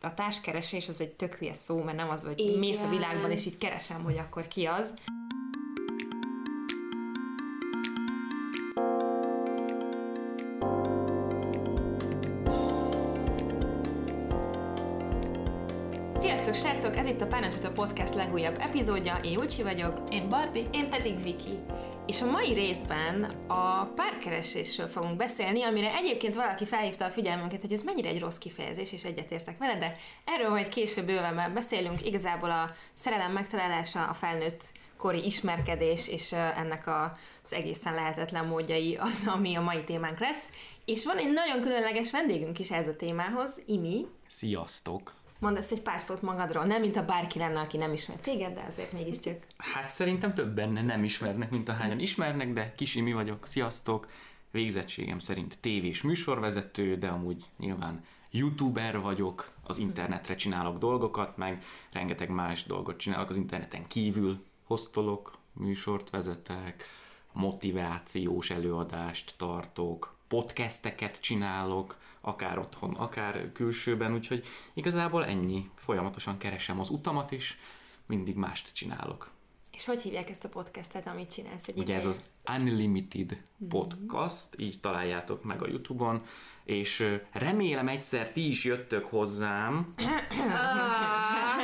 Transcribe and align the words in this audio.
A 0.00 0.14
társkeresés 0.14 0.88
az 0.88 1.00
egy 1.00 1.12
tök 1.12 1.34
hülye 1.34 1.54
szó, 1.54 1.82
mert 1.82 1.96
nem 1.96 2.10
az, 2.10 2.22
hogy 2.22 2.40
Igen. 2.40 2.58
mész 2.58 2.82
a 2.82 2.88
világban, 2.88 3.30
és 3.30 3.46
így 3.46 3.58
keresem, 3.58 4.02
hogy 4.02 4.18
akkor 4.18 4.48
ki 4.48 4.64
az. 4.66 4.94
Sziasztok 16.14 16.54
srácok, 16.54 16.96
ez 16.96 17.06
itt 17.06 17.20
a 17.20 17.26
Párnacsata 17.26 17.70
Podcast 17.70 18.14
legújabb 18.14 18.60
epizódja, 18.60 19.20
én 19.22 19.32
Júcsi 19.32 19.62
vagyok, 19.62 20.02
Én 20.10 20.28
Barbie. 20.28 20.66
Én 20.72 20.90
pedig 20.90 21.22
Viki. 21.22 21.58
És 22.08 22.22
a 22.22 22.30
mai 22.30 22.52
részben 22.52 23.22
a 23.46 23.84
párkeresésről 23.84 24.86
fogunk 24.86 25.16
beszélni, 25.16 25.62
amire 25.62 25.94
egyébként 25.94 26.34
valaki 26.34 26.64
felhívta 26.64 27.04
a 27.04 27.10
figyelmünket, 27.10 27.60
hogy 27.60 27.72
ez 27.72 27.82
mennyire 27.82 28.08
egy 28.08 28.20
rossz 28.20 28.38
kifejezés, 28.38 28.92
és 28.92 29.04
egyetértek 29.04 29.58
vele, 29.58 29.78
de 29.78 29.94
erről 30.24 30.48
majd 30.48 30.68
később 30.68 31.06
bőven 31.06 31.54
beszélünk. 31.54 32.06
Igazából 32.06 32.50
a 32.50 32.70
szerelem 32.94 33.32
megtalálása, 33.32 34.06
a 34.06 34.14
felnőtt 34.14 34.72
kori 34.96 35.24
ismerkedés, 35.24 36.08
és 36.08 36.32
ennek 36.32 36.86
az 36.86 37.52
egészen 37.52 37.94
lehetetlen 37.94 38.46
módjai 38.46 38.96
az, 38.96 39.22
ami 39.26 39.54
a 39.54 39.60
mai 39.60 39.84
témánk 39.84 40.18
lesz. 40.18 40.48
És 40.84 41.04
van 41.04 41.16
egy 41.16 41.32
nagyon 41.32 41.60
különleges 41.60 42.10
vendégünk 42.10 42.58
is 42.58 42.70
ez 42.70 42.88
a 42.88 42.96
témához, 42.96 43.62
Imi. 43.66 44.06
Sziasztok! 44.26 45.17
Mondasz 45.38 45.70
egy 45.70 45.80
pár 45.82 46.00
szót 46.00 46.22
magadról, 46.22 46.64
nem 46.64 46.80
mint 46.80 46.96
a 46.96 47.04
bárki 47.04 47.38
lenne, 47.38 47.60
aki 47.60 47.76
nem 47.76 47.92
ismer 47.92 48.16
téged, 48.16 48.54
de 48.54 48.64
azért 48.68 48.92
mégiscsak. 48.92 49.46
Hát 49.56 49.88
szerintem 49.88 50.34
többen 50.34 50.84
nem 50.84 51.04
ismernek, 51.04 51.50
mint 51.50 51.68
ahányan 51.68 51.98
ismernek, 51.98 52.52
de 52.52 52.74
Kisi 52.76 53.00
mi 53.00 53.12
vagyok, 53.12 53.46
sziasztok! 53.46 54.08
Végzettségem 54.50 55.18
szerint 55.18 55.58
tévés 55.60 56.02
műsorvezető, 56.02 56.96
de 56.96 57.08
amúgy 57.08 57.44
nyilván 57.58 58.04
youtuber 58.30 59.00
vagyok, 59.00 59.52
az 59.62 59.78
internetre 59.78 60.34
csinálok 60.34 60.78
dolgokat, 60.78 61.36
meg 61.36 61.64
rengeteg 61.92 62.28
más 62.28 62.64
dolgot 62.64 62.96
csinálok 62.96 63.28
az 63.28 63.36
interneten 63.36 63.86
kívül, 63.86 64.44
hoztolok, 64.64 65.38
műsort 65.52 66.10
vezetek, 66.10 66.84
motivációs 67.32 68.50
előadást 68.50 69.34
tartok, 69.36 70.16
podcasteket 70.28 71.20
csinálok, 71.20 71.96
akár 72.28 72.58
otthon, 72.58 72.94
akár 72.94 73.52
külsőben, 73.52 74.14
úgyhogy 74.14 74.46
igazából 74.74 75.24
ennyi. 75.24 75.70
Folyamatosan 75.74 76.38
keresem 76.38 76.80
az 76.80 76.88
utamat, 76.88 77.32
és 77.32 77.56
mindig 78.06 78.36
mást 78.36 78.74
csinálok. 78.74 79.30
És 79.72 79.84
hogy 79.84 80.02
hívják 80.02 80.30
ezt 80.30 80.44
a 80.44 80.48
podcastet, 80.48 81.06
amit 81.06 81.32
csinálsz 81.32 81.68
egy 81.68 81.78
Ugye 81.78 81.94
ez 81.94 82.06
az 82.06 82.22
Unlimited 82.58 83.42
Podcast, 83.68 84.48
így 84.56 84.80
találjátok 84.80 85.44
meg 85.44 85.62
a 85.62 85.68
Youtube-on, 85.68 86.22
és 86.64 87.18
remélem 87.32 87.88
egyszer 87.88 88.32
ti 88.32 88.48
is 88.48 88.64
jöttök 88.64 89.04
hozzám, 89.04 89.94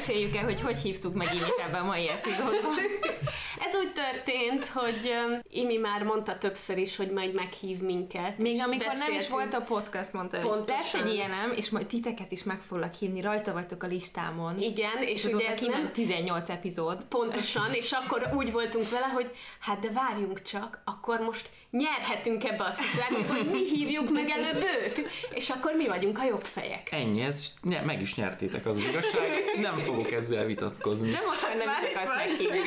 Elmeséljük 0.00 0.36
el, 0.36 0.44
hogy 0.44 0.60
hogy 0.60 0.78
hívtuk 0.78 1.14
meg 1.14 1.34
Imit 1.34 1.62
ebbe 1.66 1.78
a 1.78 1.84
mai 1.84 2.08
epizódban. 2.08 2.74
Úgy 3.80 3.92
történt, 3.92 4.66
hogy 4.66 5.12
um, 5.28 5.40
Imi 5.50 5.76
már 5.76 6.02
mondta 6.02 6.38
többször 6.38 6.78
is, 6.78 6.96
hogy 6.96 7.10
majd 7.10 7.34
meghív 7.34 7.78
minket. 7.78 8.38
Még 8.38 8.60
amikor 8.60 8.92
nem 8.98 9.12
is 9.12 9.28
volt 9.28 9.54
a 9.54 9.60
podcast, 9.60 10.12
mondta, 10.12 10.38
Pontosan. 10.38 10.76
lesz 10.76 10.94
egy 10.94 11.14
ilyenem, 11.14 11.52
és 11.52 11.70
majd 11.70 11.86
titeket 11.86 12.32
is 12.32 12.42
meg 12.42 12.60
foglak 12.60 12.94
hívni, 12.94 13.20
rajta 13.20 13.52
vagytok 13.52 13.82
a 13.82 13.86
listámon. 13.86 14.58
Igen, 14.58 15.02
és, 15.02 15.24
és 15.24 15.32
ugye 15.32 15.50
ez 15.50 15.60
nem 15.60 15.90
18 15.92 16.48
epizód. 16.48 17.04
pontosan, 17.08 17.72
és 17.72 17.92
akkor 17.92 18.30
úgy 18.34 18.52
voltunk 18.52 18.90
vele, 18.90 19.06
hogy 19.06 19.30
hát 19.60 19.78
de 19.78 19.90
várjunk 19.90 20.42
csak, 20.42 20.82
akkor 20.84 21.20
most 21.20 21.50
nyerhetünk 21.70 22.44
ebbe 22.44 22.64
a 22.64 22.70
szituációba, 22.70 23.34
hogy 23.34 23.50
mi 23.50 23.58
hívjuk 23.58 24.10
meg 24.10 24.30
előbb 24.30 24.56
őt, 24.56 25.08
és 25.34 25.50
akkor 25.50 25.72
mi 25.72 25.86
vagyunk 25.86 26.18
a 26.18 26.24
jobb 26.24 26.40
fejek. 26.40 26.88
ennyi, 26.92 27.20
ez 27.20 27.52
nye, 27.62 27.80
meg 27.80 28.00
is 28.00 28.14
nyertétek 28.14 28.66
az, 28.66 28.76
az 28.76 28.84
igazság, 28.84 29.30
nem 29.60 29.78
fogok 29.78 30.12
ezzel 30.12 30.44
vitatkozni. 30.44 31.10
De 31.10 31.20
most 31.26 31.42
már 31.42 31.56
nem 31.56 31.68
is 31.68 31.94
akarsz 31.94 32.16
meghívni. 32.16 32.58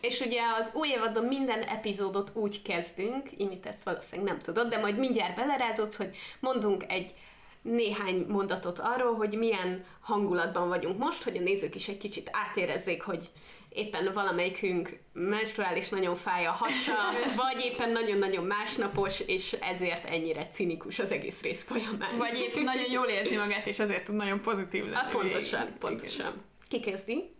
És 0.00 0.20
ugye 0.20 0.40
az 0.60 0.70
új 0.74 0.88
évadban 0.88 1.24
minden 1.24 1.62
epizódot 1.62 2.30
úgy 2.34 2.62
kezdünk, 2.62 3.28
Imit 3.36 3.66
ezt 3.66 3.82
valószínűleg 3.84 4.30
nem 4.30 4.40
tudod, 4.40 4.68
de 4.68 4.78
majd 4.78 4.98
mindjárt 4.98 5.36
belerázod, 5.36 5.94
hogy 5.94 6.16
mondunk 6.40 6.84
egy 6.88 7.14
néhány 7.62 8.26
mondatot 8.28 8.78
arról, 8.78 9.14
hogy 9.14 9.38
milyen 9.38 9.84
hangulatban 10.00 10.68
vagyunk 10.68 10.98
most, 10.98 11.22
hogy 11.22 11.36
a 11.36 11.40
nézők 11.40 11.74
is 11.74 11.88
egy 11.88 11.98
kicsit 11.98 12.30
átérezzék, 12.32 13.02
hogy 13.02 13.30
éppen 13.76 14.12
valamelyikünk 14.12 14.98
menstruális 15.12 15.88
nagyon 15.88 16.16
fáj 16.16 16.46
a 16.46 16.50
hasa, 16.50 16.94
vagy 17.42 17.60
éppen 17.60 17.90
nagyon-nagyon 17.90 18.44
másnapos, 18.44 19.20
és 19.20 19.52
ezért 19.52 20.04
ennyire 20.04 20.48
cinikus 20.48 20.98
az 20.98 21.10
egész 21.10 21.42
rész 21.42 21.64
folyamán. 21.64 22.16
Vagy 22.18 22.38
épp 22.38 22.64
nagyon 22.64 22.90
jól 22.90 23.06
érzi 23.06 23.36
magát, 23.36 23.66
és 23.66 23.78
azért 23.78 24.04
tud 24.04 24.14
nagyon 24.14 24.42
pozitív 24.42 24.84
lenni. 24.84 25.10
Pontosan, 25.10 25.76
pontosan. 25.78 26.42
Ki 26.68 26.80
kezdi? 26.80 27.34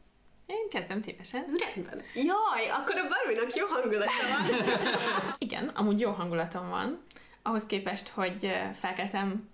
Én 0.46 0.68
kezdem 0.70 1.02
szívesen. 1.02 1.44
Rendben. 1.74 2.02
Jaj, 2.14 2.68
akkor 2.70 2.96
a 2.96 3.08
Barbie-nak 3.08 3.54
jó 3.54 3.66
hangulata 3.66 4.10
van. 4.28 4.56
Igen, 5.46 5.68
amúgy 5.68 6.00
jó 6.00 6.10
hangulatom 6.10 6.68
van. 6.68 7.02
Ahhoz 7.42 7.66
képest, 7.66 8.08
hogy 8.08 8.52
felkeltem 8.80 9.50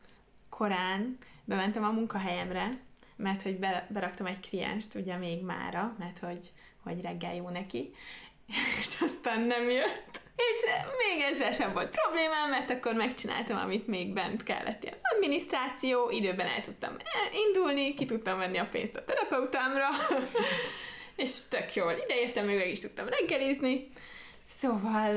korán, 0.48 1.18
bementem 1.44 1.84
a 1.84 1.90
munkahelyemre, 1.90 2.78
mert 3.16 3.42
hogy 3.42 3.58
be, 3.58 3.86
beraktam 3.90 4.26
egy 4.26 4.48
klienst, 4.48 4.94
ugye 4.94 5.16
még 5.16 5.42
mára, 5.42 5.96
mert 5.98 6.18
hogy, 6.18 6.52
hogy 6.84 7.00
reggel 7.00 7.34
jó 7.34 7.48
neki, 7.48 7.94
és 8.80 9.00
aztán 9.00 9.40
nem 9.40 9.70
jött. 9.70 10.20
És 10.36 10.56
még 10.98 11.22
ezzel 11.22 11.52
sem 11.52 11.72
volt 11.72 11.98
problémám, 12.00 12.50
mert 12.50 12.70
akkor 12.70 12.94
megcsináltam, 12.94 13.56
amit 13.56 13.86
még 13.86 14.12
bent 14.12 14.42
kellett. 14.42 14.82
Ilyen 14.82 14.98
adminisztráció, 15.02 16.10
időben 16.10 16.46
el 16.46 16.60
tudtam 16.60 16.96
indulni, 17.46 17.94
ki 17.94 18.04
tudtam 18.04 18.38
venni 18.38 18.58
a 18.58 18.68
pénzt 18.70 18.96
a 18.96 19.04
terapeutámra, 19.04 19.88
és 21.16 21.48
tök 21.48 21.74
jól 21.74 21.92
ideértem, 22.04 22.46
még 22.46 22.56
meg 22.56 22.70
is 22.70 22.80
tudtam 22.80 23.06
reggelizni. 23.08 23.88
Szóval 24.60 25.12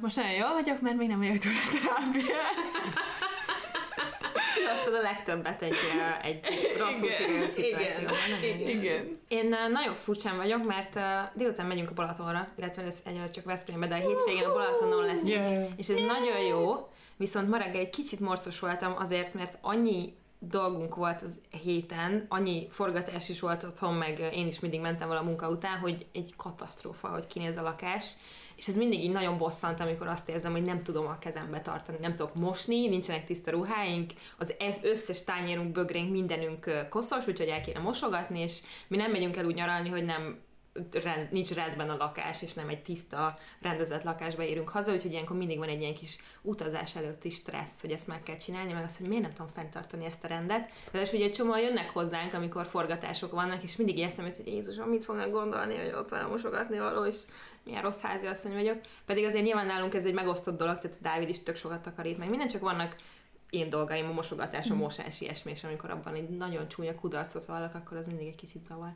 most 0.00 0.16
nagyon 0.16 0.32
jól 0.32 0.52
vagyok, 0.52 0.80
mert 0.80 0.96
még 0.96 1.08
nem 1.08 1.20
túl 1.20 1.52
a 1.52 1.68
terápián. 1.72 2.54
Hoztad 4.68 4.94
a 4.94 5.00
legtöbbet 5.00 5.62
egy, 5.62 5.74
egy 6.22 6.40
rosszul 6.80 7.08
Igen. 7.08 7.16
sikerült 7.16 7.52
szituációban. 7.52 8.16
Igen. 8.42 8.58
Jó. 8.58 8.68
Igen. 8.68 9.20
Én 9.28 9.48
nagyon 9.48 9.94
furcsán 9.94 10.36
vagyok, 10.36 10.66
mert 10.66 10.98
délután 11.34 11.66
megyünk 11.66 11.90
a 11.90 11.94
Balatonra, 11.94 12.48
illetve 12.56 12.82
ez 12.82 13.02
egyelőre 13.04 13.30
csak 13.30 13.44
Veszprémbe, 13.44 13.86
de 13.86 13.94
a 13.94 13.98
hétvégén 13.98 14.44
a 14.44 14.52
Balatonon 14.52 15.04
leszünk. 15.04 15.28
Yeah. 15.28 15.68
És 15.76 15.88
ez 15.88 15.98
nagyon 15.98 16.40
jó, 16.40 16.88
viszont 17.16 17.48
ma 17.48 17.56
reggel 17.56 17.80
egy 17.80 17.90
kicsit 17.90 18.20
morcos 18.20 18.60
voltam 18.60 18.94
azért, 18.98 19.34
mert 19.34 19.58
annyi 19.60 20.14
dolgunk 20.38 20.94
volt 20.94 21.22
az 21.22 21.40
héten, 21.62 22.26
annyi 22.28 22.66
forgatás 22.70 23.28
is 23.28 23.40
volt 23.40 23.62
otthon, 23.62 23.94
meg 23.94 24.18
én 24.18 24.46
is 24.46 24.60
mindig 24.60 24.80
mentem 24.80 25.08
vala 25.08 25.22
munka 25.22 25.48
után, 25.48 25.78
hogy 25.78 26.06
egy 26.12 26.34
katasztrófa, 26.36 27.08
hogy 27.08 27.26
kinéz 27.26 27.56
a 27.56 27.62
lakás, 27.62 28.12
és 28.56 28.68
ez 28.68 28.76
mindig 28.76 29.04
így 29.04 29.12
nagyon 29.12 29.38
bosszant, 29.38 29.80
amikor 29.80 30.06
azt 30.06 30.28
érzem, 30.28 30.52
hogy 30.52 30.62
nem 30.62 30.80
tudom 30.80 31.06
a 31.06 31.18
kezembe 31.18 31.60
tartani, 31.60 31.98
nem 32.00 32.14
tudok 32.14 32.34
mosni, 32.34 32.88
nincsenek 32.88 33.24
tiszta 33.24 33.50
ruháink, 33.50 34.12
az 34.38 34.54
e- 34.58 34.78
összes 34.82 35.24
tányérunk, 35.24 35.72
bögrénk, 35.72 36.10
mindenünk 36.10 36.86
koszos, 36.88 37.26
úgyhogy 37.26 37.48
el 37.48 37.60
kéne 37.60 37.78
mosogatni, 37.78 38.40
és 38.40 38.60
mi 38.88 38.96
nem 38.96 39.10
megyünk 39.10 39.36
el 39.36 39.44
úgy 39.44 39.54
nyaralni, 39.54 39.88
hogy 39.88 40.04
nem 40.04 40.38
rend, 40.92 41.32
nincs 41.32 41.50
rendben 41.50 41.90
a 41.90 41.96
lakás, 41.96 42.42
és 42.42 42.54
nem 42.54 42.68
egy 42.68 42.82
tiszta, 42.82 43.38
rendezett 43.60 44.02
lakásba 44.02 44.42
érünk 44.42 44.68
haza, 44.68 44.92
úgyhogy 44.92 45.10
ilyenkor 45.10 45.36
mindig 45.36 45.58
van 45.58 45.68
egy 45.68 45.80
ilyen 45.80 45.94
kis 45.94 46.18
utazás 46.42 46.96
előtti 46.96 47.30
stressz, 47.30 47.80
hogy 47.80 47.90
ezt 47.90 48.06
meg 48.06 48.22
kell 48.22 48.36
csinálni, 48.36 48.72
meg 48.72 48.84
az, 48.84 48.98
hogy 48.98 49.08
miért 49.08 49.22
nem 49.22 49.32
tudom 49.32 49.50
fenntartani 49.54 50.04
ezt 50.04 50.24
a 50.24 50.28
rendet. 50.28 50.70
De 50.92 51.00
és 51.00 51.12
ugye 51.12 51.24
egy 51.24 51.32
csomóan 51.32 51.60
jönnek 51.60 51.90
hozzánk, 51.90 52.34
amikor 52.34 52.66
forgatások 52.66 53.30
vannak, 53.30 53.62
és 53.62 53.76
mindig 53.76 53.98
eszem, 53.98 54.24
hogy 54.24 54.42
Jézusom, 54.46 54.88
mit 54.88 55.04
fognak 55.04 55.30
gondolni, 55.30 55.76
hogy 55.76 55.92
ott 55.92 56.08
van 56.08 56.20
a 56.20 56.28
mosogatni 56.28 56.78
való, 56.78 57.04
és 57.04 57.16
milyen 57.64 57.82
rossz 57.82 58.00
házi 58.00 58.26
asszony 58.26 58.52
vagyok. 58.52 58.80
Pedig 59.06 59.24
azért 59.24 59.44
nyilván 59.44 59.66
nálunk 59.66 59.94
ez 59.94 60.06
egy 60.06 60.14
megosztott 60.14 60.58
dolog, 60.58 60.78
tehát 60.78 61.00
Dávid 61.00 61.28
is 61.28 61.42
tök 61.42 61.56
sokat 61.56 61.82
takarít, 61.82 62.18
meg 62.18 62.28
minden, 62.28 62.48
csak 62.48 62.60
vannak 62.60 62.96
én 63.50 63.70
dolgaim, 63.70 64.08
a 64.08 64.12
mosogatás, 64.12 64.70
a 64.70 64.74
mosás, 64.74 65.20
ilyesmi, 65.20 65.50
és 65.50 65.64
amikor 65.64 65.90
abban 65.90 66.14
egy 66.14 66.28
nagyon 66.28 66.68
csúnya 66.68 66.94
kudarcot 66.94 67.44
vallak, 67.44 67.74
akkor 67.74 67.96
az 67.96 68.06
mindig 68.06 68.26
egy 68.26 68.34
kicsit 68.34 68.64
zavar. 68.64 68.92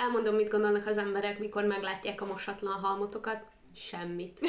Elmondom, 0.00 0.34
mit 0.34 0.48
gondolnak 0.48 0.86
az 0.86 0.98
emberek, 0.98 1.38
mikor 1.38 1.64
meglátják 1.64 2.20
a 2.20 2.26
mosatlan 2.26 2.72
halmotokat. 2.80 3.38
Semmit. 3.76 4.40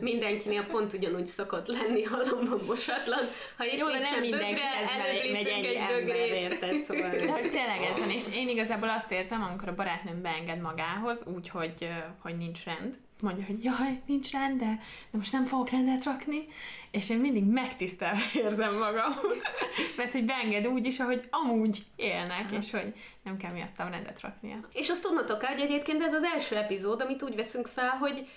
Mindenkinél 0.00 0.64
pont 0.66 0.92
ugyanúgy 0.92 1.26
szokott 1.26 1.66
lenni 1.66 2.02
halomban 2.02 2.60
mosatlan. 2.66 3.24
Ha 3.56 3.64
Jó, 3.78 3.86
de 3.86 3.98
nem 3.98 4.20
bögre, 4.20 4.20
mindenkihez 4.20 4.88
megy- 4.98 5.46
egy 5.46 5.64
egy 5.64 5.74
ember, 5.74 6.04
bögrét. 6.04 6.32
érted? 6.32 6.82
Szóval... 6.82 7.10
De 7.18 7.30
hogy 7.30 7.50
tényleg 7.50 7.82
ez 7.92 7.98
van, 7.98 8.10
és 8.10 8.24
én 8.34 8.48
igazából 8.48 8.88
azt 8.88 9.12
érzem, 9.12 9.42
amikor 9.42 9.68
a 9.68 9.74
barátnőm 9.74 10.22
beenged 10.22 10.60
magához, 10.60 11.24
úgy, 11.34 11.48
hogy, 11.48 11.74
ö, 11.80 11.86
hogy 12.22 12.36
nincs 12.36 12.64
rend, 12.64 12.94
mondja, 13.24 13.44
hogy 13.44 13.64
jaj, 13.64 14.00
nincs 14.06 14.30
rend, 14.30 14.60
de, 14.60 14.78
most 15.10 15.32
nem 15.32 15.44
fogok 15.44 15.70
rendet 15.70 16.04
rakni, 16.04 16.46
és 16.90 17.10
én 17.10 17.18
mindig 17.18 17.44
megtisztelve 17.44 18.22
érzem 18.44 18.74
magam, 18.78 19.12
mert 19.96 20.12
hogy 20.12 20.24
beenged 20.24 20.66
úgy 20.66 20.86
is, 20.86 21.00
ahogy 21.00 21.28
amúgy 21.30 21.84
élnek, 21.96 22.50
és 22.50 22.70
hogy 22.70 22.94
nem 23.22 23.36
kell 23.36 23.52
miattam 23.52 23.90
rendet 23.90 24.20
raknia. 24.20 24.68
És 24.72 24.88
azt 24.88 25.02
tudnotok 25.02 25.42
el, 25.42 25.52
hogy 25.52 25.60
egyébként 25.60 26.02
ez 26.02 26.14
az 26.14 26.22
első 26.22 26.56
epizód, 26.56 27.00
amit 27.00 27.22
úgy 27.22 27.36
veszünk 27.36 27.66
fel, 27.66 27.90
hogy 27.90 28.28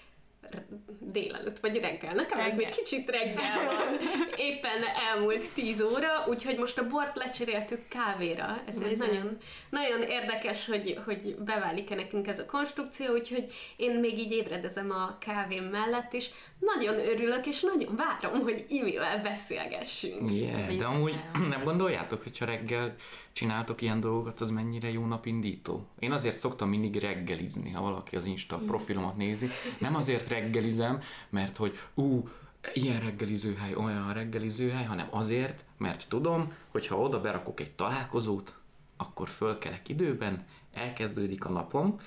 délelőtt, 0.99 1.59
vagy 1.59 1.77
reggel. 1.79 2.13
Nekem 2.13 2.39
ez 2.39 2.45
Reggel. 2.45 2.57
még 2.57 2.69
kicsit 2.69 3.09
reggel 3.09 3.65
van. 3.65 3.99
Éppen 4.49 4.83
elmúlt 5.13 5.49
10 5.53 5.81
óra, 5.81 6.25
úgyhogy 6.27 6.57
most 6.57 6.77
a 6.77 6.87
bort 6.87 7.15
lecseréltük 7.15 7.87
kávéra. 7.87 8.61
Ezért 8.67 8.89
Bizony. 8.89 9.07
nagyon, 9.07 9.37
nagyon 9.69 10.01
érdekes, 10.01 10.65
hogy, 10.65 10.99
hogy 11.05 11.35
beválik-e 11.35 11.95
nekünk 11.95 12.27
ez 12.27 12.39
a 12.39 12.45
konstrukció, 12.45 13.13
úgyhogy 13.13 13.51
én 13.75 13.99
még 13.99 14.17
így 14.17 14.31
ébredezem 14.31 14.91
a 14.91 15.17
kávém 15.17 15.63
mellett, 15.63 16.13
és 16.13 16.29
nagyon 16.59 16.95
örülök, 16.95 17.45
és 17.45 17.61
nagyon 17.61 17.95
várom, 17.95 18.41
hogy 18.41 18.65
Imivel 18.67 19.21
beszélgessünk. 19.21 20.31
Yeah, 20.31 20.75
de 20.75 20.85
amúgy 20.85 21.19
nem 21.49 21.63
gondoljátok, 21.63 22.23
hogyha 22.23 22.45
reggel 22.45 22.95
csináltok 23.31 23.81
ilyen 23.81 23.99
dolgokat, 23.99 24.39
az 24.39 24.49
mennyire 24.49 24.91
jó 24.91 25.05
napindító? 25.05 25.87
Én 25.99 26.11
azért 26.11 26.35
szoktam 26.35 26.69
mindig 26.69 26.95
reggelizni, 26.95 27.71
ha 27.71 27.81
valaki 27.81 28.15
az 28.15 28.25
Insta 28.25 28.57
profilomat 28.57 29.17
nézi. 29.17 29.49
Nem 29.79 29.95
azért 29.95 30.27
reggelizem, 30.39 30.99
mert 31.29 31.57
hogy 31.57 31.77
ú, 31.93 32.29
ilyen 32.73 32.99
reggelizőhely, 32.99 33.73
olyan 33.73 34.13
reggelizőhely, 34.13 34.85
hanem 34.85 35.07
azért, 35.09 35.65
mert 35.77 36.09
tudom, 36.09 36.51
hogy 36.71 36.87
ha 36.87 36.99
oda 36.99 37.21
berakok 37.21 37.59
egy 37.59 37.71
találkozót, 37.71 38.55
akkor 38.97 39.27
fölkelek 39.27 39.89
időben, 39.89 40.45
elkezdődik 40.73 41.45
a 41.45 41.49
napom, 41.49 41.99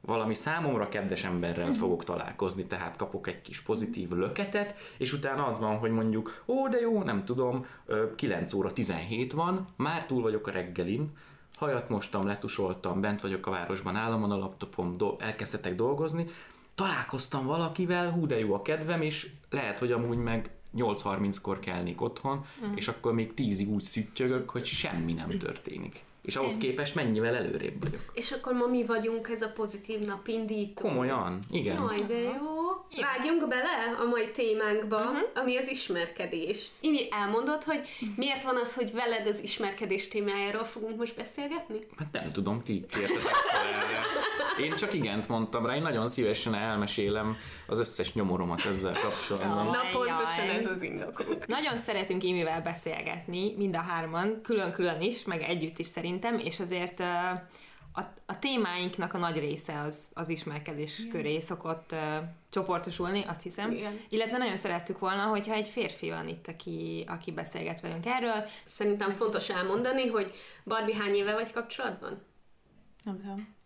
valami 0.00 0.34
számomra 0.34 0.88
kedves 0.88 1.24
emberrel 1.24 1.72
fogok 1.72 2.04
találkozni, 2.04 2.64
tehát 2.64 2.96
kapok 2.96 3.26
egy 3.26 3.40
kis 3.40 3.60
pozitív 3.60 4.10
löketet, 4.10 4.78
és 4.98 5.12
utána 5.12 5.46
az 5.46 5.58
van, 5.58 5.76
hogy 5.76 5.90
mondjuk, 5.90 6.42
ó, 6.46 6.68
de 6.68 6.80
jó, 6.80 7.02
nem 7.02 7.24
tudom, 7.24 7.66
ö, 7.86 8.14
9 8.14 8.52
óra 8.52 8.72
17 8.72 9.32
van, 9.32 9.68
már 9.76 10.06
túl 10.06 10.22
vagyok 10.22 10.46
a 10.46 10.50
reggelin, 10.50 11.12
hajat 11.58 11.88
mostam, 11.88 12.26
letusoltam, 12.26 13.00
bent 13.00 13.20
vagyok 13.20 13.46
a 13.46 13.50
városban, 13.50 13.96
államon 13.96 14.30
a 14.30 14.36
laptopom, 14.36 14.96
do- 14.96 15.22
elkezdhetek 15.22 15.74
dolgozni, 15.74 16.26
találkoztam 16.78 17.46
valakivel, 17.46 18.10
hú, 18.10 18.26
de 18.26 18.38
jó 18.38 18.54
a 18.54 18.62
kedvem, 18.62 19.02
és 19.02 19.28
lehet, 19.50 19.78
hogy 19.78 19.92
amúgy 19.92 20.16
meg 20.16 20.50
8.30-kor 20.76 21.58
kelnék 21.58 22.00
otthon, 22.00 22.44
mm. 22.66 22.74
és 22.74 22.88
akkor 22.88 23.14
még 23.14 23.32
10-ig 23.36 23.66
úgy 23.66 23.82
szüttyögök, 23.82 24.50
hogy 24.50 24.64
semmi 24.64 25.12
nem 25.12 25.28
történik. 25.28 26.04
És 26.22 26.36
ahhoz 26.36 26.58
képest 26.58 26.94
mennyivel 26.94 27.34
előrébb 27.34 27.82
vagyok. 27.82 28.10
És 28.12 28.30
akkor 28.32 28.52
ma 28.52 28.66
mi 28.66 28.84
vagyunk 28.84 29.28
ez 29.28 29.42
a 29.42 29.48
pozitív 29.48 29.98
napindító. 29.98 30.88
Komolyan, 30.88 31.38
igen. 31.50 31.74
Jaj, 31.74 32.06
de 32.06 32.18
jó. 32.18 32.57
Vágjunk 32.96 33.48
bele 33.48 33.96
a 33.98 34.04
mai 34.04 34.30
témánkba, 34.30 34.96
uh-huh. 34.96 35.18
ami 35.34 35.56
az 35.56 35.68
ismerkedés. 35.68 36.68
Imi, 36.80 37.00
elmondod, 37.10 37.64
hogy 37.64 37.80
miért 38.16 38.42
van 38.42 38.56
az, 38.56 38.74
hogy 38.74 38.92
veled 38.92 39.26
az 39.26 39.42
ismerkedés 39.42 40.08
témájáról 40.08 40.64
fogunk 40.64 40.96
most 40.98 41.16
beszélgetni? 41.16 41.78
Hát 41.96 42.12
nem 42.12 42.32
tudom, 42.32 42.62
ti 42.62 42.86
kértetek 42.90 43.34
fel 43.34 43.66
erre. 43.66 44.00
Én 44.64 44.74
csak 44.74 44.94
igent 44.94 45.28
mondtam 45.28 45.66
rá, 45.66 45.74
én 45.74 45.82
nagyon 45.82 46.08
szívesen 46.08 46.54
elmesélem 46.54 47.36
az 47.66 47.78
összes 47.78 48.12
nyomoromat 48.12 48.64
ezzel 48.64 48.92
kapcsolatban. 49.02 49.64
Na 49.64 49.70
Ajjaj. 49.70 49.92
pontosan 49.92 50.48
ez 50.48 50.66
az 50.66 50.82
indokunk. 50.82 51.46
Nagyon 51.46 51.76
szeretünk 51.76 52.22
Imivel 52.22 52.62
beszélgetni, 52.62 53.54
mind 53.56 53.76
a 53.76 53.80
hárman, 53.80 54.40
külön-külön 54.42 55.00
is, 55.00 55.24
meg 55.24 55.42
együtt 55.42 55.78
is 55.78 55.86
szerintem, 55.86 56.38
és 56.38 56.60
azért 56.60 57.00
ö, 57.00 57.04
a, 57.92 58.00
a 58.26 58.38
témáinknak 58.38 59.14
a 59.14 59.18
nagy 59.18 59.38
része 59.38 59.80
az, 59.80 60.10
az 60.14 60.28
ismerkedés 60.28 61.06
köré 61.10 61.40
szokott 61.40 61.92
uh, 61.92 61.98
csoportosulni, 62.50 63.24
azt 63.24 63.42
hiszem. 63.42 63.72
Igen. 63.72 64.00
Illetve 64.08 64.38
nagyon 64.38 64.56
szerettük 64.56 64.98
volna, 64.98 65.22
hogyha 65.22 65.54
egy 65.54 65.68
férfi 65.68 66.10
van 66.10 66.28
itt, 66.28 66.48
aki, 66.48 67.04
aki 67.06 67.32
beszélget 67.32 67.80
velünk 67.80 68.06
erről. 68.06 68.44
Szerintem 68.64 69.12
fontos 69.12 69.48
elmondani, 69.48 70.06
hogy 70.06 70.34
Barbie 70.64 70.96
hány 70.96 71.14
éve 71.14 71.32
vagy 71.32 71.52
kapcsolatban? 71.52 72.22
Nem 73.02 73.20
tudom. 73.20 73.56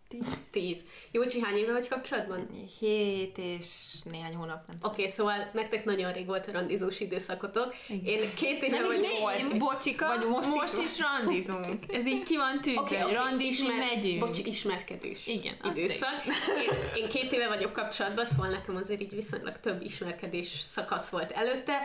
Tíz. 0.51 0.85
Jócsi, 1.11 1.41
hány 1.41 1.55
éve 1.55 1.71
vagy 1.71 1.87
kapcsolatban? 1.87 2.49
Hét 2.79 3.37
és 3.37 3.65
néhány 4.03 4.35
hónap, 4.35 4.67
nem 4.67 4.77
tudom. 4.79 4.91
Oké, 4.91 5.01
okay, 5.01 5.13
szóval 5.13 5.49
nektek 5.53 5.85
nagyon 5.85 6.11
rég 6.11 6.25
volt 6.25 6.47
a 6.47 6.51
randizós 6.51 6.99
időszakotok. 6.99 7.75
Én 7.87 8.19
két 8.35 8.63
éve 8.63 8.79
Nem 8.79 8.91
is 8.91 8.97
vagy... 8.97 9.19
volt. 9.19 9.57
Bocsika, 9.57 10.07
Vagy 10.07 10.27
most 10.27 10.49
most, 10.49 10.77
is 10.77 10.83
is, 10.83 10.99
randizunk. 10.99 11.93
Ez 11.93 12.05
így 12.05 12.23
ki 12.23 12.37
van 12.37 12.61
tűzve, 12.61 12.81
okay, 12.81 13.03
oké, 13.03 13.13
randizni 13.13 13.67
megyünk. 13.77 14.19
Bocsi, 14.19 14.45
ismerkedés. 14.45 15.27
Igen, 15.27 15.55
időszak. 15.75 16.25
Én, 16.63 17.03
én 17.03 17.09
két 17.09 17.31
éve 17.31 17.47
vagyok 17.47 17.73
kapcsolatban, 17.73 18.25
szóval 18.25 18.49
nekem 18.49 18.75
azért 18.75 19.01
így 19.01 19.15
viszonylag 19.15 19.59
több 19.59 19.81
ismerkedés 19.81 20.47
szakasz 20.47 21.09
volt 21.09 21.31
előtte. 21.31 21.77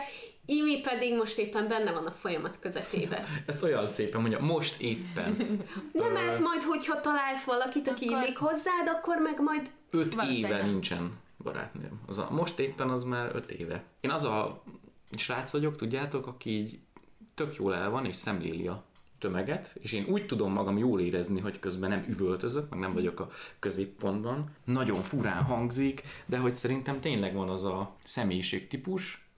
Imi 0.49 0.79
pedig 0.79 1.15
most 1.15 1.37
éppen 1.37 1.67
benne 1.67 1.91
van 1.91 2.05
a 2.05 2.11
folyamat 2.11 2.59
közepébe. 2.59 3.25
Ez 3.45 3.63
olyan 3.63 3.87
szépen 3.87 4.21
mondja, 4.21 4.39
most 4.39 4.81
éppen. 4.81 5.35
Nem, 5.91 6.11
mert 6.11 6.39
majd, 6.39 6.63
hogyha 6.63 7.01
találsz 7.01 7.45
valakit, 7.45 7.87
aki 7.87 8.07
Akkor- 8.07 8.23
illik 8.23 8.37
hozzád, 8.37 8.87
akkor 8.87 9.17
meg 9.17 9.41
majd... 9.41 9.71
Öt 9.89 10.15
éve 10.31 10.65
nincsen 10.65 11.17
barátnőm. 11.43 12.01
Az 12.07 12.17
a, 12.17 12.27
most 12.31 12.59
éppen 12.59 12.89
az 12.89 13.03
már 13.03 13.31
öt 13.35 13.51
éve. 13.51 13.83
Én 14.01 14.11
az 14.11 14.23
a 14.23 14.63
srác 15.17 15.51
vagyok, 15.51 15.75
tudjátok, 15.75 16.27
aki 16.27 16.49
így 16.49 16.79
tök 17.35 17.55
jól 17.55 17.75
el 17.75 17.89
van, 17.89 18.05
és 18.05 18.15
szemléli 18.15 18.67
a 18.67 18.83
tömeget, 19.19 19.75
és 19.79 19.91
én 19.91 20.05
úgy 20.07 20.25
tudom 20.25 20.51
magam 20.51 20.77
jól 20.77 21.01
érezni, 21.01 21.39
hogy 21.39 21.59
közben 21.59 21.89
nem 21.89 22.05
üvöltözök, 22.07 22.69
meg 22.69 22.79
nem 22.79 22.93
vagyok 22.93 23.19
a 23.19 23.29
középpontban. 23.59 24.55
Nagyon 24.63 25.01
furán 25.01 25.43
hangzik, 25.43 26.03
de 26.25 26.37
hogy 26.37 26.55
szerintem 26.55 26.99
tényleg 26.99 27.33
van 27.33 27.49
az 27.49 27.63
a 27.63 27.95
személyiségtípus, 28.03 29.28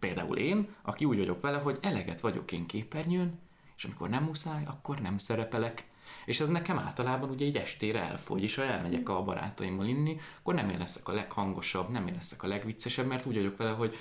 például 0.00 0.36
én, 0.36 0.74
aki 0.82 1.04
úgy 1.04 1.18
vagyok 1.18 1.40
vele, 1.40 1.58
hogy 1.58 1.78
eleget 1.80 2.20
vagyok 2.20 2.52
én 2.52 2.66
képernyőn, 2.66 3.38
és 3.76 3.84
amikor 3.84 4.08
nem 4.08 4.24
muszáj, 4.24 4.64
akkor 4.64 5.00
nem 5.00 5.16
szerepelek. 5.16 5.88
És 6.24 6.40
ez 6.40 6.48
nekem 6.48 6.78
általában 6.78 7.30
ugye 7.30 7.46
egy 7.46 7.56
estére 7.56 8.00
elfogy, 8.02 8.42
és 8.42 8.54
ha 8.54 8.62
elmegyek 8.62 9.08
a 9.08 9.22
barátaimmal 9.22 9.86
inni, 9.86 10.16
akkor 10.38 10.54
nem 10.54 10.68
én 10.68 10.78
leszek 10.78 11.08
a 11.08 11.12
leghangosabb, 11.12 11.88
nem 11.88 12.06
én 12.06 12.14
leszek 12.14 12.42
a 12.42 12.46
legviccesebb, 12.46 13.06
mert 13.06 13.26
úgy 13.26 13.34
vagyok 13.34 13.56
vele, 13.56 13.70
hogy 13.70 13.96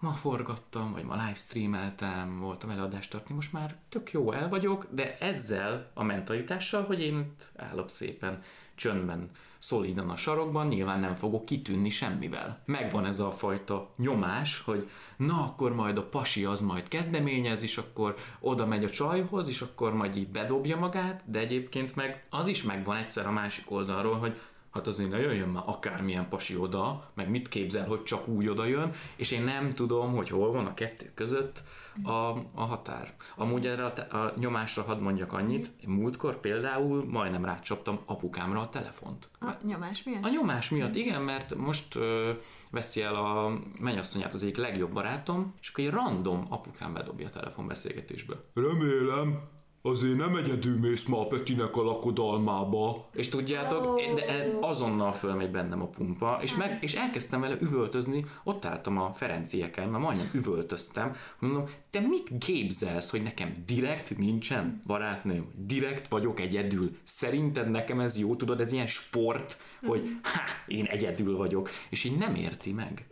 ma 0.00 0.12
forgattam, 0.12 0.92
vagy 0.92 1.04
ma 1.04 1.14
livestreameltem, 1.14 2.40
voltam 2.40 2.70
előadást 2.70 3.10
tartani, 3.10 3.34
most 3.34 3.52
már 3.52 3.76
tök 3.88 4.12
jó 4.12 4.32
el 4.32 4.48
vagyok, 4.48 4.86
de 4.90 5.18
ezzel 5.18 5.90
a 5.94 6.02
mentalitással, 6.02 6.84
hogy 6.84 7.00
én 7.00 7.18
itt 7.18 7.52
állok 7.56 7.90
szépen 7.90 8.42
csöndben, 8.74 9.30
szolidan 9.58 10.10
a 10.10 10.16
sarokban, 10.16 10.66
nyilván 10.66 11.00
nem 11.00 11.14
fogok 11.14 11.44
kitűnni 11.44 11.90
semmivel. 11.90 12.62
Megvan 12.64 13.04
ez 13.04 13.20
a 13.20 13.30
fajta 13.30 13.90
nyomás, 13.96 14.60
hogy 14.60 14.88
na 15.16 15.42
akkor 15.42 15.74
majd 15.74 15.96
a 15.96 16.08
pasi 16.08 16.44
az 16.44 16.60
majd 16.60 16.88
kezdeményez, 16.88 17.62
és 17.62 17.78
akkor 17.78 18.14
oda 18.40 18.66
megy 18.66 18.84
a 18.84 18.90
csajhoz, 18.90 19.48
és 19.48 19.60
akkor 19.60 19.92
majd 19.92 20.16
így 20.16 20.28
bedobja 20.28 20.76
magát, 20.76 21.22
de 21.26 21.38
egyébként 21.38 21.96
meg 21.96 22.26
az 22.30 22.46
is 22.46 22.62
megvan 22.62 22.96
egyszer 22.96 23.26
a 23.26 23.32
másik 23.32 23.70
oldalról, 23.70 24.18
hogy 24.18 24.40
hát 24.72 24.86
azért 24.86 25.10
ne 25.10 25.18
jöjjön 25.18 25.48
már 25.48 25.62
akármilyen 25.66 26.28
pasi 26.28 26.56
oda, 26.56 27.10
meg 27.14 27.30
mit 27.30 27.48
képzel, 27.48 27.86
hogy 27.86 28.02
csak 28.02 28.28
úgy 28.28 28.48
oda 28.48 28.64
jön, 28.64 28.90
és 29.16 29.30
én 29.30 29.42
nem 29.42 29.74
tudom, 29.74 30.14
hogy 30.14 30.28
hol 30.28 30.52
van 30.52 30.66
a 30.66 30.74
kettő 30.74 31.10
között 31.14 31.62
a, 32.02 32.28
a 32.54 32.64
határ. 32.64 33.14
Amúgy 33.36 33.66
erre 33.66 33.84
a, 33.84 33.92
te- 33.92 34.02
a 34.02 34.32
nyomásra 34.36 34.82
hadd 34.82 35.00
mondjak 35.00 35.32
annyit, 35.32 35.70
múltkor 35.86 36.40
például 36.40 37.04
majdnem 37.04 37.44
rácsaptam 37.44 37.98
apukámra 38.06 38.60
a 38.60 38.68
telefont. 38.68 39.28
A 39.40 39.50
nyomás 39.62 40.02
miatt? 40.02 40.24
A 40.24 40.28
nyomás 40.28 40.70
miatt, 40.70 40.94
igen, 40.94 41.22
mert 41.22 41.54
most 41.54 41.94
ö, 41.94 42.32
veszi 42.70 43.02
el 43.02 43.14
a 43.14 43.58
mennyasszonyát 43.80 44.34
az 44.34 44.42
egyik 44.42 44.56
legjobb 44.56 44.92
barátom, 44.92 45.54
és 45.60 45.68
akkor 45.68 45.84
egy 45.84 45.90
random 45.90 46.46
apukám 46.48 46.92
bedobja 46.92 47.26
a 47.26 47.30
telefonbeszélgetésbe. 47.30 48.34
Remélem, 48.54 49.40
azért 49.88 50.16
nem 50.16 50.36
egyedül 50.36 50.78
mész 50.78 51.04
ma 51.04 51.20
a 51.20 51.26
Petinek 51.26 51.76
a 51.76 51.82
lakodalmába. 51.82 53.08
És 53.12 53.28
tudjátok, 53.28 54.00
de 54.14 54.56
azonnal 54.60 55.12
fölmegy 55.12 55.50
bennem 55.50 55.82
a 55.82 55.86
pumpa, 55.86 56.38
és, 56.42 56.54
meg, 56.54 56.78
és 56.80 56.94
elkezdtem 56.94 57.40
vele 57.40 57.56
üvöltözni, 57.60 58.24
ott 58.44 58.64
álltam 58.64 58.98
a 58.98 59.12
Ferencieken, 59.12 59.88
mert 59.88 60.04
majdnem 60.04 60.30
üvöltöztem, 60.32 61.12
mondom, 61.38 61.64
te 61.90 62.00
mit 62.00 62.30
képzelsz, 62.38 63.10
hogy 63.10 63.22
nekem 63.22 63.52
direkt 63.66 64.18
nincsen 64.18 64.80
barátnőm, 64.86 65.46
direkt 65.56 66.08
vagyok 66.08 66.40
egyedül, 66.40 66.96
szerinted 67.02 67.70
nekem 67.70 68.00
ez 68.00 68.18
jó, 68.18 68.36
tudod, 68.36 68.60
ez 68.60 68.72
ilyen 68.72 68.86
sport, 68.86 69.58
hogy 69.86 70.08
ha, 70.22 70.40
én 70.66 70.84
egyedül 70.84 71.36
vagyok, 71.36 71.70
és 71.90 72.04
így 72.04 72.18
nem 72.18 72.34
érti 72.34 72.72
meg. 72.72 73.06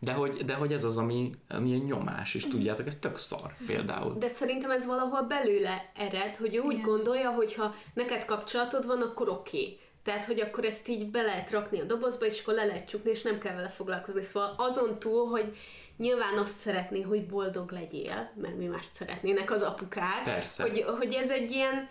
De 0.00 0.12
hogy, 0.12 0.44
de 0.44 0.54
hogy 0.54 0.72
ez 0.72 0.84
az, 0.84 0.96
ami, 0.96 1.30
ami 1.48 1.72
egy 1.72 1.82
nyomás, 1.82 2.34
és 2.34 2.46
tudjátok, 2.46 2.86
ez 2.86 2.96
tök 2.96 3.18
szar 3.18 3.54
például. 3.66 4.18
De 4.18 4.28
szerintem 4.28 4.70
ez 4.70 4.86
valahol 4.86 5.22
belőle 5.22 5.90
ered, 5.94 6.15
hogy 6.36 6.54
ő 6.54 6.58
úgy 6.58 6.72
Igen. 6.72 6.84
gondolja, 6.84 7.30
hogy 7.30 7.54
ha 7.54 7.74
neked 7.94 8.24
kapcsolatod 8.24 8.86
van, 8.86 9.02
akkor 9.02 9.28
oké. 9.28 9.56
Okay. 9.56 9.78
Tehát, 10.02 10.24
hogy 10.24 10.40
akkor 10.40 10.64
ezt 10.64 10.88
így 10.88 11.06
be 11.06 11.22
lehet 11.22 11.50
rakni 11.50 11.80
a 11.80 11.84
dobozba, 11.84 12.26
és 12.26 12.40
akkor 12.40 12.54
le 12.54 12.64
lehet 12.64 12.88
csukni, 12.88 13.10
és 13.10 13.22
nem 13.22 13.38
kell 13.38 13.54
vele 13.54 13.68
foglalkozni. 13.68 14.22
Szóval 14.22 14.54
azon 14.56 14.98
túl, 14.98 15.26
hogy 15.28 15.56
nyilván 15.96 16.38
azt 16.38 16.58
szeretné, 16.58 17.00
hogy 17.00 17.26
boldog 17.26 17.70
legyél, 17.70 18.30
mert 18.34 18.56
mi 18.56 18.66
mást 18.66 18.94
szeretnének 18.94 19.50
az 19.50 19.62
apukák. 19.62 20.22
Persze. 20.24 20.62
Hogy, 20.62 20.84
hogy 20.98 21.14
ez 21.14 21.30
egy 21.30 21.50
ilyen 21.50 21.88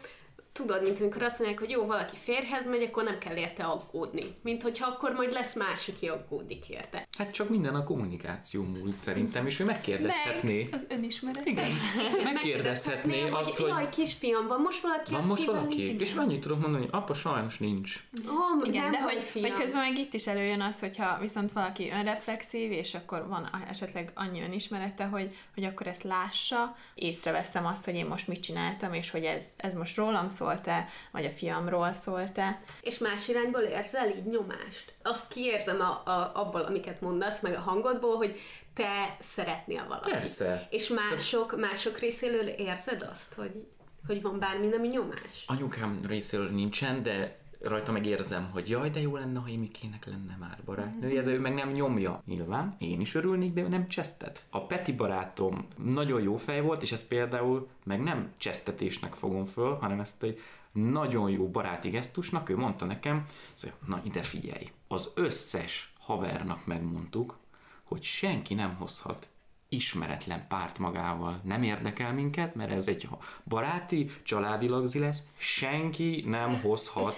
tudod, 0.58 0.84
mint 0.84 1.00
amikor 1.00 1.22
azt 1.22 1.40
mondják, 1.40 1.60
hogy 1.60 1.70
jó, 1.70 1.86
valaki 1.86 2.16
férhez 2.16 2.68
megy, 2.68 2.84
akkor 2.84 3.04
nem 3.04 3.18
kell 3.18 3.36
érte 3.36 3.64
aggódni. 3.64 4.36
Mint 4.42 4.62
hogyha 4.62 4.88
akkor 4.88 5.12
majd 5.14 5.32
lesz 5.32 5.56
más, 5.56 5.88
aki 5.88 6.08
aggódik 6.08 6.70
érte. 6.70 7.08
Hát 7.18 7.32
csak 7.32 7.50
minden 7.50 7.76
a 7.76 7.84
kommunikáció 7.84 8.64
múlik 8.64 8.98
szerintem, 8.98 9.46
és 9.46 9.60
ő 9.60 9.66
megkérdezhetné. 9.66 10.64
Meg 10.64 10.74
az 10.74 10.86
önismeret. 10.90 11.46
Igen, 11.46 11.70
megkérdezhetné 12.34 13.30
azt, 13.30 13.58
hogy 13.58 13.68
Jaj, 13.70 13.90
kisfiam, 13.90 14.48
van 14.48 14.62
most 14.62 14.82
valaki, 14.82 15.12
van 15.12 15.24
most 15.24 15.46
valaki, 15.46 15.88
így- 15.90 16.02
és 16.02 16.14
annyit 16.14 16.42
tudok 16.42 16.60
mondani, 16.60 16.88
apa 16.92 17.14
sajnos 17.14 17.58
nincs. 17.58 18.04
Ó, 18.30 18.66
Igen, 18.66 18.82
nem 18.82 18.92
de 18.92 19.02
hogy, 19.02 19.24
fiam. 19.24 19.50
hogy 19.52 19.60
közben 19.62 19.82
meg 19.82 19.98
itt 19.98 20.14
is 20.14 20.28
előjön 20.28 20.62
az, 20.62 20.80
hogyha 20.80 21.18
viszont 21.20 21.52
valaki 21.52 21.90
önreflexív, 21.92 22.72
és 22.72 22.94
akkor 22.94 23.28
van 23.28 23.50
esetleg 23.70 24.12
annyi 24.16 24.42
önismerete, 24.42 25.04
hogy, 25.04 25.36
hogy 25.54 25.64
akkor 25.64 25.88
ezt 25.88 26.04
lássa, 26.04 26.76
észreveszem 26.96 27.66
azt, 27.66 27.86
hogy 27.86 27.96
én 27.96 28.06
most 28.06 28.28
mit 28.28 28.40
csináltam, 28.44 28.94
és 28.94 29.10
hogy 29.12 29.24
ez, 29.24 29.46
ez 29.58 29.74
most 29.74 29.96
rólam 29.98 30.30
szólt-e, 30.46 30.88
vagy 31.12 31.26
a 31.26 31.30
fiamról 31.30 31.94
szólt-e. 31.94 32.62
És 32.82 32.98
más 32.98 33.28
irányból 33.28 33.62
érzel 33.62 34.10
így 34.10 34.26
nyomást? 34.26 34.94
Azt 35.04 35.28
kiérzem 35.28 35.82
a, 35.82 36.02
a, 36.06 36.32
abból, 36.34 36.62
amiket 36.62 37.02
mondasz, 37.02 37.42
meg 37.42 37.54
a 37.54 37.60
hangodból, 37.60 38.16
hogy 38.16 38.40
te 38.74 39.18
szeretnél 39.20 39.86
valakit. 39.88 40.14
Persze. 40.14 40.68
És 40.70 40.88
mások, 40.88 41.60
mások 41.60 42.00
részéről 42.00 42.48
érzed 42.48 43.08
azt, 43.12 43.34
hogy, 43.34 43.68
hogy 44.08 44.22
van 44.22 44.40
bármi, 44.40 44.74
ami 44.74 44.88
nyomás? 44.88 45.44
Anyukám 45.48 46.00
részéről 46.08 46.50
nincsen, 46.50 47.04
de 47.04 47.38
rajta 47.68 47.92
meg 47.92 48.06
érzem, 48.06 48.50
hogy 48.52 48.70
jaj, 48.70 48.90
de 48.90 49.00
jó 49.02 49.16
lenne, 49.16 49.40
ha 49.40 49.48
Imikének 49.48 50.06
lenne 50.06 50.38
már 50.40 50.60
barátnője, 50.66 51.22
de 51.22 51.32
ő 51.32 51.40
meg 51.40 51.54
nem 51.54 51.72
nyomja. 51.72 52.22
Nyilván, 52.26 52.76
én 52.80 53.02
is 53.02 53.16
örülnék, 53.16 53.54
de 53.54 53.62
ő 53.62 53.68
nem 53.68 53.88
csesztet. 53.88 54.46
A 54.50 54.66
Peti 54.66 54.92
barátom 54.92 55.68
nagyon 55.78 56.22
jó 56.22 56.36
fej 56.36 56.62
volt, 56.62 56.82
és 56.82 56.92
ezt 56.92 57.08
például 57.08 57.68
meg 57.86 58.04
nem 58.04 58.32
csesztetésnek 58.38 59.14
fogom 59.14 59.46
föl, 59.46 59.74
hanem 59.74 60.00
ezt 60.00 60.24
egy 60.24 60.40
nagyon 60.72 61.30
jó 61.30 61.50
baráti 61.50 61.90
gesztusnak, 61.90 62.50
ő 62.50 62.58
mondta 62.58 62.86
nekem, 62.86 63.24
hogy 63.62 63.74
na 63.88 64.02
ide 64.04 64.22
figyelj, 64.22 64.70
az 64.88 65.12
összes 65.16 65.94
havernak 66.00 66.66
megmondtuk, 66.66 67.38
hogy 67.84 68.02
senki 68.02 68.54
nem 68.54 68.76
hozhat 68.76 69.28
ismeretlen 69.70 70.48
párt 70.48 70.80
magával. 70.80 71.42
Nem 71.44 71.64
érdekel 71.64 72.14
minket, 72.14 72.56
mert 72.56 72.72
ez 72.72 72.88
egy 72.88 73.08
baráti, 73.44 74.10
családilag 74.24 74.88
lesz, 74.94 75.24
senki 75.38 76.24
nem 76.28 76.62
hozhat 76.62 77.16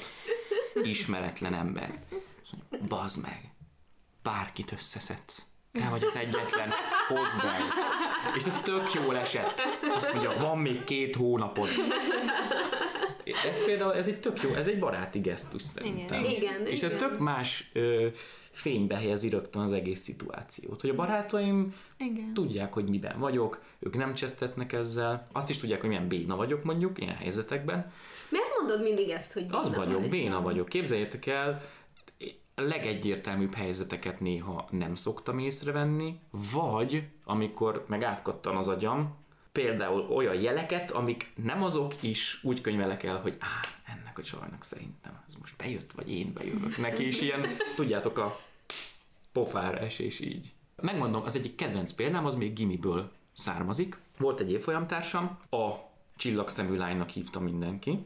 ismeretlen 0.83 1.53
ember. 1.53 1.99
Bazd 2.87 3.21
meg, 3.21 3.51
bárkit 4.23 4.71
összeszedsz. 4.71 5.45
Te 5.71 5.89
vagy 5.89 6.03
az 6.03 6.15
egyetlen, 6.15 6.69
hozd 7.07 7.45
el. 7.45 7.61
És 8.35 8.45
ez 8.45 8.57
tök 8.63 8.93
jól 8.93 9.17
esett. 9.17 9.61
Azt 9.95 10.13
mondja, 10.13 10.33
van 10.39 10.57
még 10.57 10.83
két 10.83 11.15
hónapod. 11.15 11.69
Ez 13.47 13.65
például, 13.65 13.93
ez 13.93 14.07
egy 14.07 14.19
tök 14.19 14.41
jó, 14.41 14.53
ez 14.53 14.67
egy 14.67 14.79
baráti 14.79 15.19
gesztus 15.19 15.61
szerintem. 15.61 16.23
Igen, 16.23 16.65
És 16.65 16.83
ez 16.83 16.91
igen. 16.91 17.09
tök 17.09 17.19
más 17.19 17.69
ö, 17.73 18.07
fénybe 18.51 18.95
helyezi 18.95 19.29
rögtön 19.29 19.61
az 19.61 19.71
egész 19.71 20.01
szituációt. 20.01 20.81
Hogy 20.81 20.89
a 20.89 20.95
barátaim 20.95 21.75
Igen. 21.97 22.33
tudják, 22.33 22.73
hogy 22.73 22.85
miben 22.85 23.19
vagyok, 23.19 23.61
ők 23.79 23.95
nem 23.95 24.13
csesztetnek 24.13 24.73
ezzel, 24.73 25.27
azt 25.31 25.49
is 25.49 25.57
tudják, 25.57 25.79
hogy 25.79 25.89
milyen 25.89 26.07
béna 26.07 26.35
vagyok 26.35 26.63
mondjuk 26.63 26.99
ilyen 27.01 27.15
helyzetekben. 27.15 27.91
Miért 28.29 28.49
mondod 28.57 28.81
mindig 28.81 29.09
ezt, 29.09 29.33
hogy 29.33 29.45
Az 29.49 29.75
vagyok, 29.75 29.99
vagy? 29.99 30.09
béna 30.09 30.41
vagyok. 30.41 30.69
Képzeljétek 30.69 31.25
el, 31.25 31.61
a 32.55 32.61
legegyértelműbb 32.61 33.53
helyzeteket 33.53 34.19
néha 34.19 34.67
nem 34.71 34.95
szoktam 34.95 35.39
észrevenni, 35.39 36.19
vagy 36.51 37.03
amikor 37.25 37.85
meg 37.87 38.03
átkattan 38.03 38.55
az 38.55 38.67
agyam, 38.67 39.15
például 39.51 40.01
olyan 40.09 40.35
jeleket, 40.35 40.91
amik 40.91 41.31
nem 41.35 41.63
azok 41.63 41.93
is 42.03 42.39
úgy 42.43 42.61
könyvelek 42.61 43.03
el, 43.03 43.21
hogy 43.21 43.37
á, 43.39 43.91
ennek 43.93 44.17
a 44.19 44.21
csajnak 44.21 44.63
szerintem 44.63 45.21
ez 45.27 45.35
most 45.35 45.55
bejött, 45.57 45.91
vagy 45.91 46.11
én 46.11 46.33
bejövök 46.33 46.77
neki, 46.77 47.05
és 47.05 47.21
ilyen, 47.21 47.57
tudjátok, 47.75 48.17
a 48.17 48.39
pofára 49.31 49.77
esés 49.77 50.19
így. 50.19 50.51
Megmondom, 50.81 51.23
az 51.23 51.35
egyik 51.35 51.55
kedvenc 51.55 51.91
példám, 51.91 52.25
az 52.25 52.35
még 52.35 52.53
gimiből 52.53 53.11
származik. 53.33 53.97
Volt 54.17 54.39
egy 54.39 54.51
évfolyamtársam, 54.51 55.37
a 55.49 55.71
csillagszemű 56.17 56.75
lánynak 56.75 57.09
hívta 57.09 57.39
mindenki. 57.39 58.05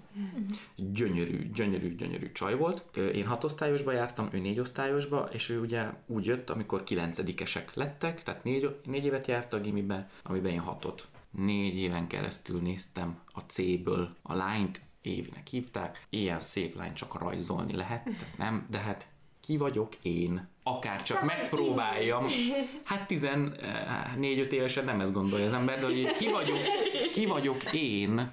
Gyönyörű, 0.75 1.51
gyönyörű, 1.53 1.95
gyönyörű 1.95 2.31
csaj 2.31 2.55
volt. 2.55 2.97
Én 3.13 3.25
hatosztályosba 3.25 3.91
jártam, 3.91 4.27
ő 4.31 4.39
négy 4.39 4.59
osztályosba, 4.59 5.29
és 5.31 5.49
ő 5.49 5.59
ugye 5.59 5.89
úgy 6.05 6.25
jött, 6.25 6.49
amikor 6.49 6.83
kilencedikesek 6.83 7.73
lettek, 7.73 8.23
tehát 8.23 8.43
négy, 8.43 8.75
négy 8.85 9.05
évet 9.05 9.27
járt 9.27 9.53
a 9.53 9.59
gimibe, 9.59 10.09
amiben 10.23 10.51
én 10.51 10.59
hatot. 10.59 11.07
Négy 11.31 11.75
éven 11.75 12.07
keresztül 12.07 12.61
néztem 12.61 13.19
a 13.25 13.39
C-ből 13.39 14.15
a 14.21 14.33
lányt, 14.33 14.81
Évinek 15.01 15.47
hívták. 15.47 16.05
Ilyen 16.09 16.39
szép 16.39 16.75
lány 16.75 16.93
csak 16.93 17.19
rajzolni 17.19 17.75
lehet, 17.75 18.09
nem, 18.37 18.67
de 18.69 18.77
hát 18.77 19.07
ki 19.41 19.57
vagyok 19.57 19.95
én? 20.01 20.49
Akár 20.63 21.03
csak 21.03 21.23
megpróbáljam. 21.23 22.25
Hát 22.83 23.05
14-5 23.09 24.51
évesen 24.51 24.85
nem 24.85 24.99
ezt 24.99 25.13
gondolja 25.13 25.45
az 25.45 25.53
ember, 25.53 25.79
de 25.79 25.85
hogy 25.85 26.15
ki 26.17 26.29
vagyok, 26.29 26.57
ki 27.11 27.25
vagyok 27.25 27.73
én, 27.73 28.31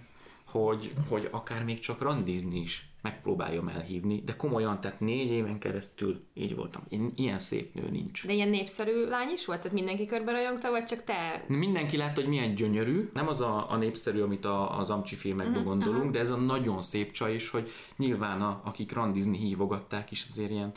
hogy, 0.50 0.92
hogy 1.08 1.28
akár 1.30 1.64
még 1.64 1.78
csak 1.78 2.02
randizni 2.02 2.60
is 2.60 2.88
megpróbáljam 3.02 3.68
elhívni, 3.68 4.22
de 4.24 4.36
komolyan, 4.36 4.80
tehát 4.80 5.00
négy 5.00 5.30
éven 5.30 5.58
keresztül 5.58 6.24
így 6.34 6.56
voltam. 6.56 6.82
Én, 6.88 7.12
ilyen 7.16 7.38
szép 7.38 7.74
nő 7.74 7.90
nincs. 7.90 8.26
De 8.26 8.32
ilyen 8.32 8.48
népszerű 8.48 9.04
lány 9.04 9.30
is 9.32 9.46
volt? 9.46 9.60
Tehát 9.60 9.76
mindenki 9.76 10.06
körbe 10.06 10.32
rajongta, 10.32 10.70
vagy 10.70 10.84
csak 10.84 11.04
te? 11.04 11.44
Mindenki 11.46 11.96
látta, 11.96 12.20
hogy 12.20 12.30
milyen 12.30 12.54
gyönyörű. 12.54 13.10
Nem 13.12 13.28
az 13.28 13.40
a, 13.40 13.70
a 13.70 13.76
népszerű, 13.76 14.20
amit 14.20 14.44
a, 14.44 14.78
az 14.78 14.90
amcsi 14.90 15.14
filmekben 15.14 15.56
uh-huh, 15.56 15.72
gondolunk, 15.72 16.10
de 16.10 16.18
ez 16.18 16.30
a 16.30 16.36
nagyon 16.36 16.82
szép 16.82 17.12
csaj 17.12 17.34
is, 17.34 17.50
hogy 17.50 17.70
nyilván 17.96 18.42
a, 18.42 18.60
akik 18.64 18.92
randizni 18.92 19.38
hívogatták 19.38 20.10
is 20.10 20.24
azért 20.28 20.50
ilyen 20.50 20.72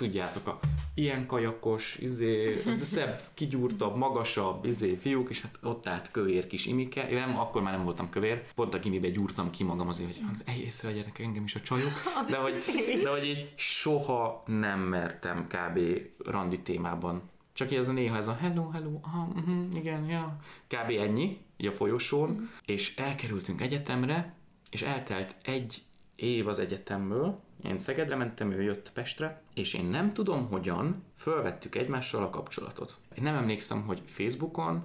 tudjátok, 0.00 0.46
a 0.48 0.58
ilyen 0.94 1.26
kajakos, 1.26 1.96
izé, 2.00 2.62
ez 2.66 2.80
a 2.80 2.84
szebb, 2.84 3.20
kigyúrtabb, 3.34 3.96
magasabb, 3.96 4.64
izé, 4.64 4.94
fiúk, 4.94 5.30
és 5.30 5.40
hát 5.40 5.58
ott 5.62 5.86
állt 5.86 6.10
kövér 6.10 6.46
kis 6.46 6.66
imike. 6.66 7.08
Én 7.08 7.18
nem, 7.18 7.38
akkor 7.38 7.62
már 7.62 7.74
nem 7.74 7.84
voltam 7.84 8.08
kövér, 8.08 8.42
pont 8.54 8.74
a 8.74 8.78
gimibe 8.78 9.08
gyúrtam 9.08 9.50
ki 9.50 9.64
magam 9.64 9.88
azért, 9.88 10.16
hogy 10.16 10.24
hát, 10.26 10.56
észrevegyenek 10.58 11.18
engem 11.18 11.44
is 11.44 11.54
a 11.54 11.60
csajok, 11.60 11.92
de 12.28 12.36
hogy, 12.36 12.54
de 13.02 13.10
hogy 13.10 13.24
így 13.24 13.52
soha 13.56 14.42
nem 14.46 14.80
mertem 14.80 15.46
kb. 15.46 15.78
randi 16.24 16.60
témában 16.60 17.22
csak 17.52 17.70
így 17.70 17.78
ez 17.78 17.88
a 17.88 17.92
néha 17.92 18.16
ez 18.16 18.26
a 18.26 18.36
hello, 18.40 18.68
hello, 18.68 18.98
aha, 19.02 19.28
uh-huh, 19.34 19.74
igen, 19.74 20.04
ja. 20.04 20.36
Kb. 20.66 20.90
ennyi, 20.90 21.38
így 21.56 21.66
a 21.66 21.72
folyosón, 21.72 22.30
mm. 22.30 22.44
és 22.64 22.96
elkerültünk 22.96 23.60
egyetemre, 23.60 24.34
és 24.70 24.82
eltelt 24.82 25.36
egy 25.42 25.82
év 26.16 26.48
az 26.48 26.58
egyetemből, 26.58 27.40
én 27.64 27.78
Szegedre 27.78 28.16
mentem, 28.16 28.52
ő 28.52 28.62
jött 28.62 28.92
Pestre, 28.92 29.42
és 29.54 29.74
én 29.74 29.84
nem 29.84 30.12
tudom 30.12 30.48
hogyan 30.48 31.04
fölvettük 31.16 31.74
egymással 31.74 32.22
a 32.22 32.30
kapcsolatot. 32.30 32.96
Én 33.16 33.22
nem 33.22 33.34
emlékszem, 33.34 33.82
hogy 33.82 34.02
Facebookon, 34.04 34.84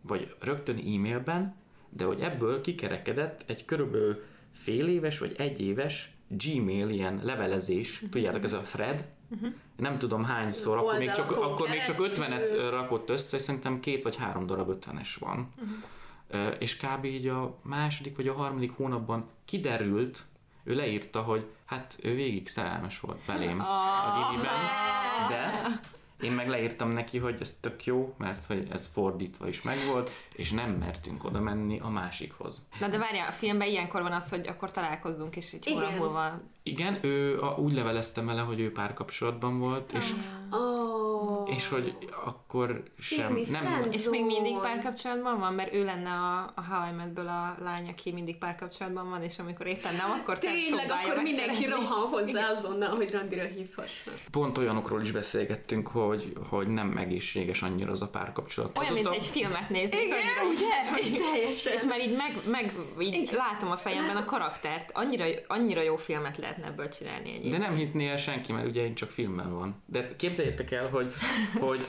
vagy 0.00 0.34
rögtön 0.40 0.76
e-mailben, 0.76 1.54
de 1.88 2.04
hogy 2.04 2.20
ebből 2.20 2.60
kikerekedett 2.60 3.44
egy 3.46 3.64
körülbelül 3.64 4.22
fél 4.52 4.88
éves 4.88 5.18
vagy 5.18 5.34
egy 5.38 5.60
éves 5.60 6.10
Gmail 6.28 6.88
ilyen 6.88 7.20
levelezés, 7.22 8.02
tudjátok, 8.10 8.44
ez 8.44 8.52
a 8.52 8.60
thread, 8.60 9.04
nem 9.76 9.98
tudom 9.98 10.24
hányszor, 10.24 10.76
akkor 10.76 10.98
még, 10.98 11.10
csak, 11.10 11.30
akkor 11.30 11.68
még 11.68 11.80
csak 11.80 11.96
keresztül. 11.96 12.60
50-et 12.60 12.70
rakott 12.70 13.10
össze, 13.10 13.36
és 13.36 13.42
szerintem 13.42 13.80
két 13.80 14.02
vagy 14.02 14.16
három 14.16 14.46
darab 14.46 14.76
50-es 14.80 15.16
van. 15.18 15.48
Ö, 16.28 16.48
És 16.48 16.76
kb. 16.76 17.04
így 17.04 17.26
a 17.26 17.58
második 17.62 18.16
vagy 18.16 18.28
a 18.28 18.32
harmadik 18.32 18.72
hónapban 18.76 19.28
kiderült, 19.44 20.24
ő 20.64 20.74
leírta, 20.74 21.22
hogy 21.22 21.46
hát 21.64 21.98
ő 22.02 22.14
végig 22.14 22.48
szerelmes 22.48 23.00
volt 23.00 23.18
belém 23.26 23.60
a 23.60 24.28
gimiben, 24.30 24.58
de 25.28 25.68
én 26.20 26.32
meg 26.32 26.48
leírtam 26.48 26.88
neki, 26.88 27.18
hogy 27.18 27.36
ez 27.40 27.56
tök 27.60 27.84
jó, 27.84 28.14
mert 28.18 28.46
hogy 28.46 28.68
ez 28.72 28.90
fordítva 28.92 29.48
is 29.48 29.62
megvolt, 29.62 30.10
és 30.34 30.50
nem 30.50 30.70
mertünk 30.70 31.24
oda 31.24 31.40
menni 31.40 31.78
a 31.78 31.88
másikhoz. 31.88 32.66
Na 32.80 32.88
de 32.88 32.98
várjál, 32.98 33.28
a 33.28 33.32
filmben 33.32 33.68
ilyenkor 33.68 34.02
van 34.02 34.12
az, 34.12 34.30
hogy 34.30 34.46
akkor 34.46 34.70
találkozzunk, 34.70 35.36
és 35.36 35.52
egy 35.52 35.66
Igen. 35.66 35.92
múlva... 35.92 36.34
Igen, 36.62 36.98
ő 37.02 37.40
a, 37.40 37.54
úgy 37.58 37.72
leveleztem 37.72 38.26
vele, 38.26 38.40
hogy 38.40 38.60
ő 38.60 38.72
párkapcsolatban 38.72 39.58
volt, 39.58 39.92
és, 39.92 40.12
Oh. 40.52 41.54
és 41.56 41.68
hogy 41.68 41.96
akkor 42.24 42.82
sem... 42.98 43.32
Nem, 43.50 43.64
friend 43.64 43.92
És 43.94 44.08
még 44.08 44.24
mindig 44.24 44.56
párkapcsolatban 44.56 45.38
van? 45.38 45.54
Mert 45.54 45.74
ő 45.74 45.84
lenne 45.84 46.10
a, 46.10 46.52
a 46.54 46.64
How 46.68 46.80
a 47.16 47.54
lány, 47.62 47.88
aki 47.88 48.12
mindig 48.12 48.38
párkapcsolatban 48.38 49.10
van, 49.10 49.22
és 49.22 49.38
amikor 49.38 49.66
éppen 49.66 49.94
nem, 49.94 50.10
akkor 50.10 50.38
te 50.38 50.50
Tényleg, 50.50 50.90
akkor 50.90 51.22
mindenki 51.22 51.66
rohan 51.66 52.08
hozzá 52.08 52.50
azonnal, 52.50 52.96
hogy 52.96 53.12
randira 53.12 53.44
hívhassa. 53.44 54.10
pont 54.30 54.58
olyanokról 54.58 55.00
is 55.00 55.10
beszélgettünk, 55.10 55.88
hogy, 55.88 56.32
hogy 56.48 56.66
nem 56.68 56.96
egészséges 56.96 57.62
annyira 57.62 57.90
az 57.90 58.02
a 58.02 58.08
párkapcsolat. 58.08 58.78
Olyan, 58.78 58.92
mint 58.92 59.06
Azóta- 59.06 59.22
egy 59.24 59.30
filmet 59.30 59.70
nézni. 59.70 59.96
Igen, 59.96 60.18
ugye? 60.54 61.04
Így 61.06 61.22
teljesen. 61.32 61.72
És 61.72 61.84
már 61.84 62.00
így 62.00 62.16
meg, 62.16 62.38
meg 62.46 62.74
így 63.00 63.30
látom 63.32 63.70
a 63.70 63.76
fejemben 63.76 64.16
a 64.16 64.24
karaktert. 64.24 64.90
Annyira, 64.92 65.24
annyira 65.46 65.82
jó 65.82 65.96
filmet 65.96 66.36
lehetne 66.50 66.66
ebből 66.66 66.88
csinálni 66.88 67.28
egyébként. 67.28 67.52
De 67.52 67.58
nem 67.58 67.76
hittné 67.76 68.08
el 68.08 68.16
senki, 68.16 68.52
mert 68.52 68.66
ugye 68.66 68.84
én 68.84 68.94
csak 68.94 69.10
filmben 69.10 69.52
van. 69.52 69.82
De 69.86 70.16
képzeljétek 70.16 70.70
el, 70.70 70.88
hogy, 70.88 71.12
hogy, 71.60 71.86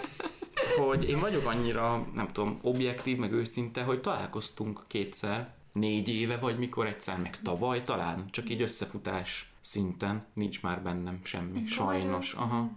hogy 0.77 1.09
én 1.09 1.19
vagyok 1.19 1.45
annyira, 1.45 2.07
nem 2.13 2.31
tudom, 2.31 2.57
objektív, 2.61 3.17
meg 3.17 3.31
őszinte, 3.31 3.83
hogy 3.83 4.01
találkoztunk 4.01 4.83
kétszer, 4.87 5.53
négy 5.73 6.09
éve, 6.09 6.37
vagy 6.37 6.57
mikor 6.57 6.85
egyszer, 6.85 7.17
meg 7.19 7.41
tavaly 7.41 7.81
talán, 7.81 8.25
csak 8.31 8.49
így 8.49 8.61
összefutás 8.61 9.53
szinten 9.61 10.25
nincs 10.33 10.61
már 10.61 10.81
bennem 10.81 11.19
semmi, 11.23 11.65
sajnos. 11.65 12.33
Aha. 12.33 12.71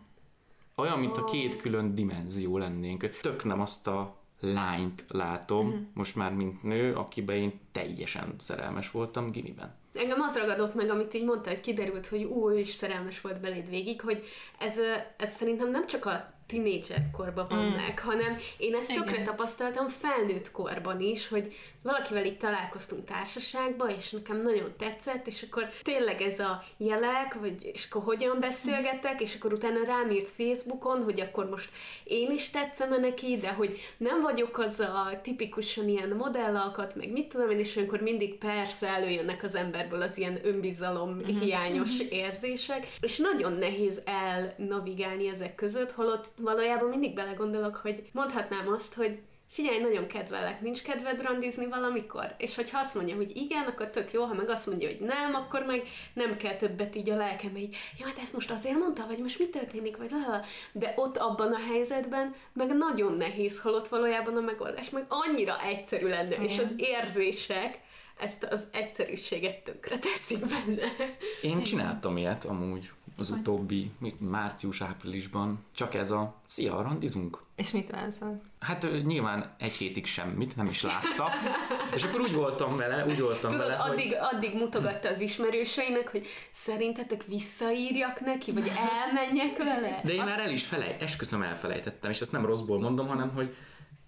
Olyan, 0.76 0.98
mint 0.98 1.16
a 1.16 1.24
két 1.24 1.56
külön 1.56 1.94
dimenzió 1.94 2.58
lennénk. 2.58 3.08
Tök 3.20 3.44
nem 3.44 3.60
azt 3.60 3.86
a 3.86 4.16
lányt 4.40 5.04
látom, 5.08 5.66
uh-huh. 5.66 5.82
most 5.92 6.16
már 6.16 6.32
mint 6.32 6.62
nő, 6.62 6.94
akiben 6.94 7.36
én 7.36 7.52
teljesen 7.72 8.34
szerelmes 8.38 8.90
voltam 8.90 9.30
gimiben. 9.30 9.74
Engem 9.94 10.20
az 10.20 10.36
ragadott 10.36 10.74
meg, 10.74 10.90
amit 10.90 11.14
így 11.14 11.24
mondta, 11.24 11.48
hogy 11.48 11.60
kiderült, 11.60 12.06
hogy 12.06 12.24
új 12.24 12.58
is 12.58 12.68
szerelmes 12.68 13.20
volt 13.20 13.40
beléd 13.40 13.68
végig, 13.68 14.00
hogy 14.00 14.24
ez, 14.58 14.80
ez 15.16 15.34
szerintem 15.34 15.70
nem 15.70 15.86
csak 15.86 16.04
a 16.06 16.33
tinédzser 16.46 17.10
korban 17.16 17.46
van 17.48 17.64
mm. 17.64 17.74
meg, 17.74 17.98
hanem 17.98 18.36
én 18.56 18.74
ezt 18.74 18.94
tökre 18.94 19.12
Igen. 19.12 19.24
tapasztaltam 19.24 19.88
felnőtt 19.88 20.50
korban 20.50 21.00
is, 21.00 21.28
hogy 21.28 21.54
valakivel 21.82 22.24
itt 22.24 22.38
találkoztunk 22.38 23.04
társaságban, 23.04 23.90
és 23.90 24.10
nekem 24.10 24.42
nagyon 24.42 24.72
tetszett, 24.78 25.26
és 25.26 25.46
akkor 25.50 25.68
tényleg 25.82 26.20
ez 26.20 26.38
a 26.38 26.64
jelek, 26.76 27.34
vagy 27.40 27.70
és 27.72 27.86
akkor 27.90 28.02
hogyan 28.02 28.40
beszélgetek, 28.40 29.20
és 29.20 29.34
akkor 29.34 29.52
utána 29.52 29.84
rám 29.84 30.10
írt 30.10 30.30
Facebookon, 30.30 31.02
hogy 31.02 31.20
akkor 31.20 31.48
most 31.48 31.70
én 32.04 32.30
is 32.30 32.50
tetszem 32.50 33.00
neki, 33.00 33.36
de 33.36 33.52
hogy 33.52 33.78
nem 33.96 34.22
vagyok 34.22 34.58
az 34.58 34.80
a 34.80 35.20
tipikusan 35.22 35.88
ilyen 35.88 36.08
modellalkat, 36.08 36.94
meg 36.94 37.12
mit 37.12 37.28
tudom 37.28 37.50
én, 37.50 37.58
és 37.58 37.76
akkor 37.76 38.00
mindig 38.00 38.38
persze 38.38 38.88
előjönnek 38.88 39.42
az 39.42 39.54
emberből 39.54 40.02
az 40.02 40.18
ilyen 40.18 40.40
önbizalom 40.42 41.10
mm-hmm. 41.10 41.40
hiányos 41.40 42.02
mm-hmm. 42.02 42.10
érzések, 42.10 42.86
és 43.00 43.16
nagyon 43.16 43.52
nehéz 43.52 44.02
elnavigálni 44.04 45.28
ezek 45.28 45.54
között, 45.54 45.92
holott 45.92 46.30
valójában 46.36 46.88
mindig 46.88 47.14
belegondolok, 47.14 47.76
hogy 47.76 48.08
mondhatnám 48.12 48.72
azt, 48.72 48.94
hogy 48.94 49.18
figyelj, 49.54 49.78
nagyon 49.78 50.06
kedvelek, 50.06 50.60
nincs 50.60 50.82
kedved 50.82 51.22
randizni 51.22 51.66
valamikor? 51.66 52.34
És 52.38 52.54
hogyha 52.54 52.78
azt 52.78 52.94
mondja, 52.94 53.14
hogy 53.14 53.36
igen, 53.36 53.64
akkor 53.64 53.90
tök 53.90 54.12
jó, 54.12 54.24
ha 54.24 54.34
meg 54.34 54.48
azt 54.48 54.66
mondja, 54.66 54.88
hogy 54.88 55.00
nem, 55.00 55.34
akkor 55.34 55.64
meg 55.66 55.82
nem 56.12 56.36
kell 56.36 56.54
többet 56.56 56.96
így 56.96 57.10
a 57.10 57.16
lelkem, 57.16 57.50
hogy 57.50 57.68
jó, 57.98 58.06
hát 58.06 58.18
ezt 58.22 58.32
most 58.32 58.50
azért 58.50 58.78
mondta, 58.78 59.06
vagy 59.06 59.18
most 59.18 59.38
mi 59.38 59.48
történik, 59.48 59.96
vagy 59.96 60.10
lala. 60.10 60.44
De 60.72 60.92
ott 60.96 61.16
abban 61.16 61.52
a 61.52 61.58
helyzetben 61.72 62.34
meg 62.52 62.76
nagyon 62.76 63.12
nehéz, 63.12 63.60
holott 63.60 63.88
valójában 63.88 64.36
a 64.36 64.40
megoldás 64.40 64.90
meg 64.90 65.06
annyira 65.08 65.62
egyszerű 65.62 66.06
lenne, 66.06 66.34
igen. 66.34 66.44
és 66.44 66.58
az 66.58 66.72
érzések 66.76 67.80
ezt 68.16 68.44
az 68.44 68.68
egyszerűséget 68.72 69.62
tönkre 69.62 69.98
teszik 69.98 70.38
benne. 70.38 70.82
Én 71.42 71.62
csináltam 71.62 72.16
ilyet 72.16 72.44
amúgy 72.44 72.90
az 73.18 73.30
utóbbi 73.30 73.90
március-áprilisban. 74.18 75.64
Csak 75.73 75.94
ez 75.94 76.11
a 76.11 76.40
szia, 76.47 76.83
randizunk. 76.83 77.42
És 77.56 77.71
mit 77.71 77.90
válaszolt? 77.90 78.42
Hát 78.61 78.88
nyilván 79.04 79.54
egy 79.59 79.73
hétig 79.73 80.06
semmit, 80.06 80.56
nem 80.56 80.66
is 80.66 80.83
látta. 80.83 81.28
és 81.94 82.04
akkor 82.04 82.21
úgy 82.21 82.33
voltam 82.33 82.76
vele, 82.76 83.06
úgy 83.06 83.21
voltam 83.21 83.50
Tudod, 83.50 83.66
vele, 83.66 83.76
addig, 83.80 84.06
hogy... 84.06 84.18
addig 84.33 84.54
mutogatta 84.54 85.09
az 85.09 85.21
ismerőseinek, 85.21 86.11
hogy 86.11 86.26
szerintetek 86.50 87.25
visszaírjak 87.25 88.21
neki, 88.21 88.52
vagy 88.52 88.73
elmenjek 88.76 89.56
vele? 89.56 90.00
De 90.04 90.12
én 90.12 90.21
Azt... 90.21 90.28
már 90.28 90.38
el 90.40 90.50
is 90.50 90.64
felej, 90.64 90.97
esküszöm 91.00 91.42
elfelejtettem, 91.42 92.11
és 92.11 92.21
ezt 92.21 92.33
nem 92.33 92.47
rosszból 92.47 92.80
mondom, 92.80 93.06
hanem 93.06 93.30
hogy 93.35 93.54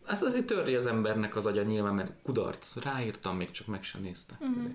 ezt 0.07 0.23
azért 0.23 0.47
törri 0.47 0.75
az 0.75 0.87
embernek 0.87 1.37
az 1.37 1.47
agya 1.47 1.63
nyilván, 1.63 1.95
mert 1.95 2.13
kudarc, 2.23 2.77
ráírtam, 2.77 3.37
még 3.37 3.51
csak 3.51 3.67
meg 3.67 3.83
sem 3.83 4.03
nézte. 4.03 4.35
Uh-huh. 4.41 4.71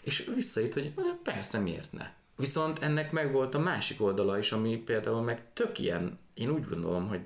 És 0.00 0.30
visszaírt, 0.34 0.72
hogy 0.72 0.94
persze, 1.22 1.58
miért 1.58 1.92
ne. 1.92 2.06
Viszont 2.36 2.82
ennek 2.82 3.12
meg 3.12 3.32
volt 3.32 3.54
a 3.54 3.58
másik 3.58 4.02
oldala 4.02 4.38
is, 4.38 4.52
ami 4.52 4.76
például 4.76 5.22
meg 5.22 5.52
tök 5.52 5.78
ilyen, 5.78 6.18
én 6.34 6.50
úgy 6.50 6.68
gondolom, 6.68 7.08
hogy 7.08 7.20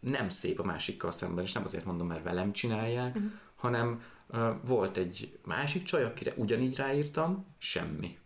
nem 0.00 0.28
szép 0.28 0.58
a 0.58 0.64
másikkal 0.64 1.10
szemben, 1.10 1.44
és 1.44 1.52
nem 1.52 1.62
azért 1.64 1.84
mondom, 1.84 2.06
mert 2.06 2.22
velem 2.22 2.52
csinálják, 2.52 3.14
uh-huh. 3.14 3.30
hanem 3.54 4.02
uh, 4.28 4.48
volt 4.64 4.96
egy 4.96 5.38
másik 5.44 5.82
csaj, 5.82 6.04
akire 6.04 6.32
ugyanígy 6.36 6.76
ráírtam, 6.76 7.46
semmi. 7.58 8.18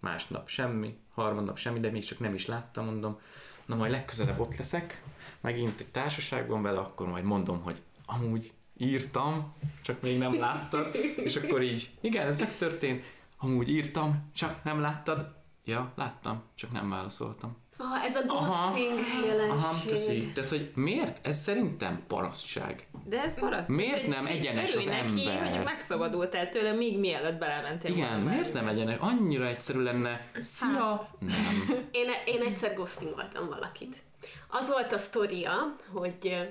Másnap 0.00 0.48
semmi, 0.48 0.96
harmadnap 1.14 1.58
semmi, 1.58 1.80
de 1.80 1.90
még 1.90 2.04
csak 2.04 2.18
nem 2.18 2.34
is 2.34 2.46
láttam, 2.46 2.84
mondom, 2.84 3.20
na 3.66 3.74
majd 3.74 3.90
legközelebb 3.90 4.40
ott 4.40 4.56
leszek, 4.56 5.02
megint 5.40 5.80
egy 5.80 5.88
társaságban 5.88 6.62
vele, 6.62 6.78
akkor 6.78 7.08
majd 7.08 7.24
mondom, 7.24 7.62
hogy 7.62 7.82
amúgy 8.06 8.52
írtam, 8.76 9.54
csak 9.82 10.00
még 10.02 10.18
nem 10.18 10.38
láttad, 10.38 10.94
és 11.16 11.36
akkor 11.36 11.62
így, 11.62 11.90
igen, 12.00 12.26
ez 12.26 12.40
megtörtént, 12.40 13.04
amúgy 13.38 13.68
írtam, 13.68 14.30
csak 14.34 14.64
nem 14.64 14.80
láttad, 14.80 15.43
Ja, 15.64 15.92
láttam, 15.96 16.42
csak 16.54 16.72
nem 16.72 16.90
válaszoltam. 16.90 17.62
Ah, 17.76 18.04
ez 18.04 18.16
a 18.16 18.22
ghosting 18.22 18.98
aha, 18.98 19.26
jelenség. 19.26 19.50
Aha, 19.50 19.88
köszi. 19.88 20.32
Tehát, 20.34 20.50
hogy 20.50 20.72
miért? 20.74 21.26
Ez 21.26 21.38
szerintem 21.38 22.04
parasztság. 22.06 22.88
De 23.04 23.22
ez 23.22 23.38
paraszt. 23.38 23.68
Miért 23.68 24.06
nem 24.06 24.26
egyenes 24.26 24.76
az 24.76 24.84
neki, 24.84 25.28
ember? 25.28 25.56
hogy 25.56 25.64
megszabadultál 25.64 26.48
tőle, 26.48 26.72
még 26.72 26.98
mielőtt 26.98 27.38
belementél. 27.38 27.90
Igen, 27.90 28.20
miért 28.20 28.52
nem 28.52 28.68
egyenes? 28.68 28.98
Annyira 29.00 29.46
egyszerű 29.46 29.80
lenne. 29.80 30.30
Szia! 30.40 30.68
Hát. 30.68 31.10
Nem. 31.18 31.68
Én, 31.90 32.06
én 32.26 32.42
egyszer 32.42 32.74
ghostingoltam 32.74 33.48
valakit. 33.48 34.02
Az 34.48 34.68
volt 34.68 34.92
a 34.92 34.98
sztoria, 34.98 35.76
hogy 35.92 36.50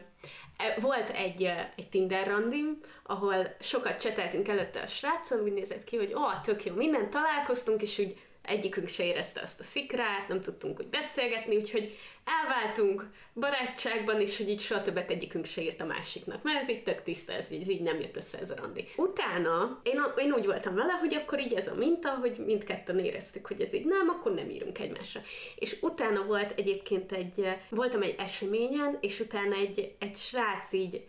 e, 0.57 0.79
volt 0.79 1.09
egy, 1.09 1.43
egy 1.75 1.89
Tinder 1.89 2.27
randim, 2.27 2.79
ahol 3.03 3.55
sokat 3.59 4.01
cseteltünk 4.01 4.47
előtte 4.47 4.81
a 4.81 4.88
sráccal, 4.88 5.39
úgy 5.39 5.53
nézett 5.53 5.83
ki, 5.83 5.97
hogy 5.97 6.13
ó, 6.13 6.19
oh, 6.21 6.41
tök 6.41 6.65
jó, 6.65 6.75
mindent 6.75 7.09
találkoztunk, 7.09 7.81
és 7.81 7.99
úgy 7.99 8.17
egyikünk 8.43 8.88
se 8.88 9.06
érezte 9.06 9.41
azt 9.41 9.60
a 9.60 9.63
szikrát, 9.63 10.27
nem 10.27 10.41
tudtunk 10.41 10.79
úgy 10.79 10.88
beszélgetni, 10.88 11.56
úgyhogy 11.56 11.97
elváltunk 12.25 13.10
barátságban, 13.34 14.21
és 14.21 14.38
hogy 14.38 14.49
így 14.49 14.60
soha 14.62 14.82
többet 14.82 15.12
egyikünk 15.12 15.45
se 15.45 15.62
írt 15.62 15.82
a 15.82 15.86
másiknak, 15.86 16.43
mert 16.43 16.62
ez 16.62 16.69
így 16.69 16.84
tök 16.84 17.03
tiszta, 17.03 17.34
ez 17.34 17.51
így, 17.51 17.69
így 17.69 17.82
nem 17.82 17.99
jött 17.99 18.17
össze 18.17 18.39
ez 18.39 18.49
a 18.49 18.56
randi. 18.56 18.88
Utána 18.95 19.79
én, 19.84 20.03
én 20.17 20.34
úgy 20.34 20.45
voltam 20.45 20.75
vele, 20.75 20.91
hogy 20.91 21.13
akkor 21.13 21.39
így 21.39 21.53
ez 21.53 21.67
a 21.67 21.75
minta, 21.75 22.10
hogy 22.10 22.38
mindketten 22.45 22.99
éreztük, 22.99 23.47
hogy 23.47 23.62
ez 23.62 23.73
így 23.73 23.86
nem, 23.86 24.10
akkor 24.10 24.34
nem 24.34 24.49
írunk 24.49 24.79
egymásra. 24.79 25.21
És 25.56 25.77
utána 25.82 26.23
volt 26.23 26.60
egyébként 26.60 27.12
egy, 27.12 27.47
voltam 27.69 28.01
egy 28.01 28.15
eseményen, 28.17 28.97
és 29.01 29.19
utána 29.19 29.56
egy, 29.56 29.95
egy 29.99 30.15
srác 30.15 30.73
így 30.73 31.03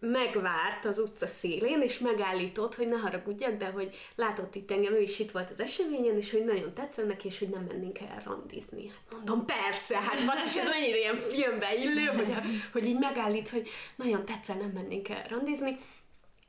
megvárt 0.00 0.84
az 0.84 0.98
utca 0.98 1.26
szélén, 1.26 1.82
és 1.82 1.98
megállított, 1.98 2.74
hogy 2.74 2.88
ne 2.88 2.96
haragudjak, 2.96 3.56
de 3.56 3.66
hogy 3.66 3.96
látott 4.14 4.54
itt 4.54 4.70
engem, 4.70 4.92
ő 4.92 5.00
is 5.00 5.18
itt 5.18 5.30
volt 5.30 5.50
az 5.50 5.60
eseményen, 5.60 6.16
és 6.16 6.30
hogy 6.30 6.44
nagyon 6.44 6.74
tetszett 6.74 7.06
neki, 7.06 7.26
és 7.26 7.38
hogy 7.38 7.48
nem 7.48 7.64
mennénk 7.68 7.98
el 8.00 8.22
randizni. 8.24 8.88
Hát 8.88 9.12
mondom, 9.12 9.44
persze, 9.44 9.98
hát 9.98 10.26
basszus, 10.26 10.56
ez 10.56 10.68
mennyire 10.68 10.98
ilyen 10.98 11.18
filmbe 11.18 11.74
illő, 11.74 12.04
hogy, 12.04 12.34
hogy 12.72 12.86
így 12.86 12.98
megállít, 12.98 13.48
hogy 13.48 13.68
nagyon 13.96 14.24
tetszett, 14.24 14.60
nem 14.60 14.70
mennénk 14.70 15.08
el 15.08 15.26
randizni. 15.28 15.78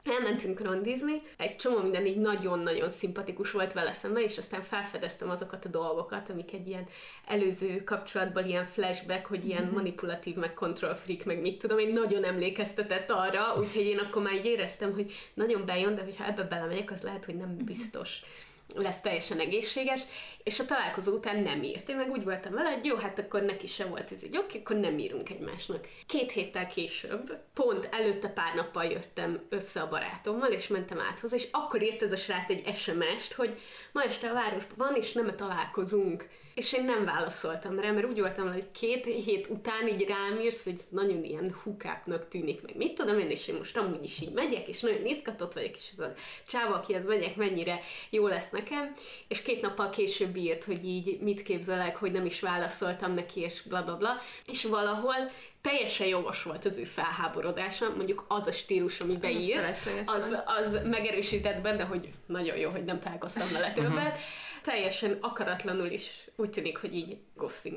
Elmentünk 0.03 0.61
randizni, 0.61 1.21
egy 1.37 1.55
csomó 1.55 1.81
minden 1.81 2.05
így 2.05 2.17
nagyon-nagyon 2.17 2.89
szimpatikus 2.89 3.51
volt 3.51 3.73
vele 3.73 3.93
szemben, 3.93 4.23
és 4.23 4.37
aztán 4.37 4.61
felfedeztem 4.61 5.29
azokat 5.29 5.65
a 5.65 5.69
dolgokat, 5.69 6.29
amik 6.29 6.53
egy 6.53 6.67
ilyen 6.67 6.87
előző 7.27 7.83
kapcsolatban 7.83 8.47
ilyen 8.47 8.65
flashback, 8.65 9.25
hogy 9.25 9.45
ilyen 9.45 9.63
mm-hmm. 9.63 9.73
manipulatív, 9.73 10.35
meg 10.35 10.53
control 10.53 10.95
freak, 10.95 11.23
meg 11.23 11.41
mit 11.41 11.57
tudom, 11.57 11.77
én 11.77 11.93
nagyon 11.93 12.23
emlékeztetett 12.23 13.09
arra, 13.09 13.55
úgyhogy 13.59 13.85
én 13.85 13.97
akkor 13.97 14.21
már 14.21 14.33
így 14.33 14.45
éreztem, 14.45 14.93
hogy 14.93 15.13
nagyon 15.33 15.65
bejön, 15.65 15.95
de 15.95 16.03
hogyha 16.03 16.25
ebbe 16.25 16.43
belemegyek, 16.43 16.91
az 16.91 17.01
lehet, 17.01 17.25
hogy 17.25 17.35
nem 17.35 17.49
mhm. 17.49 17.65
biztos. 17.65 18.19
Mm-hmm 18.21 18.47
lesz 18.75 19.01
teljesen 19.01 19.39
egészséges, 19.39 20.01
és 20.43 20.59
a 20.59 20.65
találkozó 20.65 21.13
után 21.13 21.41
nem 21.41 21.63
írt. 21.63 21.89
Én 21.89 21.95
meg 21.95 22.09
úgy 22.09 22.23
voltam 22.23 22.53
vele, 22.53 22.69
hogy 22.69 22.85
jó, 22.85 22.95
hát 22.95 23.19
akkor 23.19 23.41
neki 23.41 23.67
se 23.67 23.85
volt 23.85 24.11
ez 24.11 24.23
így, 24.23 24.37
oké, 24.37 24.59
akkor 24.59 24.75
nem 24.75 24.97
írunk 24.97 25.29
egymásnak. 25.29 25.87
Két 26.07 26.31
héttel 26.31 26.67
később, 26.67 27.37
pont 27.53 27.89
előtte 27.91 28.27
pár 28.27 28.55
nappal 28.55 28.85
jöttem 28.85 29.41
össze 29.49 29.81
a 29.81 29.89
barátommal, 29.89 30.51
és 30.51 30.67
mentem 30.67 30.99
át 30.99 31.19
hozzá, 31.19 31.35
és 31.35 31.47
akkor 31.51 31.83
írt 31.83 32.03
ez 32.03 32.11
a 32.11 32.17
srác 32.17 32.49
egy 32.49 32.75
SMS-t, 32.75 33.33
hogy 33.33 33.59
ma 33.91 34.03
este 34.03 34.29
a 34.29 34.33
városban 34.33 34.77
van, 34.77 34.95
és 34.95 35.13
nem 35.13 35.35
találkozunk 35.35 36.27
és 36.59 36.73
én 36.73 36.83
nem 36.85 37.05
válaszoltam 37.05 37.79
rá, 37.79 37.91
mert 37.91 38.05
úgy 38.05 38.19
voltam, 38.19 38.51
hogy 38.51 38.71
két 38.71 39.05
hét 39.05 39.47
után 39.47 39.87
így 39.87 40.07
rám 40.07 40.39
írsz, 40.39 40.63
hogy 40.63 40.75
ez 40.77 40.85
nagyon 40.89 41.23
ilyen 41.23 41.55
hukáknak 41.63 42.27
tűnik, 42.27 42.61
meg. 42.61 42.75
Mit 42.75 42.93
tudom 42.93 43.19
én, 43.19 43.29
és 43.29 43.47
én 43.47 43.55
most 43.55 43.77
amúgy 43.77 44.03
is 44.03 44.21
így 44.21 44.33
megyek, 44.33 44.67
és 44.67 44.79
nagyon 44.79 45.05
izgatott 45.05 45.53
vagyok, 45.53 45.75
és 45.75 45.89
ez 45.97 46.05
a 46.05 46.13
csáva, 46.47 46.75
akihez 46.75 47.05
megyek, 47.05 47.35
mennyire 47.35 47.79
jó 48.09 48.27
lesz 48.27 48.49
nekem, 48.49 48.93
és 49.27 49.41
két 49.41 49.61
nappal 49.61 49.89
később 49.89 50.35
írt, 50.35 50.63
hogy 50.63 50.83
így 50.83 51.19
mit 51.21 51.43
képzelek, 51.43 51.97
hogy 51.97 52.11
nem 52.11 52.25
is 52.25 52.39
válaszoltam 52.39 53.13
neki, 53.13 53.39
és 53.39 53.61
bla 53.61 53.83
bla 53.83 53.97
bla, 53.97 54.17
és 54.45 54.63
valahol 54.63 55.31
teljesen 55.61 56.07
jogos 56.07 56.43
volt 56.43 56.65
az 56.65 56.77
ő 56.77 56.83
felháborodása, 56.83 57.93
mondjuk 57.95 58.25
az 58.27 58.47
a 58.47 58.51
stílus, 58.51 58.99
ami 58.99 59.17
beír, 59.17 59.63
az, 60.05 60.37
az 60.45 60.79
megerősített 60.83 61.61
benne, 61.61 61.83
hogy 61.83 62.09
nagyon 62.25 62.57
jó, 62.57 62.69
hogy 62.69 62.83
nem 62.83 62.99
találkoztam 62.99 63.47
vele 63.51 63.73
többet, 63.73 63.91
uh-huh 63.91 64.47
teljesen 64.61 65.17
akaratlanul 65.21 65.89
is 65.89 66.29
úgy 66.35 66.49
tűnik, 66.49 66.77
hogy 66.77 66.95
így 66.95 67.17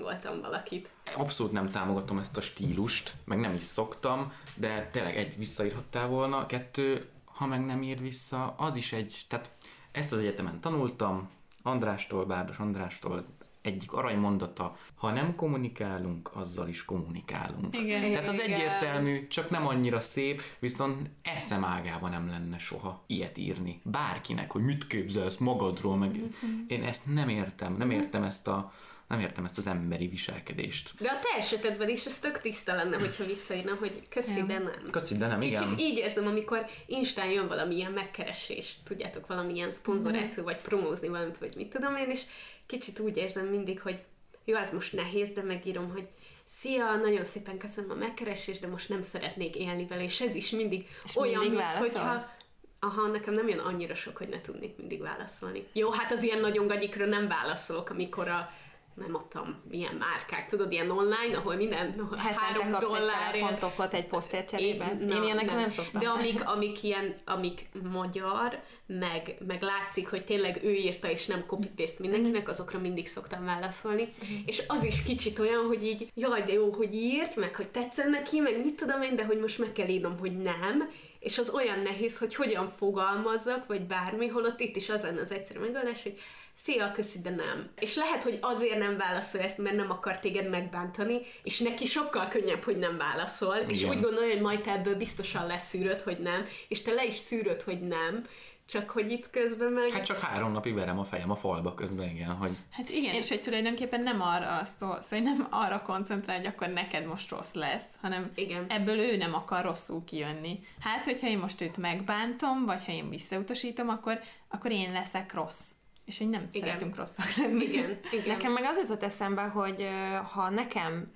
voltam 0.01 0.41
valakit. 0.41 0.91
Abszolút 1.17 1.53
nem 1.53 1.71
támogatom 1.71 2.19
ezt 2.19 2.37
a 2.37 2.41
stílust, 2.41 3.15
meg 3.25 3.39
nem 3.39 3.55
is 3.55 3.63
szoktam, 3.63 4.33
de 4.55 4.89
tényleg 4.93 5.17
egy 5.17 5.39
visszaírhattál 5.39 6.07
volna, 6.07 6.47
kettő, 6.47 7.09
ha 7.25 7.47
meg 7.47 7.65
nem 7.65 7.83
ír 7.83 8.01
vissza, 8.01 8.55
az 8.57 8.77
is 8.77 8.93
egy, 8.93 9.25
tehát 9.29 9.51
ezt 9.93 10.13
az 10.13 10.19
egyetemen 10.19 10.61
tanultam, 10.61 11.31
Andrástól, 11.63 12.25
Bárdos 12.25 12.59
Andrástól, 12.59 13.23
egyik 13.63 13.93
aranymondata, 13.93 14.77
ha 14.95 15.11
nem 15.11 15.35
kommunikálunk, 15.35 16.31
azzal 16.35 16.69
is 16.69 16.85
kommunikálunk. 16.85 17.79
Igen. 17.79 18.13
Tehát 18.13 18.29
az 18.29 18.41
Igen. 18.41 18.53
egyértelmű, 18.53 19.27
csak 19.27 19.51
nem 19.51 19.67
annyira 19.67 20.01
szép, 20.01 20.43
viszont 20.59 21.11
eszem 21.23 21.65
ágában 21.65 22.11
nem 22.11 22.29
lenne 22.29 22.59
soha 22.59 23.05
ilyet 23.07 23.39
írni. 23.39 23.81
Bárkinek, 23.85 24.53
hogy 24.53 24.63
mit 24.63 24.87
képzelsz 24.87 25.37
magadról, 25.37 25.97
meg 25.97 26.21
én 26.67 26.83
ezt 26.83 27.15
nem 27.15 27.29
értem, 27.29 27.77
nem 27.77 27.91
értem 27.91 28.23
ezt 28.23 28.49
a 28.49 28.73
nem 29.13 29.21
értem 29.21 29.45
ezt 29.45 29.59
az 29.59 29.67
emberi 29.67 30.07
viselkedést. 30.09 30.91
De 30.99 31.09
a 31.09 31.19
te 31.19 31.39
esetedben 31.39 31.89
is 31.89 32.05
ez 32.07 32.19
tök 32.19 32.41
tiszta 32.41 32.75
lenne, 32.75 32.99
hogyha 32.99 33.25
visszaírna, 33.25 33.75
hogy 33.75 34.03
köszi, 34.09 34.39
Ja. 34.39 34.45
de 34.45 34.59
nem. 34.59 34.83
Köszi, 34.91 35.17
de 35.17 35.27
nem, 35.27 35.41
Kicsit 35.41 35.57
igen. 35.59 35.79
így 35.79 35.97
érzem, 35.97 36.27
amikor 36.27 36.67
Instán 36.87 37.31
jön 37.31 37.49
valamilyen 37.49 37.93
megkeresés, 37.93 38.79
tudjátok, 38.85 39.27
valamilyen 39.27 39.71
szponzoráció, 39.73 40.45
vagy 40.45 40.57
promózni 40.57 41.09
valamit, 41.09 41.39
vagy 41.39 41.55
mit 41.57 41.69
tudom 41.69 41.97
én, 41.97 42.11
és 42.11 42.23
kicsit 42.67 42.99
úgy 42.99 43.17
érzem 43.17 43.47
mindig, 43.47 43.81
hogy 43.81 44.03
jó, 44.45 44.57
ez 44.57 44.73
most 44.73 44.93
nehéz, 44.93 45.29
de 45.29 45.43
megírom, 45.43 45.91
hogy 45.91 46.07
Szia, 46.47 46.97
nagyon 46.97 47.25
szépen 47.25 47.59
köszönöm 47.59 47.91
a 47.91 47.95
megkeresést, 47.95 48.61
de 48.61 48.67
most 48.67 48.89
nem 48.89 49.03
szeretnék 49.03 49.57
élni 49.57 49.87
vele, 49.87 50.03
és 50.03 50.21
ez 50.21 50.35
is 50.35 50.51
mindig 50.51 50.87
És 51.05 51.17
olyan, 51.17 51.41
mindig 51.41 51.59
mint 51.59 51.73
hogyha... 51.73 52.05
válaszolsz? 52.05 52.37
Aha, 52.81 53.07
nekem 53.07 53.35
nem 53.35 53.49
jön 53.49 53.59
annyira 53.59 53.95
sok, 53.95 54.17
hogy 54.17 54.29
ne 54.29 54.41
tudnék 54.41 54.77
mindig 54.77 55.01
válaszolni. 55.01 55.67
Jó, 55.73 55.91
hát 55.91 56.13
az 56.13 56.23
ilyen 56.23 56.41
nagyon 56.41 56.67
gagyikra 56.67 57.07
nem 57.07 57.29
válaszolok, 57.29 57.91
amikor 57.91 58.29
a 58.29 58.51
nem 58.95 59.15
adtam 59.15 59.63
ilyen 59.71 59.95
márkák, 59.95 60.49
tudod, 60.49 60.73
ilyen 60.73 60.91
online, 60.91 61.37
ahol 61.37 61.55
minden 61.55 62.11
három 62.17 62.79
dollárért 62.79 63.33
telefontokot 63.33 63.95
egy 63.95 64.07
posztért 64.07 64.49
cserébe? 64.49 64.97
Én, 65.01 65.07
na, 65.07 65.25
ilyenekre 65.25 65.55
nem. 65.55 65.71
szoktam. 65.71 66.01
De 66.01 66.09
amik, 66.09 66.49
amik 66.49 66.83
ilyen, 66.83 67.15
amik 67.25 67.69
magyar, 67.93 68.61
meg, 68.87 69.37
meg 69.47 69.63
látszik, 69.63 70.09
hogy 70.09 70.25
tényleg 70.25 70.65
ő 70.65 70.73
írta, 70.73 71.11
és 71.11 71.27
nem 71.27 71.45
copy-paste 71.47 71.97
mindenkinek, 72.01 72.49
azokra 72.49 72.79
mindig 72.79 73.07
szoktam 73.07 73.45
válaszolni. 73.45 74.15
És 74.47 74.63
az 74.67 74.85
is 74.85 75.03
kicsit 75.03 75.39
olyan, 75.39 75.67
hogy 75.67 75.85
így, 75.85 76.11
jaj, 76.15 76.43
de 76.43 76.53
jó, 76.53 76.73
hogy 76.73 76.95
írt, 76.95 77.37
meg 77.37 77.55
hogy 77.55 77.69
tetszene 77.69 78.11
neki, 78.11 78.41
meg 78.41 78.63
mit 78.65 78.75
tudom 78.75 79.03
én, 79.03 79.17
de 79.17 79.25
hogy 79.25 79.41
most 79.41 79.59
meg 79.59 79.73
kell 79.73 79.89
írnom, 79.89 80.19
hogy 80.19 80.37
nem, 80.37 80.91
és 81.19 81.39
az 81.39 81.51
olyan 81.51 81.79
nehéz, 81.79 82.19
hogy 82.19 82.35
hogyan 82.35 82.69
fogalmazzak, 82.69 83.67
vagy 83.67 83.87
bármi, 83.87 84.27
holott 84.27 84.61
itt 84.61 84.77
is 84.77 84.89
az 84.89 85.03
lenne 85.03 85.21
az 85.21 85.33
egyszerű 85.33 85.59
megoldás, 85.59 86.03
hogy 86.03 86.19
szia, 86.55 86.93
köszi, 86.93 87.21
de 87.21 87.31
nem. 87.31 87.71
És 87.79 87.97
lehet, 87.97 88.23
hogy 88.23 88.39
azért 88.41 88.79
nem 88.79 88.97
válaszol 88.97 89.41
ezt, 89.41 89.59
mert 89.59 89.77
nem 89.77 89.91
akar 89.91 90.19
téged 90.19 90.49
megbántani, 90.49 91.21
és 91.43 91.59
neki 91.59 91.85
sokkal 91.85 92.29
könnyebb, 92.29 92.63
hogy 92.63 92.77
nem 92.77 92.97
válaszol, 92.99 93.57
és 93.57 93.81
Igen. 93.81 93.97
úgy 93.97 94.03
gondolja, 94.03 94.33
hogy 94.33 94.43
majd 94.43 94.61
te 94.61 94.73
ebből 94.73 94.95
biztosan 94.95 95.47
leszűröd, 95.47 96.01
hogy 96.01 96.19
nem, 96.19 96.45
és 96.69 96.83
te 96.83 96.93
le 96.93 97.05
is 97.05 97.15
szűröd, 97.15 97.63
hogy 97.63 97.81
nem, 97.81 98.27
csak 98.67 98.91
hogy 98.91 99.11
itt 99.11 99.31
közben 99.31 99.73
meg... 99.73 99.91
Hát 99.91 100.05
csak 100.05 100.19
három 100.19 100.53
napig 100.53 100.75
verem 100.75 100.99
a 100.99 101.05
fejem 101.05 101.31
a 101.31 101.35
falba 101.35 101.75
közben, 101.75 102.09
igen, 102.09 102.29
hogy 102.29 102.57
Hát 102.71 102.91
igen, 102.91 103.15
és 103.15 103.29
hogy 103.29 103.41
tulajdonképpen 103.41 104.03
nem 104.03 104.21
arra 104.21 104.65
szól, 104.65 105.01
szóval 105.01 105.25
nem 105.25 105.47
arra 105.51 105.83
koncentrál, 105.83 106.37
hogy 106.37 106.47
akkor 106.47 106.69
neked 106.69 107.07
most 107.07 107.31
rossz 107.31 107.53
lesz, 107.53 107.85
hanem 108.01 108.31
Igen. 108.35 108.65
ebből 108.69 108.99
ő 108.99 109.17
nem 109.17 109.35
akar 109.35 109.65
rosszul 109.65 110.05
kijönni. 110.05 110.61
Hát, 110.81 111.05
hogyha 111.05 111.29
én 111.29 111.39
most 111.39 111.61
őt 111.61 111.77
megbántom, 111.77 112.65
vagy 112.65 112.85
ha 112.85 112.93
én 112.93 113.09
visszautasítom, 113.09 113.89
akkor, 113.89 114.21
akkor 114.49 114.71
én 114.71 114.93
leszek 114.93 115.35
rossz. 115.35 115.71
És 116.05 116.19
hogy 116.19 116.29
nem 116.29 116.49
Igen. 116.53 116.69
szeretünk 116.69 116.97
rosszak 116.97 117.35
lenni. 117.37 117.65
Igen, 117.65 117.99
igen. 118.13 118.27
Nekem 118.27 118.53
meg 118.53 118.65
az 118.65 118.79
jutott 118.79 119.03
eszembe, 119.03 119.43
hogy 119.43 119.89
ha 120.33 120.51
nekem, 120.51 121.13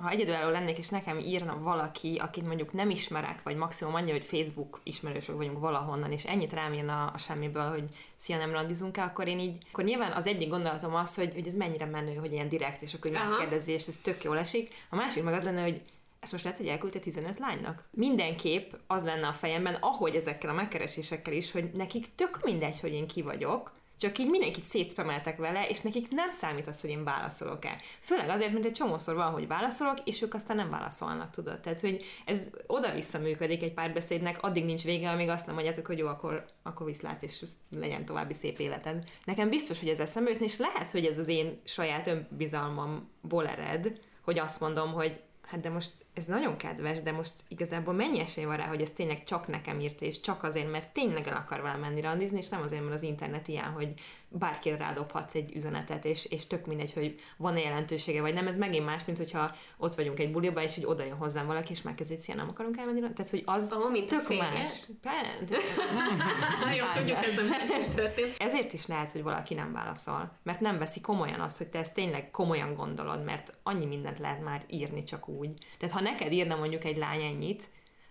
ha 0.00 0.10
egyedülálló 0.10 0.50
lennék, 0.50 0.78
és 0.78 0.88
nekem 0.88 1.18
írna 1.18 1.58
valaki, 1.58 2.16
akit 2.16 2.46
mondjuk 2.46 2.72
nem 2.72 2.90
ismerek, 2.90 3.42
vagy 3.42 3.56
maximum 3.56 3.94
annyi, 3.94 4.10
hogy 4.10 4.24
Facebook 4.24 4.80
ismerősök 4.82 5.36
vagyunk 5.36 5.58
valahonnan, 5.58 6.12
és 6.12 6.24
ennyit 6.24 6.52
rám 6.52 6.72
írna 6.72 7.06
a 7.06 7.18
semmiből, 7.18 7.70
hogy 7.70 7.84
szia, 8.16 8.36
nem 8.36 8.52
randizunk 8.52 8.96
el, 8.96 9.06
akkor 9.06 9.28
én 9.28 9.38
így, 9.38 9.66
akkor 9.70 9.84
nyilván 9.84 10.12
az 10.12 10.26
egyik 10.26 10.48
gondolatom 10.48 10.94
az, 10.94 11.14
hogy, 11.14 11.32
hogy 11.34 11.46
ez 11.46 11.54
mennyire 11.54 11.84
menő, 11.84 12.14
hogy 12.14 12.32
ilyen 12.32 12.48
direkt, 12.48 12.82
és 12.82 12.94
akkor 12.94 13.14
Aha. 13.14 13.28
megkérdezi, 13.28 13.72
és 13.72 13.86
ez 13.86 13.96
tök 13.96 14.24
jól 14.24 14.38
esik. 14.38 14.74
A 14.90 14.96
másik 14.96 15.22
meg 15.22 15.34
az 15.34 15.44
lenne, 15.44 15.62
hogy 15.62 15.82
ezt 16.20 16.32
most 16.32 16.44
lehet, 16.44 16.58
hogy 16.58 16.68
elküldte 16.68 16.98
15 16.98 17.38
lánynak? 17.38 17.84
Mindenképp 17.90 18.72
az 18.86 19.02
lenne 19.02 19.26
a 19.26 19.32
fejemben, 19.32 19.74
ahogy 19.74 20.14
ezekkel 20.14 20.50
a 20.50 20.52
megkeresésekkel 20.52 21.32
is, 21.32 21.52
hogy 21.52 21.70
nekik 21.74 22.14
tök 22.14 22.40
mindegy, 22.44 22.80
hogy 22.80 22.92
én 22.92 23.06
ki 23.06 23.22
vagyok, 23.22 23.72
csak 23.98 24.18
így 24.18 24.30
mindenkit 24.30 24.64
szétszpemeltek 24.64 25.36
vele, 25.36 25.68
és 25.68 25.80
nekik 25.80 26.10
nem 26.10 26.32
számít 26.32 26.66
az, 26.66 26.80
hogy 26.80 26.90
én 26.90 27.04
válaszolok 27.04 27.64
el. 27.64 27.76
Főleg 28.00 28.28
azért, 28.28 28.52
mert 28.52 28.64
egy 28.64 28.72
csomószor 28.72 29.14
van, 29.14 29.32
hogy 29.32 29.46
válaszolok, 29.46 29.98
és 30.04 30.22
ők 30.22 30.34
aztán 30.34 30.56
nem 30.56 30.70
válaszolnak, 30.70 31.30
tudod. 31.30 31.60
Tehát, 31.60 31.80
hogy 31.80 32.04
ez 32.24 32.50
oda-vissza 32.66 33.18
működik 33.18 33.62
egy 33.62 33.72
párbeszédnek, 33.72 34.42
addig 34.42 34.64
nincs 34.64 34.84
vége, 34.84 35.10
amíg 35.10 35.28
azt 35.28 35.46
nem 35.46 35.54
mondjátok, 35.54 35.86
hogy 35.86 35.98
jó, 35.98 36.06
akkor, 36.06 36.44
akkor 36.62 36.86
viszlát, 36.86 37.22
és 37.22 37.44
legyen 37.70 38.04
további 38.04 38.34
szép 38.34 38.58
életed. 38.58 39.04
Nekem 39.24 39.48
biztos, 39.48 39.78
hogy 39.80 39.88
ez 39.88 40.00
eszembe 40.00 40.30
jutni, 40.30 40.44
és 40.44 40.58
lehet, 40.58 40.90
hogy 40.90 41.04
ez 41.04 41.18
az 41.18 41.28
én 41.28 41.60
saját 41.64 42.06
önbizalmamból 42.06 43.46
ered, 43.46 43.98
hogy 44.22 44.38
azt 44.38 44.60
mondom, 44.60 44.92
hogy 44.92 45.20
hát 45.46 45.60
de 45.60 45.68
most 45.68 46.04
ez 46.14 46.24
nagyon 46.24 46.56
kedves, 46.56 47.02
de 47.02 47.12
most 47.12 47.32
igazából 47.48 47.94
mennyi 47.94 48.20
esély 48.20 48.44
van 48.44 48.56
rá, 48.56 48.66
hogy 48.66 48.80
ez 48.80 48.90
tényleg 48.90 49.24
csak 49.24 49.48
nekem 49.48 49.80
írt, 49.80 50.02
és 50.02 50.20
csak 50.20 50.42
azért, 50.42 50.70
mert 50.70 50.92
tényleg 50.92 51.26
el 51.26 51.36
akar 51.36 51.62
velem 51.62 51.80
menni 51.80 52.00
randizni, 52.00 52.38
és 52.38 52.48
nem 52.48 52.62
azért, 52.62 52.82
mert 52.82 52.94
az 52.94 53.02
internet 53.02 53.48
ilyen, 53.48 53.70
hogy 53.70 53.94
bárkire 54.28 54.76
rádobhatsz 54.76 55.34
egy 55.34 55.54
üzenetet, 55.54 56.04
és, 56.04 56.24
és 56.24 56.46
tök 56.46 56.66
mindegy, 56.66 56.92
hogy 56.92 57.20
van-e 57.36 57.60
jelentősége, 57.60 58.20
vagy 58.20 58.34
nem. 58.34 58.46
Ez 58.46 58.56
megint 58.56 58.84
más, 58.84 59.04
mint 59.04 59.18
hogyha 59.18 59.54
ott 59.76 59.94
vagyunk 59.94 60.20
egy 60.20 60.30
buliba, 60.30 60.62
és 60.62 60.76
így 60.76 60.86
oda 60.86 61.04
jön 61.04 61.16
hozzám 61.16 61.46
valaki, 61.46 61.72
és 61.72 61.82
megkezdi, 61.82 62.16
hogy 62.26 62.34
nem 62.36 62.48
akarunk 62.48 62.78
elmenni. 62.78 63.00
Tehát, 63.00 63.30
hogy 63.30 63.42
az 63.44 63.76
mint 63.90 64.12
a 64.12 64.16
tök 64.16 64.24
férjed? 64.24 64.52
más. 64.52 64.86
Jó, 66.78 66.84
tudjuk, 66.94 67.16
ez 67.16 67.94
történt. 67.94 68.34
Ezért 68.38 68.72
is 68.72 68.86
lehet, 68.86 69.10
hogy 69.10 69.22
valaki 69.22 69.54
nem 69.54 69.72
válaszol, 69.72 70.38
mert 70.42 70.60
nem 70.60 70.78
veszi 70.78 71.00
komolyan 71.00 71.40
azt, 71.40 71.58
hogy 71.58 71.68
te 71.68 71.78
ezt 71.78 71.94
tényleg 71.94 72.30
komolyan 72.30 72.74
gondolod, 72.74 73.24
mert 73.24 73.52
annyi 73.62 73.86
mindent 73.86 74.18
lehet 74.18 74.42
már 74.42 74.64
írni 74.68 75.02
csak 75.02 75.28
úgy. 75.28 75.50
Tehát 75.78 75.94
ha 75.94 76.00
neked 76.00 76.32
írna 76.32 76.56
mondjuk 76.56 76.84
egy 76.84 76.96
lány 76.96 77.22
ennyit, 77.22 77.68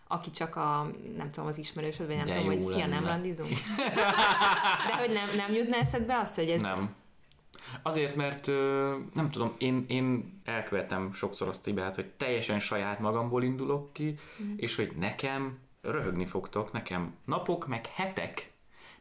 aki 0.08 0.32
csak 0.32 0.56
a, 0.56 0.92
nem 1.18 1.30
tudom, 1.30 1.48
az 1.50 1.58
ismerősöd, 1.58 2.08
vagy 2.08 2.16
nem 2.16 2.26
De 2.26 2.32
tudom, 2.32 2.48
hogy 2.48 2.62
szia, 2.64 2.78
nem 2.86 2.90
lenne. 2.90 3.08
randizunk. 3.08 3.50
De 4.88 4.96
hogy 4.98 5.10
nem, 5.14 5.28
nem 5.48 5.54
jutna 5.56 5.76
eszedbe 5.78 6.18
az, 6.18 6.36
hogy 6.36 6.50
ez... 6.50 6.62
nem. 6.62 6.96
Azért, 7.82 8.16
mert 8.16 8.48
nem 9.14 9.30
tudom, 9.32 9.56
én, 9.58 9.86
én 9.88 10.40
elkövetem 10.44 11.12
sokszor 11.12 11.48
azt 11.48 11.68
a 11.68 11.70
hibát, 11.70 11.96
hogy 11.96 12.06
teljesen 12.06 12.60
saját 12.60 13.00
magamból 13.00 13.44
indulok 13.44 13.94
ki, 13.94 14.16
Mhm. 14.38 14.50
és 14.56 14.76
hogy 14.76 14.92
nekem 15.00 15.58
röhögni 15.82 16.26
fogtok, 16.26 16.72
nekem 16.72 17.16
napok, 17.26 17.68
meg 17.68 17.86
hetek, 17.86 18.52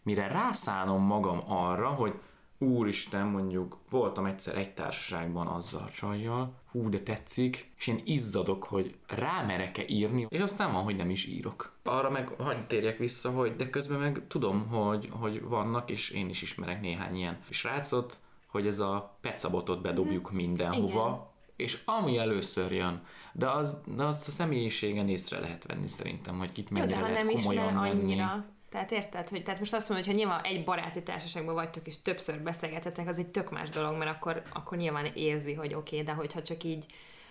mire 0.03 0.27
rászánom 0.27 1.03
magam 1.03 1.43
arra, 1.47 1.89
hogy 1.89 2.15
úristen, 2.59 3.27
mondjuk 3.27 3.79
voltam 3.91 4.27
egyszer 4.27 4.57
egy 4.57 4.75
társaságban 4.75 5.47
azzal 5.47 5.83
a 5.83 5.91
csajjal, 5.91 6.53
hú, 6.71 6.89
de 6.89 6.99
tetszik, 6.99 7.73
és 7.79 7.87
én 7.87 8.01
izzadok, 8.05 8.65
hogy 8.65 8.95
rámerek-e 9.07 9.83
írni, 9.87 10.27
és 10.29 10.41
aztán 10.41 10.73
van, 10.73 10.83
hogy 10.83 10.97
nem 10.97 11.11
is 11.11 11.27
írok. 11.27 11.73
Arra 11.83 12.11
meg 12.11 12.29
hagyd 12.29 12.67
térjek 12.67 12.99
vissza, 12.99 13.31
hogy 13.31 13.57
de 13.57 13.71
közben 13.71 13.99
meg 13.99 14.23
tudom, 14.29 14.69
hogy, 14.69 15.09
hogy 15.11 15.43
vannak, 15.43 15.91
és 15.91 16.11
én 16.11 16.29
is 16.29 16.43
ismerek 16.43 16.81
néhány 16.81 17.17
ilyen 17.17 17.39
srácot, 17.49 18.19
hogy 18.47 18.67
ez 18.67 18.79
a 18.79 19.17
pecabotot 19.21 19.83
bedobjuk 19.83 20.33
mindenhova, 20.33 21.33
és 21.57 21.83
ami 21.85 22.19
először 22.19 22.73
jön, 22.73 23.03
de, 23.33 23.51
az, 23.51 23.83
de 23.97 24.05
azt 24.05 24.29
a 24.29 24.31
személyiségen 24.31 25.09
észre 25.09 25.41
lehet 25.41 25.67
venni 25.67 25.89
szerintem, 25.89 26.39
hogy 26.39 26.53
kit 26.53 26.71
mennyire 26.71 27.01
de 27.01 27.09
lehet 27.09 27.33
komolyan 27.33 27.73
menni. 27.75 27.89
annyira, 27.91 28.45
tehát 28.75 28.93
érted, 28.93 29.29
hogy 29.29 29.43
tehát 29.43 29.61
most 29.61 29.75
azt 29.75 29.89
mondod, 29.89 30.07
hogy 30.07 30.15
ha 30.15 30.21
nyilván 30.21 30.45
egy 30.45 30.65
baráti 30.65 31.03
társaságban 31.03 31.55
vagytok, 31.55 31.87
és 31.87 32.03
többször 32.03 32.41
beszélgetetek, 32.41 33.09
az 33.09 33.19
egy 33.19 33.27
tök 33.27 33.51
más 33.51 33.69
dolog, 33.69 33.97
mert 33.97 34.11
akkor, 34.11 34.43
akkor 34.53 34.79
nyilván 34.79 35.07
érzi, 35.15 35.53
hogy 35.53 35.75
oké, 35.75 36.01
okay, 36.01 36.07
de 36.07 36.13
hogyha 36.13 36.43
csak 36.43 36.65
így 36.65 36.87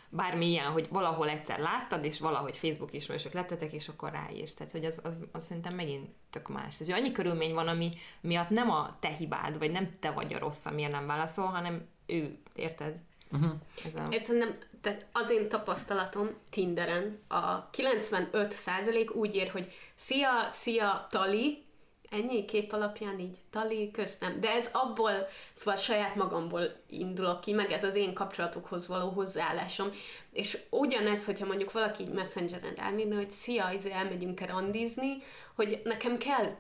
bármi 0.10 0.50
ilyen, 0.50 0.72
hogy 0.72 0.88
valahol 0.90 1.30
egyszer 1.30 1.60
láttad, 1.60 2.06
és 2.06 2.20
valahogy 2.20 2.58
Facebook 2.58 2.94
ismerősök 2.94 3.34
lettetek, 3.34 3.74
és 3.74 3.88
akkor 3.88 4.12
ráírsz. 4.12 4.54
Tehát, 4.54 4.72
hogy 4.72 4.86
az, 4.86 5.02
az, 5.04 5.24
az 5.32 5.44
szerintem 5.44 5.76
megint 5.76 6.10
tök 6.30 6.48
más. 6.50 6.78
Tehát, 6.78 6.94
hogy 6.94 7.02
annyi 7.02 7.12
körülmény 7.12 7.54
van, 7.54 7.68
ami 7.68 7.94
miatt 8.22 8.50
nem 8.50 8.72
a 8.72 8.98
te 9.00 9.10
hibád, 9.10 9.58
vagy 9.58 9.72
nem 9.72 9.92
te 10.00 10.12
vagy 10.12 10.34
a 10.34 10.40
rossz, 10.40 10.66
amiért 10.66 10.92
nem 10.92 11.06
válaszol, 11.06 11.46
hanem 11.46 11.88
ő, 12.06 12.38
érted? 12.56 12.96
Uh-huh. 13.32 13.52
Ez 13.86 13.96
a... 13.96 14.08
Érted, 14.10 14.38
nem, 14.38 14.58
tehát 14.84 15.06
az 15.12 15.30
én 15.30 15.50
tapasztalatom 15.50 16.30
Tinderen, 16.50 17.20
a 17.28 17.70
95% 17.70 19.14
úgy 19.14 19.36
ér, 19.36 19.50
hogy 19.50 19.72
szia, 19.96 20.46
szia, 20.50 21.08
Tali, 21.10 21.64
ennyi 22.10 22.46
kép 22.46 22.74
alapján 22.74 23.20
így, 23.20 23.38
Tali, 23.50 23.92
köszönöm. 23.92 24.40
De 24.40 24.50
ez 24.50 24.70
abból, 24.74 25.28
szóval 25.54 25.80
saját 25.80 26.16
magamból 26.16 26.76
indulok 26.90 27.42
ki, 27.42 27.54
meg 27.54 27.72
ez 27.72 27.84
az 27.84 27.96
én 27.96 28.14
kapcsolatokhoz 28.14 28.88
való 28.88 29.10
hozzáállásom. 29.10 29.92
És 30.32 30.58
ugyanez, 30.70 31.26
hogyha 31.26 31.46
mondjuk 31.46 31.72
valaki 31.72 32.04
így 32.04 32.14
messengeren 32.14 32.74
rám 32.74 32.98
írna, 32.98 33.16
hogy 33.16 33.32
szia, 33.32 33.72
izé, 33.76 33.92
elmegyünk-e 33.92 34.46
randizni, 34.46 35.24
hogy 35.56 35.82
nekem 35.84 36.18
kell 36.18 36.56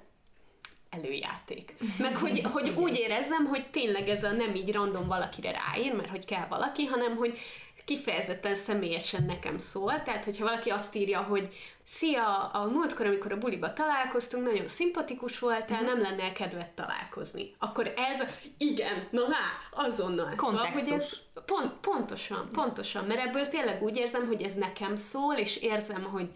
előjáték. 0.89 1.75
Meg 1.97 2.17
hogy, 2.17 2.41
hogy 2.51 2.73
úgy 2.75 2.97
érezzem, 2.97 3.45
hogy 3.45 3.69
tényleg 3.69 4.09
ez 4.09 4.23
a 4.23 4.31
nem 4.31 4.55
így 4.55 4.71
random 4.71 5.07
valakire 5.07 5.51
ráír, 5.51 5.95
mert 5.95 6.09
hogy 6.09 6.25
kell 6.25 6.47
valaki, 6.47 6.86
hanem 6.86 7.15
hogy 7.15 7.39
kifejezetten 7.86 8.56
személyesen 8.56 9.24
nekem 9.26 9.58
szól. 9.58 10.04
Tehát, 10.04 10.26
hogyha 10.26 10.46
valaki 10.46 10.69
azt 10.69 10.96
írja, 10.96 11.22
hogy 11.22 11.50
Szia, 11.86 12.50
a 12.54 12.65
múltkor, 12.65 13.06
amikor 13.06 13.32
a 13.32 13.38
buliba 13.38 13.74
találkoztunk, 13.74 14.46
nagyon 14.46 14.67
szimpatikus 14.67 15.39
voltál, 15.39 15.82
mm. 15.82 15.86
nem 15.86 16.02
lenne 16.02 16.32
kedvet 16.32 16.69
találkozni. 16.69 17.56
Akkor 17.60 17.93
ez, 17.98 18.24
igen, 18.58 19.08
na 19.12 19.22
lá, 19.22 19.84
azonnal. 19.86 20.36
Kontextus. 20.36 20.82
Szóval, 20.82 20.98
hogy 20.98 21.02
ez 21.02 21.19
pont, 21.46 21.72
pontosan, 21.82 22.48
pontosan, 22.52 23.06
mert 23.06 23.19
ebből 23.19 23.48
tényleg 23.48 23.84
úgy 23.84 23.98
érzem, 23.98 24.28
hogy 24.28 24.41
ez 24.41 24.54
nekem 24.54 24.96
szól, 24.96 25.36
és 25.36 25.58
érzem, 25.58 26.04
hogy 26.04 26.30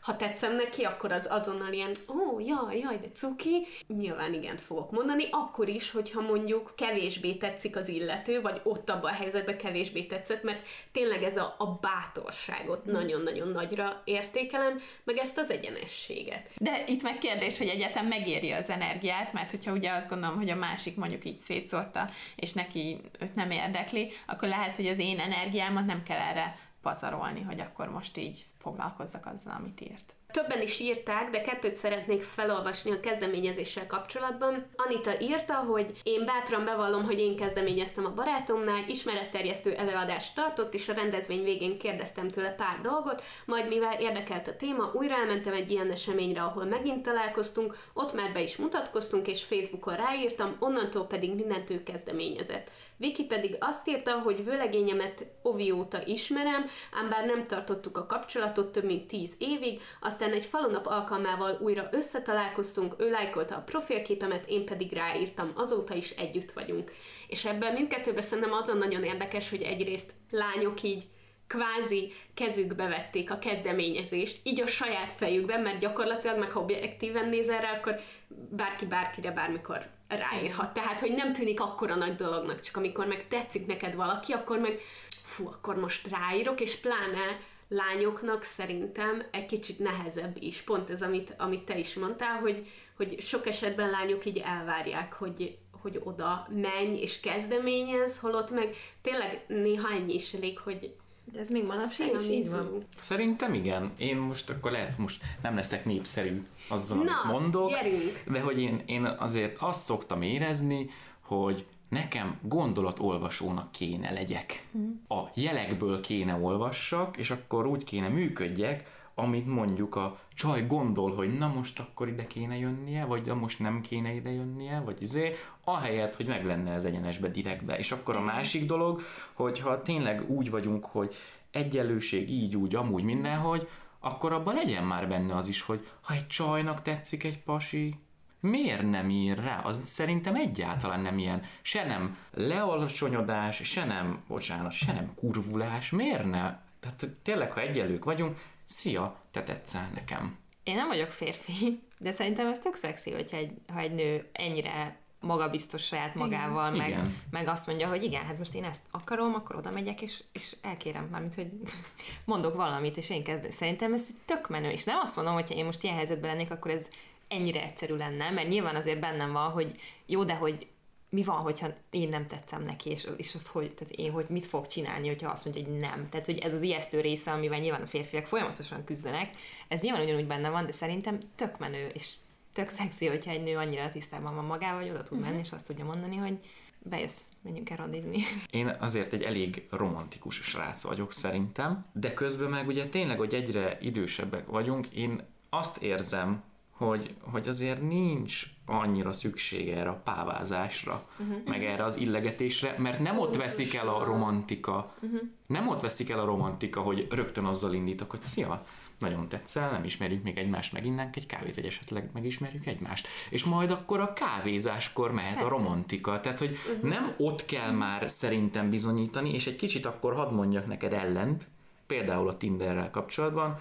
ha 0.00 0.16
tetszem 0.16 0.56
neki, 0.56 0.84
akkor 0.84 1.12
az 1.12 1.26
azonnal 1.30 1.72
ilyen, 1.72 1.90
ó, 2.08 2.14
oh, 2.14 2.46
jaj, 2.46 2.78
jaj, 2.78 2.98
de 2.98 3.08
cuki. 3.14 3.66
Nyilván 3.86 4.34
igent 4.34 4.60
fogok 4.60 4.90
mondani, 4.90 5.24
akkor 5.30 5.68
is, 5.68 5.90
hogyha 5.90 6.20
mondjuk 6.20 6.72
kevésbé 6.76 7.34
tetszik 7.34 7.76
az 7.76 7.88
illető, 7.88 8.40
vagy 8.40 8.60
ott 8.64 8.90
abban 8.90 9.10
a 9.10 9.14
helyzetben 9.14 9.56
kevésbé 9.56 10.02
tetszett, 10.02 10.42
mert 10.42 10.66
tényleg 10.92 11.22
ez 11.22 11.36
a, 11.36 11.54
a 11.58 11.66
bátorságot 11.66 12.88
mm. 12.88 12.92
nagyon-nagyon 12.92 13.48
nagyra 13.48 14.02
értékelem, 14.04 14.80
meg 15.04 15.16
ezt 15.16 15.38
az 15.38 15.50
egyenességet. 15.50 16.48
De 16.56 16.84
itt 16.86 17.02
meg 17.02 17.18
kérdés, 17.18 17.58
hogy 17.58 17.68
egyetem 17.68 18.06
megéri 18.06 18.50
az 18.50 18.70
energiát, 18.70 19.32
mert 19.32 19.50
hogyha 19.50 19.72
ugye 19.72 19.92
azt 19.92 20.08
gondolom, 20.08 20.36
hogy 20.36 20.50
a 20.50 20.56
másik 20.56 20.96
mondjuk 20.96 21.24
így 21.24 21.38
szétszórta, 21.38 22.08
és 22.36 22.52
neki 22.52 23.00
őt 23.20 23.34
nem 23.34 23.50
érdekli, 23.50 24.12
akkor 24.26 24.48
lehet, 24.48 24.76
hogy 24.76 24.86
az 24.86 24.98
én 24.98 25.18
energiámat 25.18 25.86
nem 25.86 26.02
kell 26.02 26.18
erre 26.18 26.70
pazarolni, 26.82 27.42
hogy 27.42 27.60
akkor 27.60 27.88
most 27.88 28.16
így 28.16 28.44
foglalkozzak 28.58 29.26
azzal, 29.26 29.54
amit 29.58 29.80
írt. 29.80 30.14
Többen 30.32 30.62
is 30.62 30.80
írták, 30.80 31.30
de 31.30 31.40
kettőt 31.40 31.76
szeretnék 31.76 32.22
felolvasni 32.22 32.90
a 32.90 33.00
kezdeményezéssel 33.00 33.86
kapcsolatban. 33.86 34.66
Anita 34.76 35.20
írta, 35.20 35.54
hogy 35.54 36.00
én 36.02 36.24
bátran 36.24 36.64
bevallom, 36.64 37.04
hogy 37.04 37.18
én 37.18 37.36
kezdeményeztem 37.36 38.04
a 38.04 38.14
barátomnál, 38.14 38.84
ismeretterjesztő 38.88 39.74
előadást 39.74 40.34
tartott, 40.34 40.74
és 40.74 40.88
a 40.88 40.92
rendezvény 40.92 41.44
végén 41.44 41.78
kérdeztem 41.78 42.28
tőle 42.28 42.50
pár 42.50 42.80
dolgot, 42.82 43.22
majd 43.46 43.68
mivel 43.68 44.00
érdekelt 44.00 44.48
a 44.48 44.56
téma, 44.56 44.90
újra 44.94 45.14
elmentem 45.14 45.52
egy 45.52 45.70
ilyen 45.70 45.90
eseményre, 45.90 46.42
ahol 46.42 46.64
megint 46.64 47.02
találkoztunk, 47.02 47.76
ott 47.92 48.14
már 48.14 48.32
be 48.32 48.42
is 48.42 48.56
mutatkoztunk, 48.56 49.26
és 49.26 49.42
Facebookon 49.42 49.96
ráírtam, 49.96 50.56
onnantól 50.58 51.06
pedig 51.06 51.34
mindent 51.34 51.70
ő 51.70 51.82
kezdeményezett. 51.82 52.70
Viki 53.02 53.24
pedig 53.24 53.56
azt 53.60 53.88
írta, 53.88 54.18
hogy 54.18 54.44
vőlegényemet 54.44 55.26
óta 55.72 56.06
ismerem, 56.06 56.64
ám 56.92 57.08
bár 57.08 57.26
nem 57.26 57.44
tartottuk 57.44 57.98
a 57.98 58.06
kapcsolatot 58.06 58.72
több 58.72 58.84
mint 58.84 59.06
tíz 59.06 59.34
évig, 59.38 59.80
aztán 60.00 60.32
egy 60.32 60.44
falunap 60.44 60.86
alkalmával 60.86 61.58
újra 61.60 61.88
összetalálkoztunk, 61.92 62.94
ő 62.98 63.10
lájkolta 63.10 63.54
a 63.54 63.62
profilképemet, 63.62 64.44
én 64.48 64.64
pedig 64.64 64.92
ráírtam, 64.92 65.52
azóta 65.54 65.94
is 65.94 66.10
együtt 66.10 66.52
vagyunk. 66.52 66.92
És 67.28 67.44
ebben 67.44 67.72
mindkettőben 67.72 68.22
szerintem 68.22 68.52
azon 68.52 68.78
nagyon 68.78 69.04
érdekes, 69.04 69.50
hogy 69.50 69.62
egyrészt 69.62 70.14
lányok 70.30 70.82
így 70.82 71.06
kvázi 71.52 72.12
kezükbe 72.34 72.88
vették 72.88 73.30
a 73.30 73.38
kezdeményezést, 73.38 74.40
így 74.42 74.60
a 74.60 74.66
saját 74.66 75.12
fejükben, 75.12 75.60
mert 75.60 75.78
gyakorlatilag, 75.78 76.38
meg 76.38 76.50
ha 76.50 76.60
objektíven 76.60 77.28
nézel 77.28 77.60
rá, 77.60 77.72
akkor 77.76 78.00
bárki 78.28 78.84
bárkire 78.84 79.30
bármikor 79.30 79.86
ráírhat. 80.08 80.74
Tehát, 80.74 81.00
hogy 81.00 81.12
nem 81.12 81.32
tűnik 81.32 81.60
akkora 81.60 81.94
nagy 81.94 82.14
dolognak, 82.14 82.60
csak 82.60 82.76
amikor 82.76 83.06
meg 83.06 83.28
tetszik 83.28 83.66
neked 83.66 83.94
valaki, 83.94 84.32
akkor 84.32 84.58
meg 84.58 84.80
fú, 85.24 85.46
akkor 85.46 85.76
most 85.76 86.08
ráírok, 86.08 86.60
és 86.60 86.76
pláne 86.76 87.40
lányoknak 87.68 88.42
szerintem 88.42 89.22
egy 89.30 89.46
kicsit 89.46 89.78
nehezebb 89.78 90.36
is. 90.38 90.62
Pont 90.62 90.90
ez, 90.90 91.02
amit, 91.02 91.34
amit 91.38 91.62
te 91.62 91.78
is 91.78 91.94
mondtál, 91.94 92.38
hogy, 92.38 92.70
hogy 92.96 93.20
sok 93.20 93.46
esetben 93.46 93.90
lányok 93.90 94.24
így 94.24 94.38
elvárják, 94.38 95.12
hogy, 95.12 95.56
hogy 95.82 96.00
oda 96.04 96.48
menj 96.50 97.00
és 97.00 97.20
kezdeményez, 97.20 98.18
holott 98.18 98.50
meg 98.50 98.76
tényleg 99.02 99.44
néha 99.48 99.92
ennyi 99.92 100.14
is 100.14 100.32
elég, 100.34 100.58
hogy 100.58 100.94
de 101.24 101.40
ez 101.40 101.50
még 101.50 101.66
manapság 101.66 102.14
is 102.14 102.30
így 102.30 102.50
van. 102.50 102.84
Szerintem 103.00 103.54
igen. 103.54 103.92
Én 103.96 104.16
most 104.16 104.50
akkor 104.50 104.70
lehet, 104.70 104.98
most 104.98 105.24
nem 105.42 105.54
leszek 105.54 105.84
népszerű 105.84 106.42
azzal, 106.68 106.96
Na, 106.96 107.02
amit 107.02 107.32
mondok, 107.32 107.68
gyerünk. 107.70 108.22
de 108.26 108.40
hogy 108.40 108.60
én, 108.60 108.82
én 108.86 109.04
azért 109.04 109.56
azt 109.58 109.84
szoktam 109.84 110.22
érezni, 110.22 110.90
hogy 111.20 111.66
nekem 111.88 112.38
gondolatolvasónak 112.42 113.72
kéne 113.72 114.10
legyek. 114.10 114.66
A 115.08 115.20
jelekből 115.34 116.00
kéne 116.00 116.34
olvassak, 116.34 117.16
és 117.16 117.30
akkor 117.30 117.66
úgy 117.66 117.84
kéne 117.84 118.08
működjek, 118.08 119.00
amit 119.14 119.46
mondjuk 119.46 119.96
a 119.96 120.18
csaj 120.34 120.66
gondol, 120.66 121.14
hogy 121.14 121.38
na 121.38 121.48
most 121.48 121.80
akkor 121.80 122.08
ide 122.08 122.26
kéne 122.26 122.58
jönnie, 122.58 123.04
vagy 123.04 123.22
de 123.22 123.34
most 123.34 123.58
nem 123.58 123.80
kéne 123.80 124.12
ide 124.12 124.30
jönnie, 124.30 124.80
vagy 124.80 125.02
izé, 125.02 125.34
ahelyett, 125.64 126.16
hogy 126.16 126.26
meg 126.26 126.44
lenne 126.44 126.72
ez 126.72 126.84
egyenesbe, 126.84 127.28
direktbe. 127.28 127.78
És 127.78 127.92
akkor 127.92 128.16
a 128.16 128.20
másik 128.20 128.66
dolog, 128.66 129.00
hogyha 129.32 129.82
tényleg 129.82 130.30
úgy 130.30 130.50
vagyunk, 130.50 130.84
hogy 130.84 131.14
egyenlőség 131.50 132.30
így, 132.30 132.56
úgy, 132.56 132.74
amúgy 132.74 133.02
mindenhogy, 133.02 133.68
akkor 134.00 134.32
abban 134.32 134.54
legyen 134.54 134.84
már 134.84 135.08
benne 135.08 135.36
az 135.36 135.48
is, 135.48 135.62
hogy 135.62 135.88
ha 136.00 136.14
egy 136.14 136.26
csajnak 136.26 136.82
tetszik 136.82 137.24
egy 137.24 137.42
pasi, 137.42 137.94
miért 138.40 138.90
nem 138.90 139.10
ír 139.10 139.38
rá? 139.38 139.60
Az 139.64 139.84
szerintem 139.84 140.34
egyáltalán 140.34 141.00
nem 141.00 141.18
ilyen, 141.18 141.42
se 141.62 141.86
nem 141.86 142.16
lealacsonyodás, 142.30 143.56
se 143.56 143.84
nem, 143.84 144.22
bocsánat, 144.28 144.72
se 144.72 144.92
nem 144.92 145.14
kurvulás, 145.14 145.90
miért 145.90 146.24
ne? 146.24 146.40
Tehát 146.80 147.16
tényleg, 147.22 147.52
ha 147.52 147.60
egyenlők 147.60 148.04
vagyunk, 148.04 148.38
szia, 148.72 149.20
te 149.30 149.42
tetszel 149.42 149.90
nekem. 149.94 150.38
Én 150.62 150.74
nem 150.74 150.88
vagyok 150.88 151.10
férfi, 151.10 151.82
de 151.98 152.12
szerintem 152.12 152.46
ez 152.46 152.58
tök 152.58 152.74
szexi, 152.74 153.10
hogyha 153.10 153.36
egy, 153.36 153.52
ha 153.72 153.78
egy 153.78 153.94
nő 153.94 154.28
ennyire 154.32 154.96
magabiztos 155.20 155.86
saját 155.86 156.14
magával, 156.14 156.74
Igen. 156.74 156.78
meg, 156.78 156.88
Igen. 156.88 157.16
meg 157.30 157.48
azt 157.48 157.66
mondja, 157.66 157.88
hogy 157.88 158.04
igen, 158.04 158.24
hát 158.24 158.38
most 158.38 158.54
én 158.54 158.64
ezt 158.64 158.82
akarom, 158.90 159.34
akkor 159.34 159.56
oda 159.56 159.70
megyek, 159.70 160.02
és, 160.02 160.22
és 160.32 160.56
elkérem, 160.62 161.04
mármint, 161.04 161.34
hogy 161.34 161.50
mondok 162.24 162.54
valamit, 162.54 162.96
és 162.96 163.10
én 163.10 163.24
kezdem. 163.24 163.50
Szerintem 163.50 163.94
ez 163.94 164.06
tök 164.24 164.48
menő, 164.48 164.70
és 164.70 164.84
nem 164.84 164.98
azt 164.98 165.16
mondom, 165.16 165.34
hogyha 165.34 165.54
én 165.54 165.64
most 165.64 165.82
ilyen 165.82 165.96
helyzetben 165.96 166.30
lennék, 166.30 166.50
akkor 166.50 166.70
ez 166.70 166.88
ennyire 167.28 167.62
egyszerű 167.62 167.94
lenne, 167.94 168.30
mert 168.30 168.48
nyilván 168.48 168.76
azért 168.76 169.00
bennem 169.00 169.32
van, 169.32 169.50
hogy 169.50 169.80
jó, 170.06 170.24
de 170.24 170.34
hogy 170.34 170.66
mi 171.12 171.22
van, 171.22 171.36
hogyha 171.36 171.74
én 171.90 172.08
nem 172.08 172.26
tetszem 172.26 172.62
neki, 172.62 172.90
és, 172.90 173.08
és 173.16 173.34
az 173.34 173.48
hogy, 173.48 173.74
tehát 173.74 173.92
én 173.92 174.12
hogy 174.12 174.26
mit 174.28 174.46
fog 174.46 174.66
csinálni, 174.66 175.08
hogyha 175.08 175.30
azt 175.30 175.44
mondja, 175.44 175.64
hogy 175.64 175.78
nem. 175.78 176.08
Tehát, 176.08 176.26
hogy 176.26 176.38
ez 176.38 176.54
az 176.54 176.62
ijesztő 176.62 177.00
része, 177.00 177.30
amivel 177.30 177.58
nyilván 177.58 177.82
a 177.82 177.86
férfiak 177.86 178.26
folyamatosan 178.26 178.84
küzdenek, 178.84 179.30
ez 179.68 179.80
nyilván 179.80 180.02
ugyanúgy 180.02 180.26
benne 180.26 180.48
van, 180.48 180.66
de 180.66 180.72
szerintem 180.72 181.18
tök 181.34 181.58
menő, 181.58 181.86
és 181.94 182.12
tök 182.52 182.68
szexi, 182.68 183.06
hogyha 183.06 183.30
egy 183.30 183.42
nő 183.42 183.56
annyira 183.56 183.90
tisztában 183.90 184.34
van 184.34 184.44
magával, 184.44 184.80
hogy 184.80 184.90
oda 184.90 185.02
tud 185.02 185.20
menni, 185.20 185.38
és 185.38 185.52
azt 185.52 185.66
tudja 185.66 185.84
mondani, 185.84 186.16
hogy 186.16 186.38
bejössz, 186.78 187.22
menjünk 187.42 187.70
el 187.70 187.76
randizni. 187.76 188.22
Én 188.50 188.76
azért 188.80 189.12
egy 189.12 189.22
elég 189.22 189.66
romantikus 189.70 190.34
srác 190.34 190.82
vagyok 190.82 191.12
szerintem, 191.12 191.86
de 191.92 192.14
közben 192.14 192.50
meg 192.50 192.66
ugye 192.66 192.86
tényleg, 192.86 193.18
hogy 193.18 193.34
egyre 193.34 193.78
idősebbek 193.80 194.46
vagyunk, 194.46 194.86
én 194.86 195.22
azt 195.50 195.76
érzem, 195.76 196.42
hogy, 196.86 197.14
hogy 197.20 197.48
azért 197.48 197.82
nincs 197.82 198.46
annyira 198.66 199.12
szüksége 199.12 199.76
erre 199.76 199.88
a 199.88 200.00
pávázásra, 200.04 201.08
uh-huh. 201.18 201.36
meg 201.44 201.64
erre 201.64 201.84
az 201.84 201.96
illegetésre, 201.96 202.74
mert 202.78 202.98
nem 202.98 203.18
ott 203.18 203.36
veszik 203.36 203.74
el 203.74 203.88
a 203.88 204.04
romantika, 204.04 204.94
uh-huh. 205.00 205.20
nem 205.46 205.68
ott 205.68 205.80
veszik 205.80 206.10
el 206.10 206.18
a 206.18 206.24
romantika, 206.24 206.80
hogy 206.80 207.06
rögtön 207.10 207.44
azzal 207.44 207.74
indítok, 207.74 208.10
hogy 208.10 208.24
szia, 208.24 208.66
nagyon 208.98 209.28
tetszel, 209.28 209.70
nem 209.70 209.84
ismerjük 209.84 210.22
még 210.22 210.38
egymást, 210.38 210.72
meginnánk 210.72 211.16
egy 211.16 211.26
kávét, 211.26 211.56
egy 211.56 211.66
esetleg 211.66 212.10
megismerjük 212.12 212.66
egymást. 212.66 213.08
És 213.30 213.44
majd 213.44 213.70
akkor 213.70 214.00
a 214.00 214.12
kávézáskor 214.12 215.12
mehet 215.12 215.30
Persze. 215.30 215.44
a 215.44 215.48
romantika. 215.48 216.20
Tehát, 216.20 216.38
hogy 216.38 216.58
uh-huh. 216.74 216.90
nem 216.90 217.14
ott 217.18 217.44
kell 217.44 217.70
már 217.70 218.10
szerintem 218.10 218.70
bizonyítani, 218.70 219.34
és 219.34 219.46
egy 219.46 219.56
kicsit 219.56 219.86
akkor 219.86 220.14
hadd 220.14 220.32
mondjak 220.32 220.66
neked 220.66 220.92
ellent, 220.92 221.48
például 221.86 222.28
a 222.28 222.36
Tinderrel 222.36 222.90
kapcsolatban, 222.90 223.58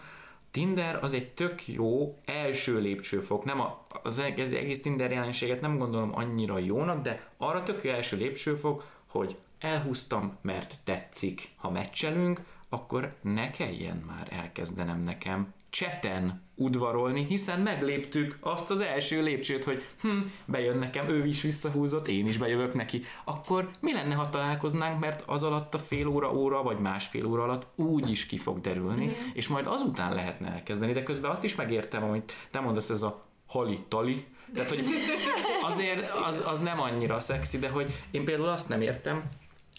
Tinder 0.52 1.04
az 1.04 1.14
egy 1.14 1.34
tök 1.34 1.68
jó 1.68 2.18
első 2.26 2.80
lépcsőfok, 2.80 3.44
nem 3.44 3.60
a, 3.60 3.86
az 4.04 4.20
egész, 4.20 4.52
egész 4.52 4.82
Tinder 4.82 5.12
jelenséget 5.12 5.62
nem 5.62 5.78
gondolom 5.78 6.16
annyira 6.16 6.58
jónak, 6.58 7.02
de 7.02 7.32
arra 7.38 7.64
tök 7.64 7.84
jó 7.84 7.92
első 7.92 8.18
lépcsőfok, 8.18 8.86
hogy 9.08 9.38
elhúztam, 9.60 10.38
mert 10.42 10.76
tetszik. 10.84 11.50
Ha 11.56 11.70
meccselünk, 11.70 12.42
akkor 12.70 13.16
ne 13.22 13.50
kelljen 13.50 13.98
már 13.98 14.28
elkezdenem 14.32 15.02
nekem 15.02 15.54
cseten 15.72 16.50
udvarolni, 16.56 17.26
hiszen 17.26 17.60
megléptük 17.60 18.38
azt 18.40 18.72
az 18.72 18.80
első 18.80 19.22
lépcsőt, 19.22 19.64
hogy 19.64 19.84
hm, 20.02 20.18
bejön 20.46 20.78
nekem, 20.78 21.10
ő 21.10 21.26
is 21.26 21.42
visszahúzott, 21.42 22.08
én 22.08 22.28
is 22.28 22.38
bejövök 22.38 22.74
neki. 22.74 23.02
Akkor 23.24 23.70
mi 23.80 23.94
lenne, 23.94 24.16
ha 24.16 24.30
találkoznánk, 24.30 25.00
mert 25.00 25.24
az 25.26 25.44
alatt 25.44 25.74
a 25.74 25.78
fél 25.78 26.08
óra, 26.08 26.34
óra 26.34 26.64
vagy 26.64 26.78
másfél 26.78 27.26
óra 27.26 27.44
alatt 27.44 27.68
úgy 27.76 28.10
is 28.10 28.26
ki 28.26 28.38
fog 28.38 28.62
derülni, 28.62 29.06
mm. 29.06 29.12
és 29.34 29.48
majd 29.48 29.68
azután 29.68 30.14
lehetne 30.14 30.52
elkezdeni, 30.52 30.94
de 30.94 31.04
közben 31.04 31.32
azt 31.32 31.44
is 31.44 31.56
megértem, 31.56 32.04
amit 32.04 32.36
te 32.52 32.60
mondasz, 32.60 32.90
ez 32.90 33.02
a 33.02 33.24
hali-tali, 33.46 34.26
tehát, 34.56 34.70
hogy 34.70 34.86
azért 35.62 36.16
az, 36.16 36.44
az 36.48 36.60
nem 36.60 36.82
annyira 36.82 37.20
szexi, 37.20 37.60
de 37.60 37.70
hogy 37.70 37.92
én 38.12 38.26
például 38.26 38.50
azt 38.50 38.70
nem 38.70 38.82
értem, 38.82 39.24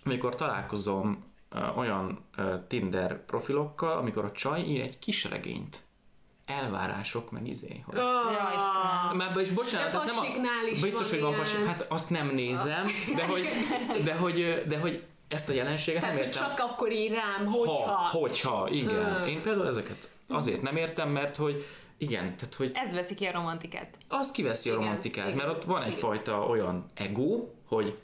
amikor 0.05 0.35
találkozom 0.35 1.32
olyan 1.77 2.25
Tinder 2.69 3.25
profilokkal, 3.25 3.97
amikor 3.99 4.25
a 4.25 4.31
csaj 4.33 4.61
ír 4.61 4.81
egy 4.81 4.99
kis 4.99 5.25
regényt 5.25 5.81
elvárások, 6.47 7.31
meg 7.31 7.47
izé. 7.49 7.83
Hogy... 7.87 7.99
Oh, 7.99 8.03
Ja, 8.33 8.53
Istenem. 8.57 9.17
Már 9.17 9.37
és 9.37 9.51
bocsánat, 9.51 9.91
De 9.93 9.97
ez 9.97 10.05
nem 10.05 10.17
a... 10.19 10.25
is 10.71 10.81
Biztos, 10.81 11.11
van 11.11 11.21
hogy 11.21 11.29
van 11.31 11.35
pasik, 11.41 11.65
hát 11.67 11.87
azt 11.89 12.11
nem 12.11 12.29
nézem, 12.35 12.87
de 13.17 13.27
hogy, 13.27 13.49
de 14.05 14.15
hogy, 14.15 14.63
de 14.69 14.79
hogy 14.79 15.03
ezt 15.29 15.49
a 15.49 15.53
jelenséget 15.53 16.01
Tehát, 16.01 16.17
nem 16.17 16.25
értem. 16.25 16.43
csak 16.43 16.59
akkor 16.59 16.93
ír 16.93 17.11
rám, 17.11 17.47
hogyha... 17.47 17.73
Ha, 17.91 18.19
hogyha, 18.19 18.69
igen. 18.71 19.27
Én 19.29 19.43
például 19.43 19.67
ezeket 19.67 20.09
azért 20.29 20.63
nem 20.63 20.77
értem, 20.77 21.09
mert 21.09 21.37
hogy 21.37 21.67
igen, 21.97 22.23
tehát 22.37 22.55
hogy 22.55 22.71
Ez 22.75 22.95
veszi 22.95 23.15
ki 23.15 23.27
a 23.27 23.33
romantikát. 23.33 23.97
az 24.09 24.31
kiveszi 24.31 24.69
a 24.69 24.73
Igen, 24.73 24.85
romantikát, 24.85 25.27
igen, 25.27 25.37
mert 25.39 25.51
ott 25.51 25.65
van 25.65 25.83
egyfajta 25.83 26.47
olyan 26.47 26.85
ego, 26.95 27.49
hogy 27.69 27.99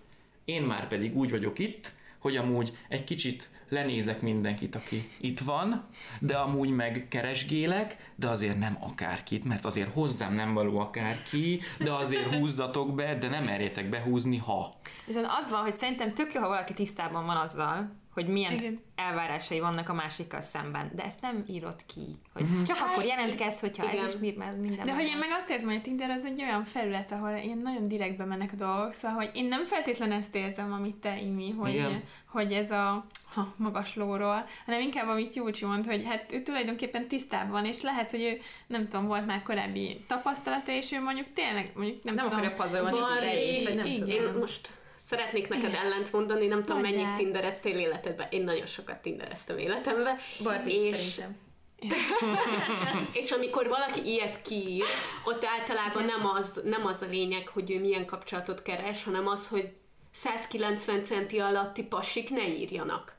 én 0.45 0.63
már 0.63 0.87
pedig 0.87 1.17
úgy 1.17 1.31
vagyok 1.31 1.59
itt, 1.59 1.93
hogy 2.29 2.37
amúgy 2.37 2.77
egy 2.89 3.05
kicsit 3.05 3.49
lenézek 3.69 4.21
mindenkit, 4.21 4.75
aki 4.75 5.11
itt 5.21 5.39
van, 5.41 5.87
de 6.21 6.37
amúgy 6.37 6.69
meg 6.69 7.07
keresgélek, 7.09 8.13
de 8.15 8.29
azért 8.29 8.59
nem 8.59 8.79
akárkit, 8.81 9.45
mert 9.45 9.65
azért 9.65 9.93
hozzám 9.93 10.35
nem 10.35 10.55
való 10.55 10.79
akárki, 10.79 11.61
de 11.79 11.93
azért 11.93 12.35
húzzatok 12.35 12.95
be, 12.95 13.15
de 13.15 13.29
nem 13.29 13.45
merjétek 13.45 13.89
behúzni, 13.89 14.37
ha. 14.37 14.75
Viszont 15.07 15.27
az 15.41 15.51
van, 15.51 15.61
hogy 15.61 15.75
szerintem 15.75 16.15
tök 16.15 16.33
jó, 16.33 16.41
ha 16.41 16.49
valaki 16.49 16.73
tisztában 16.73 17.27
van 17.27 17.37
azzal, 17.37 17.91
hogy 18.23 18.33
milyen 18.33 18.53
Igen. 18.53 18.81
Elvárásai 18.95 19.61
vannak 19.61 19.89
a 19.89 19.93
másikkal 19.93 20.41
szemben. 20.41 20.91
De 20.95 21.03
ezt 21.05 21.21
nem 21.21 21.45
írod 21.49 21.77
ki. 21.87 22.19
Hogy 22.33 22.43
uh-huh. 22.43 22.63
Csak 22.63 22.77
hát, 22.77 22.91
akkor 22.91 23.05
jelentkezz, 23.05 23.61
hogyha 23.61 23.93
igen. 23.93 24.05
ez 24.05 24.15
is 24.15 24.21
mi- 24.21 24.37
minden 24.61 24.87
De 24.87 24.95
hogy 24.95 25.05
én 25.05 25.17
meg 25.17 25.29
azt 25.31 25.51
érzem, 25.51 25.67
hogy 25.67 25.77
a 25.77 25.81
Tinder 25.81 26.11
az 26.11 26.25
egy 26.25 26.43
olyan 26.43 26.65
felület, 26.65 27.13
ahol 27.13 27.31
ilyen 27.45 27.59
nagyon 27.59 27.89
direktbe 27.89 28.25
mennek 28.25 28.53
a 28.53 28.57
dolgok, 28.57 28.93
szóval 28.93 29.17
hogy 29.17 29.31
én 29.35 29.45
nem 29.45 29.65
feltétlenül 29.65 30.15
ezt 30.15 30.35
érzem, 30.35 30.73
amit 30.73 30.97
te, 30.97 31.21
Imi, 31.21 31.51
hogy, 31.51 31.75
Igen. 31.75 32.03
hogy 32.27 32.53
ez 32.53 32.71
a 32.71 33.07
ha, 33.35 33.55
magaslóról, 33.57 34.47
hanem 34.67 34.81
inkább 34.81 35.09
amit 35.09 35.35
Júcsi 35.35 35.65
mond, 35.65 35.87
hogy 35.87 36.05
hát 36.05 36.33
ő 36.33 36.43
tulajdonképpen 36.43 37.09
tisztában 37.09 37.51
van, 37.51 37.65
és 37.65 37.83
lehet, 37.83 38.11
hogy 38.11 38.23
ő 38.23 38.41
nem 38.67 38.89
tudom, 38.89 39.07
volt 39.07 39.27
már 39.27 39.43
korábbi 39.43 40.05
tapasztalata, 40.07 40.73
és 40.73 40.93
ő 40.93 41.01
mondjuk 41.01 41.27
tényleg, 41.33 41.71
mondjuk 41.75 42.05
nem, 42.05 42.15
Nem 42.15 42.25
tudom, 42.25 42.39
akarja 42.39 42.57
pazarolni 42.57 42.99
az 42.99 43.17
idejét, 43.17 43.65
vagy 43.65 43.77
nem 43.77 43.87
igen. 43.87 43.99
tudom. 43.99 44.33
Én 44.33 44.39
most 44.39 44.78
szeretnék 45.09 45.49
neked 45.49 45.69
Igen. 45.69 45.85
ellent 45.85 46.13
mondani, 46.13 46.47
nem 46.47 46.63
tudom, 46.63 46.81
Mondjál. 46.81 47.03
mennyit 47.03 47.19
tindereztél 47.19 47.79
életedben. 47.79 48.27
Én 48.31 48.45
nagyon 48.45 48.67
sokat 48.67 49.03
tindereztem 49.03 49.59
életemben. 49.59 50.17
Barbie 50.43 50.89
és, 50.89 50.97
szerintem. 50.97 51.37
és 53.21 53.31
amikor 53.31 53.69
valaki 53.69 54.01
ilyet 54.05 54.43
kiír, 54.43 54.85
ott 55.25 55.45
általában 55.45 56.05
nem 56.05 56.27
az, 56.27 56.61
nem 56.65 56.87
az 56.87 57.03
a 57.03 57.07
lényeg, 57.07 57.49
hogy 57.49 57.71
ő 57.71 57.81
milyen 57.81 58.07
kapcsolatot 58.07 58.63
keres, 58.63 59.05
hanem 59.05 59.29
az, 59.29 59.49
hogy 59.49 59.73
190 60.11 61.05
centi 61.05 61.39
alatti 61.39 61.83
pasik 61.83 62.31
ne 62.31 62.47
írjanak. 62.47 63.17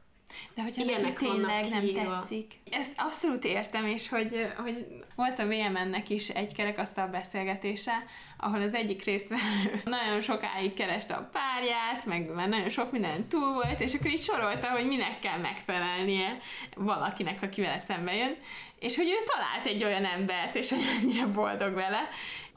De 0.56 0.62
hogyha 0.62 0.84
Ilyenek 0.84 1.04
neki 1.04 1.26
tényleg 1.26 1.70
nem 1.70 1.80
kiírva. 1.80 2.20
tetszik. 2.20 2.54
Ezt 2.72 2.94
abszolút 2.98 3.44
értem, 3.44 3.86
és 3.86 4.10
hogy, 4.10 4.54
hogy 4.64 4.86
volt 5.16 5.40
a 5.40 5.46
VMN-nek 5.46 6.10
is 6.10 6.30
egy 6.30 6.54
kerekasztal 6.54 7.08
beszélgetése, 7.08 8.06
ahol 8.38 8.62
az 8.62 8.74
egyik 8.74 9.04
résztvevő 9.04 9.82
nagyon 9.84 10.22
sokáig 10.22 10.74
kereste 10.74 11.14
a 11.14 11.30
párját, 11.32 12.06
meg 12.06 12.34
már 12.34 12.50
nagyon 12.50 12.70
sok 12.70 12.92
minden 12.92 13.28
túl 13.28 13.54
volt, 13.54 13.80
és 13.80 13.94
akkor 13.94 14.12
így 14.12 14.22
sorolta, 14.22 14.70
hogy 14.70 14.86
minek 14.86 15.20
kell 15.20 15.38
megfelelnie 15.38 16.38
valakinek, 16.76 17.42
aki 17.42 17.62
vele 17.62 17.80
szembe 17.80 18.16
jön, 18.16 18.36
és 18.80 18.96
hogy 18.96 19.08
ő 19.08 19.18
talált 19.26 19.66
egy 19.66 19.84
olyan 19.84 20.06
embert, 20.06 20.56
és 20.56 20.70
hogy 20.70 20.86
annyira 21.02 21.30
boldog 21.30 21.74
vele. 21.74 22.10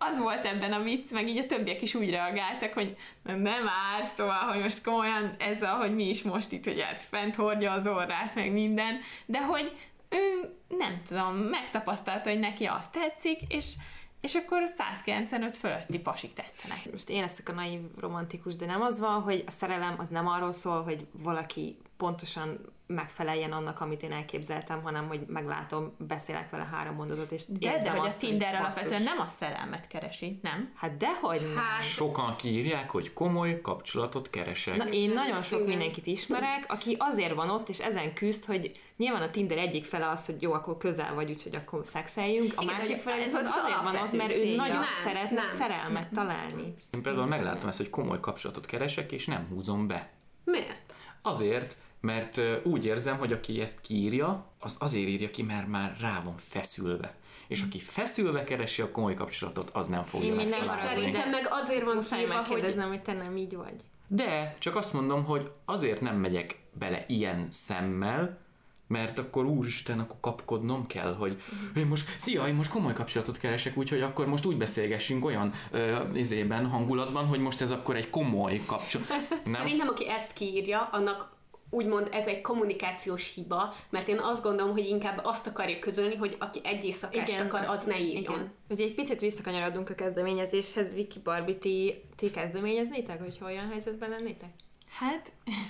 Az 0.09 0.19
volt 0.19 0.47
ebben 0.47 0.73
a 0.73 0.83
vicc, 0.83 1.11
meg 1.11 1.29
így 1.29 1.39
a 1.39 1.47
többiek 1.47 1.83
is 1.83 1.95
úgy 1.95 2.11
reagáltak, 2.11 2.73
hogy 2.73 2.97
nem, 3.23 3.41
nem 3.41 3.65
már, 3.65 4.05
szóval, 4.05 4.53
hogy 4.53 4.61
most 4.61 4.85
komolyan 4.85 5.35
ez, 5.39 5.59
hogy 5.61 5.95
mi 5.95 6.09
is 6.09 6.23
most 6.23 6.53
itt, 6.53 6.65
hogy 6.65 6.81
hát 6.81 7.03
fent 7.03 7.35
hordja 7.35 7.73
az 7.73 7.87
orrát, 7.87 8.35
meg 8.35 8.53
minden, 8.53 9.01
de 9.27 9.45
hogy 9.45 9.73
ő 10.09 10.55
nem 10.79 10.99
tudom, 11.09 11.37
megtapasztalta, 11.37 12.31
hogy 12.31 12.39
neki 12.39 12.65
azt 12.65 12.93
tetszik, 12.93 13.39
és, 13.49 13.75
és 14.21 14.35
akkor 14.35 14.63
a 14.63 14.67
195 14.67 15.57
fölötti 15.57 15.99
pasik 15.99 16.33
tetszenek. 16.33 16.93
Most 16.93 17.09
én 17.09 17.21
leszek 17.21 17.49
a 17.49 17.53
naív 17.53 17.81
romantikus, 17.99 18.57
de 18.57 18.67
nem 18.67 18.83
az 18.83 19.01
van, 19.01 19.21
hogy 19.23 19.45
a 19.47 19.51
szerelem 19.51 19.95
az 19.99 20.09
nem 20.09 20.27
arról 20.27 20.53
szól, 20.53 20.83
hogy 20.83 21.07
valaki 21.13 21.77
pontosan 22.03 22.61
megfeleljen 22.87 23.53
annak, 23.53 23.81
amit 23.81 24.03
én 24.03 24.13
elképzeltem, 24.13 24.83
hanem 24.83 25.09
hogy 25.09 25.21
meglátom, 25.27 25.93
beszélek 25.99 26.51
vele 26.51 26.69
három 26.73 26.95
mondatot, 26.95 27.33
és 27.33 27.43
De, 27.47 27.77
de 27.83 27.91
hogy 27.91 27.99
a 27.99 28.03
azt, 28.05 28.19
Tinder 28.19 28.59
basszus. 28.59 28.65
alapvetően 28.77 29.03
nem 29.03 29.19
a 29.21 29.27
szerelmet 29.39 29.87
keresi, 29.87 30.39
nem? 30.43 30.73
Hát 30.75 30.97
dehogy 30.97 31.41
nem. 31.41 31.57
Hát, 31.57 31.83
Sokan 31.83 32.37
kiírják, 32.37 32.91
hogy 32.91 33.13
komoly 33.13 33.61
kapcsolatot 33.61 34.31
keresek. 34.31 34.77
Na, 34.77 34.85
én 34.85 35.11
nagyon 35.11 35.43
sok 35.43 35.59
Igen. 35.59 35.71
mindenkit 35.71 36.07
ismerek, 36.07 36.65
aki 36.69 36.97
azért 36.99 37.35
van 37.35 37.51
ott, 37.51 37.69
és 37.69 37.79
ezen 37.79 38.15
küzd, 38.15 38.45
hogy 38.45 38.81
nyilván 38.97 39.23
a 39.23 39.31
Tinder 39.31 39.59
egyik 39.59 39.85
fele 39.85 40.09
az, 40.09 40.27
hogy 40.27 40.43
jó, 40.43 40.53
akkor 40.53 40.77
közel 40.77 41.15
vagy, 41.15 41.31
úgyhogy 41.31 41.55
akkor 41.55 41.87
szexeljünk. 41.87 42.53
A 42.57 42.63
Igen, 42.63 42.75
másik 42.75 42.95
hogy 42.95 43.03
fele 43.03 43.23
ez 43.23 43.35
az 43.35 43.51
azért 43.65 43.83
van 43.83 43.97
ott, 43.97 44.13
mert 44.13 44.35
ő 44.35 44.55
nagyon 44.57 44.75
Nem, 44.77 44.85
szeretne 45.05 45.43
nem. 45.43 45.55
szerelmet 45.57 46.09
találni. 46.15 46.75
Én 46.91 47.03
például 47.03 47.27
meglátom 47.27 47.69
ezt, 47.69 47.79
hogy 47.79 47.91
komoly 47.91 48.21
kapcsolatot 48.21 48.67
keresek, 48.67 49.13
és 49.13 49.27
nem 49.27 49.47
húzom 49.51 49.87
be. 49.87 50.11
miért? 50.45 50.95
Azért, 51.23 51.77
mert 52.03 52.41
úgy 52.63 52.85
érzem, 52.85 53.19
hogy 53.19 53.33
aki 53.33 53.61
ezt 53.61 53.81
kiírja, 53.81 54.47
az 54.59 54.77
azért 54.79 55.09
írja 55.09 55.31
ki, 55.31 55.43
mert 55.43 55.69
már 55.69 55.97
rá 56.01 56.21
van 56.25 56.37
feszülve. 56.37 57.15
És 57.49 57.63
aki 57.63 57.79
feszülve 57.79 58.45
keresi 58.45 58.83
a 58.83 58.91
komoly 58.91 59.15
kapcsolatot, 59.15 59.71
az 59.71 59.87
nem 59.87 60.05
fogja 60.05 60.29
Én 60.29 60.35
megtalálni. 60.35 60.89
Szerintem 60.89 61.31
meg 61.31 61.47
azért 61.51 61.85
van 61.85 61.95
Muszáj 61.95 62.21
hogy 62.21 62.29
megkérdeznem, 62.29 62.89
hogy 62.89 63.03
te 63.03 63.13
nem 63.13 63.37
így 63.37 63.57
vagy. 63.57 63.75
De 64.07 64.57
csak 64.59 64.77
azt 64.77 64.93
mondom, 64.93 65.25
hogy 65.25 65.51
azért 65.65 66.01
nem 66.01 66.17
megyek 66.17 66.59
bele 66.79 67.05
ilyen 67.09 67.47
szemmel, 67.51 68.39
mert 68.87 69.19
akkor 69.19 69.45
úristen, 69.45 69.99
akkor 69.99 70.17
kapkodnom 70.21 70.87
kell, 70.87 71.15
hogy 71.15 71.43
én 71.77 71.87
most, 71.87 72.17
szia, 72.19 72.47
én 72.47 72.55
most 72.55 72.71
komoly 72.71 72.93
kapcsolatot 72.93 73.39
keresek, 73.39 73.77
úgyhogy 73.77 74.01
akkor 74.01 74.27
most 74.27 74.45
úgy 74.45 74.57
beszélgessünk 74.57 75.25
olyan 75.25 75.53
ö, 75.71 75.97
izében, 76.15 76.67
hangulatban, 76.67 77.27
hogy 77.27 77.41
most 77.41 77.61
ez 77.61 77.71
akkor 77.71 77.97
egy 77.97 78.11
komoly 78.11 78.61
kapcsolat. 78.67 79.09
Nem? 79.45 79.55
Szerintem, 79.55 79.89
aki 79.89 80.09
ezt 80.09 80.33
kiírja, 80.33 80.89
annak 80.93 81.32
úgymond 81.73 82.09
ez 82.13 82.27
egy 82.27 82.41
kommunikációs 82.41 83.33
hiba, 83.35 83.75
mert 83.91 84.09
én 84.09 84.19
azt 84.19 84.43
gondolom, 84.43 84.73
hogy 84.73 84.87
inkább 84.87 85.21
azt 85.25 85.47
akarja 85.47 85.79
közölni, 85.79 86.15
hogy 86.15 86.37
aki 86.39 86.61
egy 86.65 86.85
éjszakást 86.85 87.41
akar, 87.41 87.63
az 87.69 87.85
ne 87.85 87.99
írjon. 87.99 88.23
Igen. 88.23 88.53
Ugye 88.69 88.85
egy 88.85 88.95
picit 88.95 89.21
visszakanyarodunk 89.21 89.91
a 89.91 89.95
kezdeményezéshez, 89.95 90.95
Viki 90.95 91.19
Barbie, 91.19 91.55
ti, 91.55 92.03
ti 92.17 92.31
kezdeményeznétek, 92.31 93.19
hogy 93.19 93.39
olyan 93.43 93.69
helyzetben 93.69 94.11
lennétek? 94.11 94.51
Hát, 94.99 95.33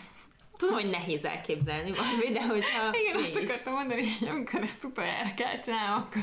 Tudom, 0.56 0.74
hogy 0.74 0.90
nehéz 0.90 1.24
elképzelni 1.24 1.90
Barbie, 1.90 2.32
de 2.32 2.46
hogyha 2.46 2.90
igen, 3.02 3.16
azt 3.16 3.36
akartam 3.36 3.72
mondani, 3.72 4.02
hogy 4.18 4.28
amikor 4.28 4.60
ezt 4.60 4.84
utoljára 4.84 5.34
kell 5.34 5.58
csinálnom, 5.58 6.02
akkor 6.02 6.22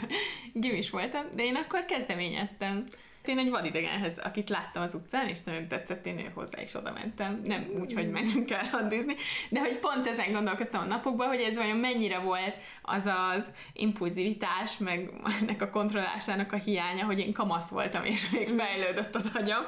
gimis 0.53 0.89
voltam, 0.89 1.25
de 1.35 1.43
én 1.43 1.55
akkor 1.55 1.85
kezdeményeztem. 1.85 2.85
Én 3.29 3.37
egy 3.37 3.49
vadidegenhez, 3.49 4.17
akit 4.17 4.49
láttam 4.49 4.81
az 4.81 4.93
utcán, 4.93 5.27
és 5.27 5.43
nagyon 5.43 5.67
tetszett, 5.67 6.05
én 6.05 6.31
hozzá 6.33 6.61
is 6.61 6.73
oda 6.73 6.91
mentem. 6.91 7.41
Nem 7.45 7.65
úgy, 7.79 7.93
hogy 7.93 8.09
menjünk 8.09 8.51
el 8.51 8.69
randizni, 8.71 9.15
de 9.49 9.59
hogy 9.59 9.79
pont 9.79 10.07
ezen 10.07 10.31
gondolkoztam 10.31 10.81
a 10.81 10.85
napokban, 10.85 11.27
hogy 11.27 11.39
ez 11.39 11.55
vajon 11.55 11.77
mennyire 11.77 12.19
volt 12.19 12.57
az 12.81 13.05
az 13.05 13.49
impulzivitás, 13.73 14.77
meg 14.77 15.13
ennek 15.41 15.61
a 15.61 15.69
kontrollásának 15.69 16.53
a 16.53 16.55
hiánya, 16.55 17.05
hogy 17.05 17.19
én 17.19 17.33
kamasz 17.33 17.69
voltam, 17.69 18.03
és 18.03 18.29
még 18.29 18.47
fejlődött 18.47 19.15
az 19.15 19.31
agyam, 19.33 19.63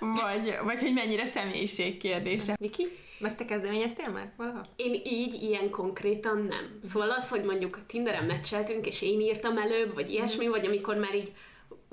vagy, 0.00 0.56
vagy 0.64 0.80
hogy 0.80 0.92
mennyire 0.92 1.26
személyiség 1.26 1.96
kérdése. 1.96 2.56
Viki, 2.58 2.86
meg 3.18 3.34
te 3.34 3.44
kezdeményeztél 3.44 4.08
már 4.08 4.32
valaha? 4.36 4.66
Én 4.76 5.00
így, 5.04 5.42
ilyen 5.42 5.70
konkrétan 5.70 6.36
nem. 6.36 6.78
Szóval 6.82 7.10
az, 7.10 7.28
hogy 7.28 7.44
mondjuk 7.44 7.86
Tinderen 7.86 8.24
meccseltünk, 8.24 8.86
és 8.86 9.02
én 9.02 9.20
írtam 9.20 9.58
előbb, 9.58 9.94
vagy 9.94 10.10
ilyesmi, 10.10 10.48
vagy 10.48 10.66
amikor 10.66 10.96
már 10.96 11.14
így 11.14 11.32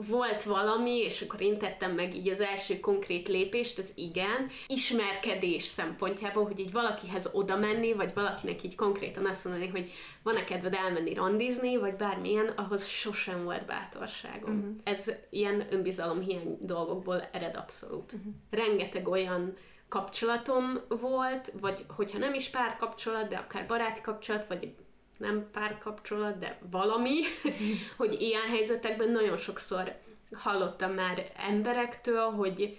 volt 0.08 0.44
valami, 0.44 0.98
és 0.98 1.22
akkor 1.22 1.42
én 1.42 1.58
tettem 1.58 1.92
meg 1.92 2.16
így 2.16 2.30
az 2.30 2.40
első 2.40 2.80
konkrét 2.80 3.28
lépést, 3.28 3.78
az 3.78 3.92
igen. 3.96 4.50
Ismerkedés 4.68 5.64
szempontjából, 5.64 6.44
hogy 6.44 6.60
így 6.60 6.72
valakihez 6.72 7.30
oda 7.34 7.58
menni, 7.58 7.94
vagy 7.94 8.14
valakinek 8.14 8.64
így 8.64 8.76
konkrétan 8.76 9.26
azt 9.26 9.46
mondani, 9.46 9.68
hogy 9.68 9.92
van-e 10.24 10.44
kedved 10.44 10.74
elmenni 10.74 11.14
randizni, 11.14 11.78
vagy 11.78 11.96
bármilyen, 11.96 12.48
ahhoz 12.48 12.86
sosem 12.88 13.44
volt 13.44 13.66
bátorságom. 13.66 14.58
Uh-huh. 14.58 14.76
Ez 14.84 15.12
ilyen 15.30 15.68
önbizalomhiány 15.70 16.58
dolgokból 16.62 17.22
ered 17.32 17.56
abszolút. 17.56 18.14
Uh-huh. 18.14 18.34
Rengeteg 18.50 19.08
olyan 19.08 19.54
kapcsolatom 19.90 20.80
volt, 20.88 21.52
vagy 21.62 21.86
hogyha 21.96 22.18
nem 22.18 22.34
is 22.34 22.50
párkapcsolat, 22.50 23.28
de 23.28 23.38
akár 23.38 23.68
baráti 23.68 24.02
kapcsolat, 24.02 24.46
vagy 24.46 24.74
nem 25.20 25.50
párkapcsolat, 25.52 26.40
de 26.40 26.60
valami, 26.72 27.22
hogy 27.98 28.22
ilyen 28.22 28.48
helyzetekben 28.50 29.10
nagyon 29.10 29.38
sokszor 29.38 29.96
hallottam 30.34 30.92
már 30.92 31.32
emberektől, 31.38 32.30
hogy, 32.30 32.78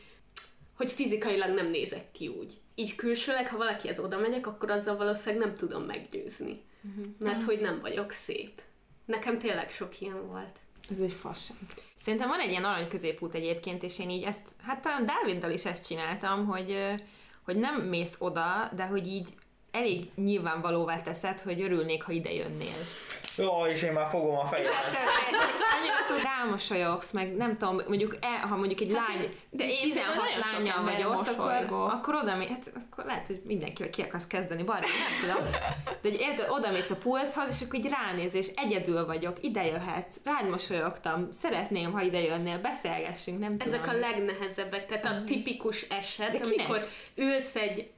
hogy 0.77 0.93
fizikailag 0.93 1.55
nem 1.55 1.67
nézek 1.67 2.11
ki 2.13 2.29
úgy. 2.29 2.61
Így 2.75 2.95
külsőleg, 2.95 3.49
ha 3.49 3.57
valakihez 3.57 3.99
oda 3.99 4.19
megyek, 4.19 4.47
akkor 4.47 4.71
azzal 4.71 4.97
valószínűleg 4.97 5.47
nem 5.47 5.57
tudom 5.57 5.83
meggyőzni. 5.83 6.63
Mert 7.19 7.43
hogy 7.43 7.61
nem 7.61 7.81
vagyok 7.81 8.11
szép. 8.11 8.63
Nekem 9.05 9.39
tényleg 9.39 9.71
sok 9.71 10.01
ilyen 10.01 10.27
volt. 10.27 10.59
Ez 10.91 11.01
egy 11.01 11.13
fasság. 11.13 11.57
Szerintem 11.97 12.29
van 12.29 12.41
egy 12.41 12.51
ilyen 12.51 12.65
arany 12.65 12.89
középút 12.89 13.35
egyébként, 13.35 13.83
és 13.83 13.99
én 13.99 14.11
így 14.11 14.23
ezt, 14.23 14.49
hát 14.63 14.83
talán 14.83 15.07
Dáviddal 15.07 15.51
is 15.51 15.65
ezt 15.65 15.87
csináltam, 15.87 16.47
hogy, 16.47 16.77
hogy 17.43 17.57
nem 17.57 17.81
mész 17.81 18.17
oda, 18.19 18.71
de 18.75 18.87
hogy 18.87 19.07
így 19.07 19.29
elég 19.71 20.11
nyilvánvalóvá 20.15 21.03
teszed, 21.03 21.41
hogy 21.41 21.61
örülnék, 21.61 22.03
ha 22.03 22.13
ide 22.13 22.33
jönnél. 22.33 22.77
Jó, 23.37 23.67
és 23.67 23.83
én 23.83 23.93
már 23.93 24.09
fogom 24.09 24.39
a 24.39 24.47
fejemet. 24.47 24.73
és 25.55 25.61
annyira 25.79 25.95
tud 26.09 26.23
rámosolyogsz, 26.23 27.11
meg 27.11 27.37
nem 27.37 27.57
tudom, 27.57 27.81
mondjuk 27.89 28.17
e, 28.21 28.47
ha 28.47 28.57
mondjuk 28.57 28.81
egy 28.81 28.91
lány, 28.91 29.35
de 29.51 29.65
én 29.65 29.81
16 29.81 30.17
például 30.17 30.17
nagyon 30.17 30.43
sok 30.43 30.53
lányjal 30.53 30.85
vagy 30.85 31.19
ott, 31.19 31.29
akkor, 31.29 31.91
akkor 31.91 32.15
oda 32.15 32.37
mész, 32.37 32.49
hát 32.49 32.73
akkor 32.91 33.05
lehet, 33.05 33.27
hogy 33.27 33.43
mindenkivel 33.47 33.91
ki 33.91 34.03
akarsz 34.03 34.27
kezdeni, 34.27 34.63
bár 34.63 34.81
nem 34.81 35.35
tudom. 35.35 35.51
De 35.85 36.09
hogy 36.09 36.21
érted, 36.21 36.47
oda 36.51 36.71
mész 36.71 36.91
a 36.91 36.97
pulthoz, 36.97 37.51
és 37.51 37.67
akkor 37.67 37.79
így 37.79 37.89
ránéz, 37.89 38.35
és 38.35 38.51
egyedül 38.57 39.07
vagyok, 39.07 39.37
ide 39.41 39.67
jöhetsz, 39.67 40.17
rád 40.25 40.49
mosolyogtam, 40.51 41.29
szeretném, 41.33 41.93
ha 41.93 42.03
ide 42.03 42.21
jönnél, 42.21 42.59
beszélgessünk, 42.59 43.39
nem 43.39 43.59
tudom. 43.59 43.75
Ezek 43.75 43.89
a 43.89 43.99
legnehezebbek, 43.99 44.87
tehát 44.87 45.05
a 45.05 45.25
tipikus 45.25 45.83
eset, 45.83 46.31
De 46.31 46.45
amikor 46.45 46.87
ülsz 47.15 47.57
egy 47.57 47.91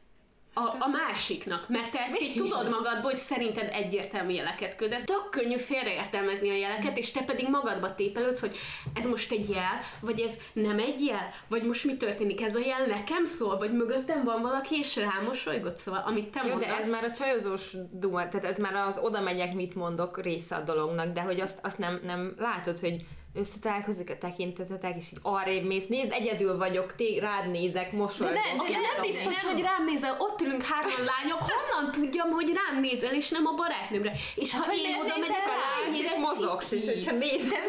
a, 0.54 0.60
a 0.60 0.88
másiknak, 0.88 1.68
mert 1.68 1.90
te 1.90 1.98
ezt 1.98 2.20
így 2.20 2.34
tudod 2.34 2.68
magadból, 2.70 3.10
hogy 3.10 3.16
szerinted 3.16 3.70
egyértelmű 3.72 4.32
jeleket 4.32 4.76
küld. 4.76 4.92
Ez 4.92 5.02
tök 5.04 5.28
könnyű 5.30 5.56
félreértelmezni 5.56 6.50
a 6.50 6.56
jeleket, 6.56 6.98
és 6.98 7.10
te 7.10 7.20
pedig 7.20 7.48
magadba 7.48 7.94
tépelődsz, 7.94 8.40
hogy 8.40 8.56
ez 8.94 9.06
most 9.06 9.32
egy 9.32 9.48
jel, 9.48 9.80
vagy 10.00 10.20
ez 10.20 10.38
nem 10.52 10.78
egy 10.78 11.04
jel, 11.04 11.28
vagy 11.48 11.62
most 11.62 11.84
mi 11.84 11.96
történik, 11.96 12.42
ez 12.42 12.54
a 12.54 12.60
jel 12.66 12.86
nekem 12.86 13.24
szól, 13.24 13.58
vagy 13.58 13.72
mögöttem 13.72 14.24
van 14.24 14.42
valaki, 14.42 14.76
és 14.76 14.96
rámosolygott, 14.96 15.78
szóval 15.78 16.02
amit 16.06 16.30
te 16.30 16.40
Jó, 16.44 16.48
mondasz. 16.48 16.68
de 16.68 16.76
ez 16.76 16.90
már 16.90 17.04
a 17.04 17.12
csajozós 17.12 17.76
duma, 17.92 18.28
tehát 18.28 18.44
ez 18.44 18.58
már 18.58 18.74
az 18.74 18.98
oda 18.98 19.20
megyek, 19.20 19.54
mit 19.54 19.74
mondok 19.74 20.22
része 20.22 20.56
a 20.56 20.60
dolognak, 20.60 21.12
de 21.12 21.20
hogy 21.20 21.40
azt, 21.40 21.58
azt 21.62 21.78
nem, 21.78 22.00
nem 22.04 22.34
látod, 22.38 22.78
hogy 22.78 23.04
összetalálkozik 23.34 24.10
a 24.10 24.18
tekintetetek, 24.18 24.96
és 24.96 25.12
így 25.12 25.18
arrébb 25.22 25.64
mész, 25.64 25.86
nézd, 25.86 26.12
egyedül 26.12 26.56
vagyok, 26.56 26.94
té, 26.94 27.18
rád 27.18 27.50
nézek, 27.50 27.90
De 27.90 27.96
mosolygok. 27.96 28.34
nem, 28.34 28.56
de 28.66 28.72
nem 28.72 28.82
tudom, 28.96 29.10
biztos, 29.10 29.44
hogy 29.44 29.60
rám 29.62 29.84
nézel, 29.84 30.16
ott 30.18 30.40
ülünk 30.40 30.62
hárman 30.62 31.04
lányok, 31.12 31.40
honnan 31.50 31.92
tudjam, 31.92 32.30
hogy 32.30 32.52
rám 32.60 32.80
nézel, 32.80 33.14
és 33.14 33.28
nem 33.28 33.46
a 33.46 33.52
barátnőmre. 33.54 34.12
És 34.34 34.54
ha 34.54 34.64
hogy 34.64 34.76
én 34.76 34.96
oda 35.00 35.16
megyek, 35.18 35.46
rá, 35.46 35.52
akkor 35.52 35.94
és 35.94 36.12
mozogsz, 36.20 36.70
és 36.70 36.84
hogyha 36.84 37.12
nézed, 37.12 37.66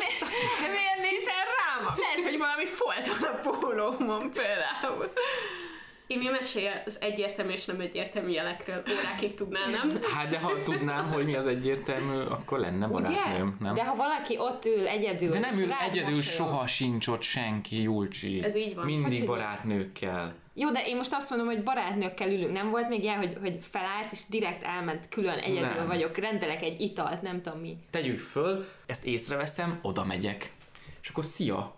De 0.61 0.67
miért 0.77 1.01
nézel 1.11 1.43
rám? 1.57 1.93
Lehet, 1.97 2.23
hogy 2.23 2.37
valami 2.37 2.65
folt 2.65 3.17
van 3.19 3.29
a 3.29 3.49
pólómon 3.49 4.31
például. 4.31 5.11
Én 6.13 6.19
mi 6.19 6.27
mesélje 6.27 6.83
az 6.85 6.97
egyértelmű 7.01 7.51
és 7.51 7.65
nem 7.65 7.79
egyértelmű 7.79 8.29
jelekről, 8.29 8.83
órákig 8.99 9.33
tudnál, 9.33 9.69
nem? 9.69 9.99
Hát 10.15 10.29
de 10.29 10.39
ha 10.39 10.63
tudnám, 10.63 11.11
hogy 11.11 11.25
mi 11.25 11.35
az 11.35 11.47
egyértelmű, 11.47 12.21
akkor 12.21 12.59
lenne 12.59 12.87
barátnőm, 12.87 13.57
nem? 13.59 13.73
de 13.73 13.83
ha 13.85 13.95
valaki 13.95 14.37
ott 14.37 14.65
ül 14.65 14.87
egyedül, 14.87 15.29
De 15.29 15.39
nem 15.39 15.57
ül 15.59 15.71
egyedül, 15.71 16.15
mosolyog. 16.15 16.49
soha 16.49 16.67
sincs 16.67 17.07
ott 17.07 17.21
senki, 17.21 17.81
Julcsi. 17.81 18.43
Ez 18.43 18.55
így 18.55 18.75
van. 18.75 18.85
Mindig 18.85 19.17
Hogy- 19.17 19.27
barátnőkkel. 19.27 20.35
Jó, 20.53 20.69
de 20.71 20.85
én 20.85 20.95
most 20.95 21.13
azt 21.13 21.29
mondom, 21.29 21.47
hogy 21.47 21.63
barátnőkkel 21.63 22.31
ülünk. 22.31 22.51
Nem 22.53 22.69
volt 22.69 22.89
még 22.89 23.03
ilyen, 23.03 23.17
hogy, 23.17 23.37
hogy 23.41 23.57
felállt, 23.71 24.11
és 24.11 24.19
direkt 24.29 24.63
elment 24.63 25.09
külön, 25.09 25.37
egyedül 25.37 25.69
Nem. 25.69 25.87
vagyok, 25.87 26.17
rendelek 26.17 26.61
egy 26.61 26.81
italt, 26.81 27.21
nem 27.21 27.41
tudom 27.41 27.59
mi. 27.59 27.77
Tegyük 27.89 28.19
föl, 28.19 28.65
ezt 28.85 29.05
észreveszem, 29.05 29.79
oda 29.81 30.05
megyek. 30.05 30.53
És 31.01 31.09
akkor 31.09 31.25
szia. 31.25 31.75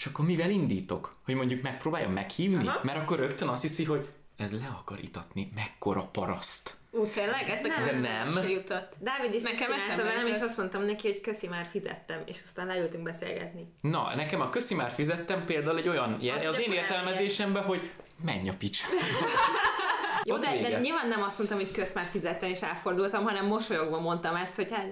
És 0.00 0.06
akkor 0.06 0.24
mivel 0.24 0.50
indítok? 0.50 1.16
Hogy 1.24 1.34
mondjuk 1.34 1.62
megpróbáljam 1.62 2.12
meghívni? 2.12 2.66
Aha. 2.66 2.80
Mert 2.82 2.98
akkor 2.98 3.18
rögtön 3.18 3.48
azt 3.48 3.62
hiszi, 3.62 3.84
hogy 3.84 4.08
ez 4.36 4.52
le 4.52 4.76
akar 4.78 4.98
itatni, 5.00 5.52
mekkora 5.54 6.02
paraszt. 6.02 6.74
Ú, 6.90 7.06
tényleg? 7.06 7.48
Ezek 7.48 7.76
Nem. 7.76 8.02
De 8.02 8.20
az 8.24 8.34
nem. 8.34 8.48
jutott. 8.48 8.92
Dávid 8.98 9.34
is 9.34 9.42
Nekem 9.42 9.72
ezt 9.72 10.02
velem, 10.02 10.26
és 10.26 10.40
azt 10.40 10.58
mondtam 10.58 10.82
neki, 10.82 11.08
hogy 11.08 11.20
köszi, 11.20 11.48
már 11.48 11.66
fizettem, 11.70 12.22
és 12.26 12.36
aztán 12.44 12.66
leültünk 12.66 13.02
beszélgetni. 13.02 13.72
Na, 13.80 14.14
nekem 14.14 14.40
a 14.40 14.48
köszi 14.48 14.74
már 14.74 14.90
fizettem 14.90 15.44
például 15.44 15.78
egy 15.78 15.88
olyan 15.88 16.16
jel, 16.20 16.36
Azt 16.36 16.46
az 16.46 16.60
én 16.60 16.72
értelmezésemben, 16.72 17.62
hogy 17.62 17.90
menj 18.24 18.48
a 18.48 18.54
pics. 18.58 18.82
Jó, 20.24 20.36
de, 20.38 20.60
de 20.60 20.78
nyilván 20.78 21.08
nem 21.08 21.22
azt 21.22 21.38
mondtam, 21.38 21.58
hogy 21.58 21.70
kösz 21.72 21.92
már 21.94 22.06
fizettem, 22.10 22.50
és 22.50 22.62
elfordultam, 22.62 23.24
hanem 23.24 23.46
mosolyogva 23.46 24.00
mondtam 24.00 24.34
ezt, 24.34 24.56
hogy 24.56 24.72
hát 24.72 24.86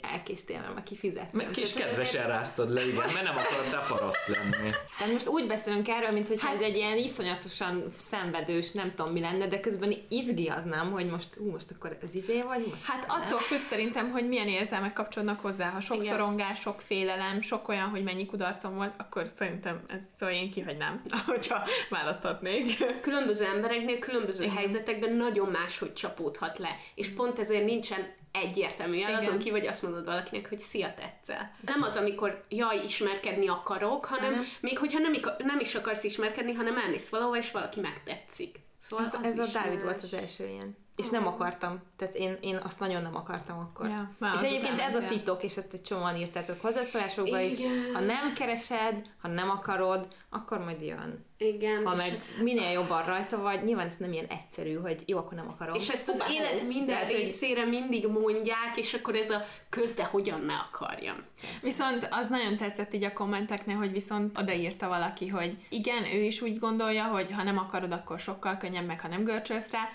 elkéstél, 0.00 0.60
mert 0.60 0.74
már 0.74 0.82
kifizettem. 0.82 1.50
Kis 1.50 1.72
Tehát, 1.72 1.72
hogy 1.72 1.82
kedvesen 1.82 2.26
ráztad 2.26 2.70
le, 2.70 2.86
igen, 2.86 2.96
mert 3.14 3.22
nem 3.22 3.36
akartál 3.36 3.84
paraszt 3.88 4.26
lenni. 4.26 4.70
Tehát 4.98 5.12
most 5.12 5.26
úgy 5.26 5.46
beszélünk 5.46 5.88
erről, 5.88 6.10
mint 6.10 6.28
hogy 6.28 6.40
Hát- 6.42 6.54
ez 6.54 6.60
egy 6.60 6.76
ilyen 6.76 6.96
iszonyatosan 6.96 7.84
szenvedős, 7.98 8.70
nem 8.72 8.92
tudom 8.96 9.12
mi 9.12 9.20
lenne, 9.20 9.46
de 9.46 9.60
közben 9.60 9.94
izgi 10.08 10.48
az 10.48 10.64
nem, 10.64 10.90
hogy 10.92 11.06
most, 11.06 11.34
hú, 11.34 11.50
most 11.50 11.70
akkor 11.70 11.96
ez 12.02 12.14
izé 12.14 12.38
vagy, 12.40 12.66
most 12.70 12.82
Hát 12.84 13.06
nem. 13.06 13.20
attól 13.20 13.38
függ 13.38 13.60
szerintem, 13.60 14.10
hogy 14.10 14.28
milyen 14.28 14.48
érzelmek 14.48 14.92
kapcsolódnak 14.92 15.40
hozzá. 15.40 15.68
Ha 15.68 15.80
sok 15.80 15.96
Igen. 16.02 16.12
szorongás, 16.12 16.60
sok 16.60 16.80
félelem, 16.80 17.40
sok 17.40 17.68
olyan, 17.68 17.88
hogy 17.88 18.02
mennyi 18.02 18.26
kudarcom 18.26 18.74
volt, 18.74 18.94
akkor 18.96 19.26
szerintem 19.36 19.80
ez 19.88 20.00
szóval 20.18 20.34
én 20.34 20.50
kihagynám, 20.50 21.02
hogyha 21.26 21.62
választhatnék. 21.90 23.00
Különböző 23.00 23.44
embereknél, 23.44 23.98
különböző 23.98 24.44
helyzetekben 24.70 25.12
nagyon 25.12 25.48
máshogy 25.48 25.92
csapódhat 25.92 26.58
le. 26.58 26.76
És 26.94 27.08
pont 27.08 27.38
ezért 27.38 27.64
nincsen 27.64 28.12
egyértelmű 28.32 28.96
Igen. 28.96 29.14
azon 29.14 29.38
ki, 29.38 29.50
vagy 29.50 29.66
azt 29.66 29.82
mondod 29.82 30.04
valakinek, 30.04 30.48
hogy 30.48 30.58
szia, 30.58 30.94
tetszel. 30.94 31.54
Nem 31.60 31.82
az, 31.82 31.96
amikor 31.96 32.40
jaj, 32.48 32.80
ismerkedni 32.84 33.48
akarok, 33.48 34.04
hanem 34.04 34.30
Hanem- 34.30 34.46
még 34.60 34.78
hogyha 34.78 34.98
nem, 34.98 35.12
nem 35.38 35.60
is 35.60 35.74
akarsz 35.74 36.04
ismerkedni, 36.04 36.52
hanem 36.52 36.76
elmész 36.76 37.08
valahova, 37.10 37.36
és 37.36 37.50
valaki 37.50 37.80
megtetszik. 37.80 38.56
Szóval 38.78 39.04
Ez, 39.04 39.14
ez 39.22 39.38
a 39.38 39.46
Dávid 39.52 39.82
volt 39.82 40.02
az 40.02 40.14
első 40.14 40.46
ilyen. 40.46 40.76
És 41.00 41.08
nem 41.08 41.26
akartam. 41.26 41.82
Tehát 41.96 42.14
én, 42.14 42.36
én 42.40 42.56
azt 42.56 42.80
nagyon 42.80 43.02
nem 43.02 43.16
akartam 43.16 43.58
akkor. 43.58 43.88
Ja, 43.88 44.10
már 44.18 44.34
és 44.34 44.40
egyébként 44.40 44.80
ez 44.80 44.94
a 44.94 45.04
titok, 45.04 45.42
és 45.42 45.56
ezt 45.56 45.72
egy 45.72 45.82
csomóan 45.82 46.16
írtátok 46.16 46.60
hozzászólásokba 46.60 47.40
is. 47.40 47.54
Ha 47.92 48.00
nem 48.00 48.32
keresed, 48.34 49.06
ha 49.22 49.28
nem 49.28 49.50
akarod, 49.50 50.06
akkor 50.30 50.58
majd 50.58 50.80
jön. 50.82 51.24
Igen. 51.38 51.86
Ha 51.86 51.94
meg 51.96 52.12
ez- 52.12 52.34
minél 52.42 52.70
jobban 52.70 53.04
rajta 53.04 53.38
vagy, 53.40 53.64
nyilván 53.64 53.86
ez 53.86 53.96
nem 53.96 54.12
ilyen 54.12 54.26
egyszerű, 54.26 54.74
hogy 54.74 55.02
jó, 55.06 55.18
akkor 55.18 55.34
nem 55.34 55.48
akarom. 55.48 55.74
És 55.74 55.88
ezt 55.88 56.08
az 56.08 56.22
élet 56.30 56.66
minden 56.68 56.86
Tehát, 56.86 57.10
részére 57.12 57.64
mindig 57.64 58.06
mondják, 58.06 58.72
és 58.76 58.94
akkor 58.94 59.14
ez 59.14 59.30
a 59.30 59.44
közde 59.68 60.04
hogyan 60.04 60.40
ne 60.40 60.54
akarjam. 60.54 61.16
Viszont 61.62 62.08
az 62.10 62.28
nagyon 62.28 62.56
tetszett 62.56 62.94
így 62.94 63.04
a 63.04 63.12
kommenteknél, 63.12 63.76
hogy 63.76 63.92
viszont 63.92 64.38
odaírta 64.38 64.88
valaki, 64.88 65.28
hogy 65.28 65.56
igen, 65.68 66.04
ő 66.04 66.22
is 66.22 66.40
úgy 66.40 66.58
gondolja, 66.58 67.04
hogy 67.04 67.30
ha 67.32 67.42
nem 67.42 67.58
akarod, 67.58 67.92
akkor 67.92 68.20
sokkal 68.20 68.56
könnyebb, 68.56 68.86
meg 68.86 69.00
ha 69.00 69.08
nem 69.08 69.24
görcsölsz 69.24 69.70
rá, 69.70 69.88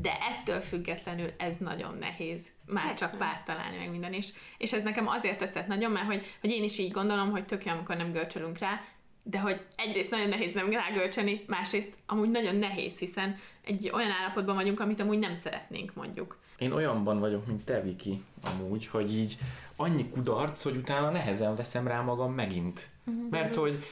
de 0.00 0.18
ettől 0.20 0.60
függetlenül 0.60 1.32
ez 1.36 1.56
nagyon 1.56 1.96
nehéz. 2.00 2.40
Már 2.66 2.84
Persze. 2.84 3.06
csak 3.06 3.18
párt 3.18 3.44
találni, 3.44 3.76
meg 3.76 3.90
minden 3.90 4.12
is. 4.12 4.28
És 4.58 4.72
ez 4.72 4.82
nekem 4.82 5.08
azért 5.08 5.38
tetszett 5.38 5.66
nagyon, 5.66 5.90
mert 5.90 6.06
hogy, 6.06 6.36
hogy 6.40 6.50
én 6.50 6.64
is 6.64 6.78
így 6.78 6.92
gondolom, 6.92 7.30
hogy 7.30 7.44
tök 7.44 7.64
jó, 7.64 7.72
amikor 7.72 7.96
nem 7.96 8.12
görcsölünk 8.12 8.58
rá, 8.58 8.80
de 9.22 9.38
hogy 9.38 9.60
egyrészt 9.76 10.10
nagyon 10.10 10.28
nehéz 10.28 10.54
nem 10.54 10.70
rágölcseni, 10.70 11.44
másrészt 11.46 11.92
amúgy 12.06 12.30
nagyon 12.30 12.56
nehéz, 12.56 12.98
hiszen 12.98 13.38
egy 13.64 13.90
olyan 13.94 14.10
állapotban 14.10 14.54
vagyunk, 14.54 14.80
amit 14.80 15.00
amúgy 15.00 15.18
nem 15.18 15.34
szeretnénk 15.34 15.94
mondjuk. 15.94 16.38
Én 16.58 16.72
olyanban 16.72 17.18
vagyok, 17.20 17.46
mint 17.46 17.64
te, 17.64 17.82
Viki, 17.82 18.22
amúgy, 18.42 18.86
hogy 18.86 19.16
így 19.16 19.38
annyi 19.76 20.08
kudarc, 20.08 20.62
hogy 20.62 20.76
utána 20.76 21.10
nehezen 21.10 21.56
veszem 21.56 21.86
rá 21.86 22.00
magam 22.00 22.32
megint. 22.32 22.88
Mert 23.30 23.54
hogy 23.54 23.84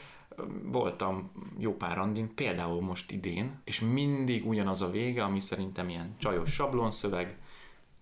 voltam 0.62 1.30
jó 1.59 1.76
pár 1.76 1.97
randin, 1.97 2.34
például 2.34 2.80
most 2.80 3.11
idén, 3.11 3.61
és 3.64 3.80
mindig 3.80 4.47
ugyanaz 4.47 4.82
a 4.82 4.91
vége, 4.91 5.24
ami 5.24 5.41
szerintem 5.41 5.89
ilyen 5.89 6.14
csajos 6.18 6.53
sablonszöveg, 6.53 7.39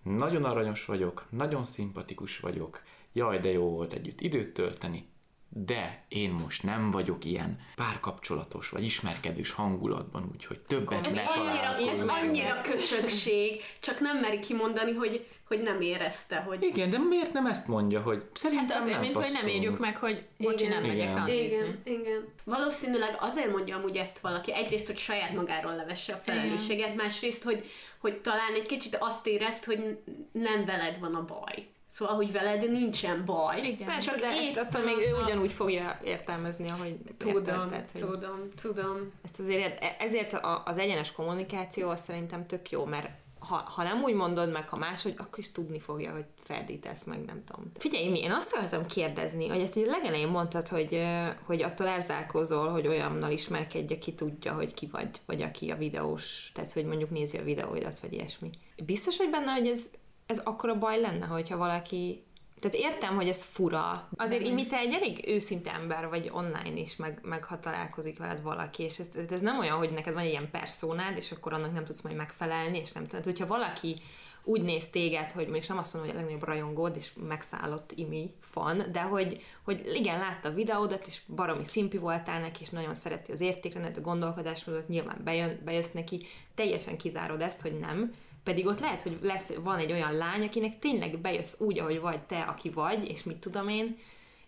nagyon 0.03 0.43
aranyos 0.43 0.85
vagyok, 0.85 1.25
nagyon 1.29 1.65
szimpatikus 1.65 2.39
vagyok, 2.39 2.81
jaj, 3.13 3.39
de 3.39 3.51
jó 3.51 3.69
volt 3.69 3.93
együtt 3.93 4.21
időt 4.21 4.53
tölteni, 4.53 5.05
de 5.49 6.03
én 6.07 6.29
most 6.29 6.63
nem 6.63 6.91
vagyok 6.91 7.25
ilyen 7.25 7.59
párkapcsolatos 7.75 8.69
vagy 8.69 8.83
ismerkedős 8.83 9.51
hangulatban, 9.51 10.29
úgyhogy 10.33 10.59
többet 10.59 11.07
Ez 11.07 11.13
ne 11.13 11.23
annyira, 11.23 11.89
ez 11.89 12.07
annyira 12.07 12.61
köcsögség, 12.61 13.61
csak 13.79 13.99
nem 13.99 14.17
meri 14.17 14.39
kimondani, 14.39 14.93
hogy, 14.93 15.25
hogy 15.47 15.61
nem 15.61 15.81
érezte, 15.81 16.35
hogy... 16.35 16.63
Igen, 16.63 16.89
de 16.89 16.97
miért 16.97 17.33
nem 17.33 17.45
ezt 17.45 17.67
mondja, 17.67 18.01
hogy 18.01 18.23
szerintem 18.33 18.67
Hát 18.67 18.77
azért, 18.77 18.93
nem 18.93 19.01
mint 19.01 19.13
hogy 19.13 19.31
nem 19.31 19.47
érjük 19.47 19.79
meg, 19.79 19.97
hogy 19.97 20.25
bocsi, 20.37 20.65
Igen. 20.65 20.77
nem 20.77 20.89
megyek 20.89 21.03
Igen. 21.03 21.15
randizni. 21.15 21.45
Igen, 21.45 21.81
igen. 21.83 22.27
Valószínűleg 22.43 23.15
azért 23.19 23.51
mondja 23.51 23.75
amúgy 23.75 23.97
ezt 23.97 24.19
valaki, 24.19 24.53
egyrészt, 24.53 24.85
hogy 24.87 24.97
saját 24.97 25.33
magáról 25.33 25.75
levesse 25.75 26.13
a 26.13 26.17
felelősséget, 26.17 26.95
másrészt, 26.95 27.43
hogy, 27.43 27.65
hogy 27.97 28.17
talán 28.17 28.53
egy 28.53 28.65
kicsit 28.65 28.97
azt 28.99 29.27
érezt, 29.27 29.65
hogy 29.65 29.97
nem 30.31 30.65
veled 30.65 30.99
van 30.99 31.15
a 31.15 31.25
baj. 31.25 31.67
Szóval, 31.87 32.15
hogy 32.15 32.31
veled 32.31 32.71
nincsen 32.71 33.25
baj. 33.25 33.61
Igen. 33.61 33.87
Persze, 33.87 34.11
Csak 34.11 34.19
de 34.19 34.27
ezt 34.27 34.57
attól 34.57 34.81
még 34.81 34.95
ő 34.97 35.23
ugyanúgy 35.23 35.51
fogja 35.51 35.99
értelmezni, 36.03 36.69
ahogy 36.69 36.97
Tudom, 37.17 37.35
érted, 37.35 37.69
tehát, 37.69 37.91
hogy 37.91 38.01
tudom, 38.01 38.49
tudom. 38.61 39.11
ezt 39.23 39.39
azért, 39.39 39.83
e- 39.83 39.95
ezért 39.99 40.39
az 40.65 40.77
egyenes 40.77 41.11
kommunikáció 41.11 41.89
az 41.89 42.01
szerintem 42.01 42.47
tök 42.47 42.69
jó, 42.69 42.85
mert 42.85 43.09
ha, 43.39 43.55
ha 43.55 43.83
nem 43.83 44.01
úgy 44.03 44.13
mondod 44.13 44.51
meg, 44.51 44.69
ha 44.69 44.77
máshogy, 44.77 45.13
akkor 45.17 45.39
is 45.39 45.51
tudni 45.51 45.79
fogja, 45.79 46.11
hogy 46.11 46.25
ferdítesz 46.43 47.03
meg, 47.03 47.25
nem 47.25 47.43
tudom. 47.43 47.71
Figyelj, 47.77 48.07
mi, 48.09 48.19
én 48.19 48.31
azt 48.31 48.53
akartam 48.53 48.85
kérdezni, 48.85 49.47
hogy 49.47 49.59
ezt 49.59 49.75
így 49.75 49.85
legelején 49.85 50.27
mondtad, 50.27 50.67
hogy, 50.67 51.03
hogy 51.45 51.61
attól 51.61 51.87
erzálkozol, 51.87 52.69
hogy 52.69 52.87
olyannal 52.87 53.31
ismerkedj, 53.31 53.93
aki 53.93 54.13
tudja, 54.13 54.53
hogy 54.53 54.73
ki 54.73 54.87
vagy, 54.91 55.09
vagy 55.25 55.41
aki 55.41 55.71
a 55.71 55.75
videós, 55.75 56.51
tehát 56.53 56.73
hogy 56.73 56.85
mondjuk 56.85 57.09
nézi 57.09 57.37
a 57.37 57.43
videóidat, 57.43 57.99
vagy 57.99 58.13
ilyesmi. 58.13 58.49
Biztos, 58.85 59.17
hogy 59.17 59.29
benne, 59.29 59.51
hogy 59.51 59.67
ez, 59.67 59.89
ez 60.27 60.41
akkora 60.43 60.77
baj 60.77 61.01
lenne, 61.01 61.25
hogyha 61.25 61.57
valaki 61.57 62.21
Tehát 62.59 62.77
értem, 62.77 63.15
hogy 63.15 63.27
ez 63.27 63.43
fura. 63.43 64.07
Azért 64.15 64.45
így, 64.45 64.67
te 64.67 64.77
egy 64.77 64.93
elég 64.93 65.23
őszinte 65.27 65.73
ember 65.73 66.09
vagy 66.09 66.29
online 66.33 66.79
is, 66.79 66.95
meg, 66.95 67.19
meg 67.23 67.43
ha 67.43 67.59
találkozik 67.59 68.17
veled 68.17 68.41
valaki, 68.41 68.83
és 68.83 68.99
ez, 68.99 69.09
ez 69.29 69.41
nem 69.41 69.59
olyan, 69.59 69.77
hogy 69.77 69.91
neked 69.91 70.13
van 70.13 70.23
egy 70.23 70.29
ilyen 70.29 70.51
personád, 70.51 71.17
és 71.17 71.31
akkor 71.31 71.53
annak 71.53 71.73
nem 71.73 71.85
tudsz 71.85 72.01
majd 72.01 72.15
megfelelni, 72.15 72.77
és 72.77 72.91
nem 72.91 73.07
tudod, 73.07 73.25
hogyha 73.25 73.45
valaki 73.45 74.01
úgy 74.47 74.61
néz 74.61 74.89
téged, 74.89 75.31
hogy 75.31 75.47
még 75.47 75.63
nem 75.67 75.77
azt 75.77 75.93
mondom, 75.93 76.11
hogy 76.11 76.19
a 76.19 76.21
legnagyobb 76.21 76.47
rajongód, 76.47 76.95
és 76.95 77.11
megszállott 77.27 77.91
imi 77.95 78.33
fan, 78.39 78.83
de 78.91 79.01
hogy, 79.01 79.43
hogy 79.63 79.91
igen, 79.93 80.19
látta 80.19 80.49
a 80.49 80.53
videódat, 80.53 81.07
és 81.07 81.21
baromi 81.35 81.63
szimpi 81.63 81.97
voltál 81.97 82.39
neki, 82.39 82.61
és 82.61 82.69
nagyon 82.69 82.95
szereti 82.95 83.31
az 83.31 83.41
értékrendet, 83.41 83.97
a 83.97 84.01
gondolkodásmódot, 84.01 84.87
nyilván 84.87 85.21
bejön, 85.23 85.61
bejössz 85.65 85.91
neki, 85.91 86.25
teljesen 86.55 86.97
kizárod 86.97 87.41
ezt, 87.41 87.61
hogy 87.61 87.79
nem, 87.79 88.11
pedig 88.47 88.65
ott 88.65 88.79
lehet, 88.79 89.01
hogy 89.01 89.17
lesz, 89.21 89.51
van 89.63 89.77
egy 89.77 89.91
olyan 89.91 90.13
lány, 90.13 90.43
akinek 90.43 90.79
tényleg 90.79 91.19
bejössz 91.19 91.59
úgy, 91.59 91.79
ahogy 91.79 91.99
vagy 91.99 92.21
te, 92.21 92.41
aki 92.41 92.69
vagy, 92.69 93.09
és 93.09 93.23
mit 93.23 93.37
tudom 93.37 93.67
én, 93.67 93.97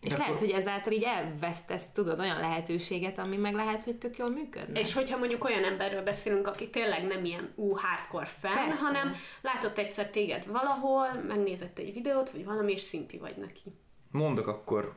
és 0.02 0.18
lehet, 0.18 0.38
hogy 0.38 0.50
ezáltal 0.50 0.94
így 0.94 1.04
elvesztesz, 1.04 1.86
tudod, 1.94 2.20
olyan 2.20 2.40
lehetőséget, 2.40 3.18
ami 3.18 3.36
meg 3.36 3.54
lehet, 3.54 3.84
hogy 3.84 3.96
tök 3.96 4.18
jól 4.18 4.30
működne. 4.30 4.80
És 4.80 4.94
hogyha 4.94 5.18
mondjuk 5.18 5.44
olyan 5.44 5.64
emberről 5.64 6.04
beszélünk, 6.04 6.48
aki 6.48 6.70
tényleg 6.70 7.08
nem 7.08 7.26
ilyen 7.26 7.52
ú, 7.56 7.76
hardcore 7.76 8.32
fan, 8.40 8.66
Persze. 8.66 8.82
hanem 8.82 9.14
látott 9.42 9.78
egyszer 9.78 10.10
téged 10.10 10.48
valahol, 10.48 11.08
megnézett 11.28 11.78
egy 11.78 11.94
videót, 11.94 12.30
vagy 12.30 12.46
valami, 12.46 12.72
és 12.72 12.82
szimpi 12.82 13.18
vagy 13.18 13.36
neki. 13.38 13.64
Mondok 14.12 14.48
akkor 14.48 14.94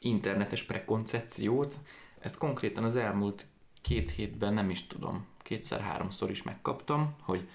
internetes 0.00 0.62
prekoncepciót. 0.62 1.74
Ezt 2.20 2.38
konkrétan 2.38 2.84
az 2.84 2.96
elmúlt 2.96 3.46
két 3.82 4.10
hétben 4.10 4.54
nem 4.54 4.70
is 4.70 4.86
tudom, 4.86 5.26
kétszer-háromszor 5.42 6.30
is 6.30 6.42
megkaptam, 6.42 7.14
hogy 7.22 7.48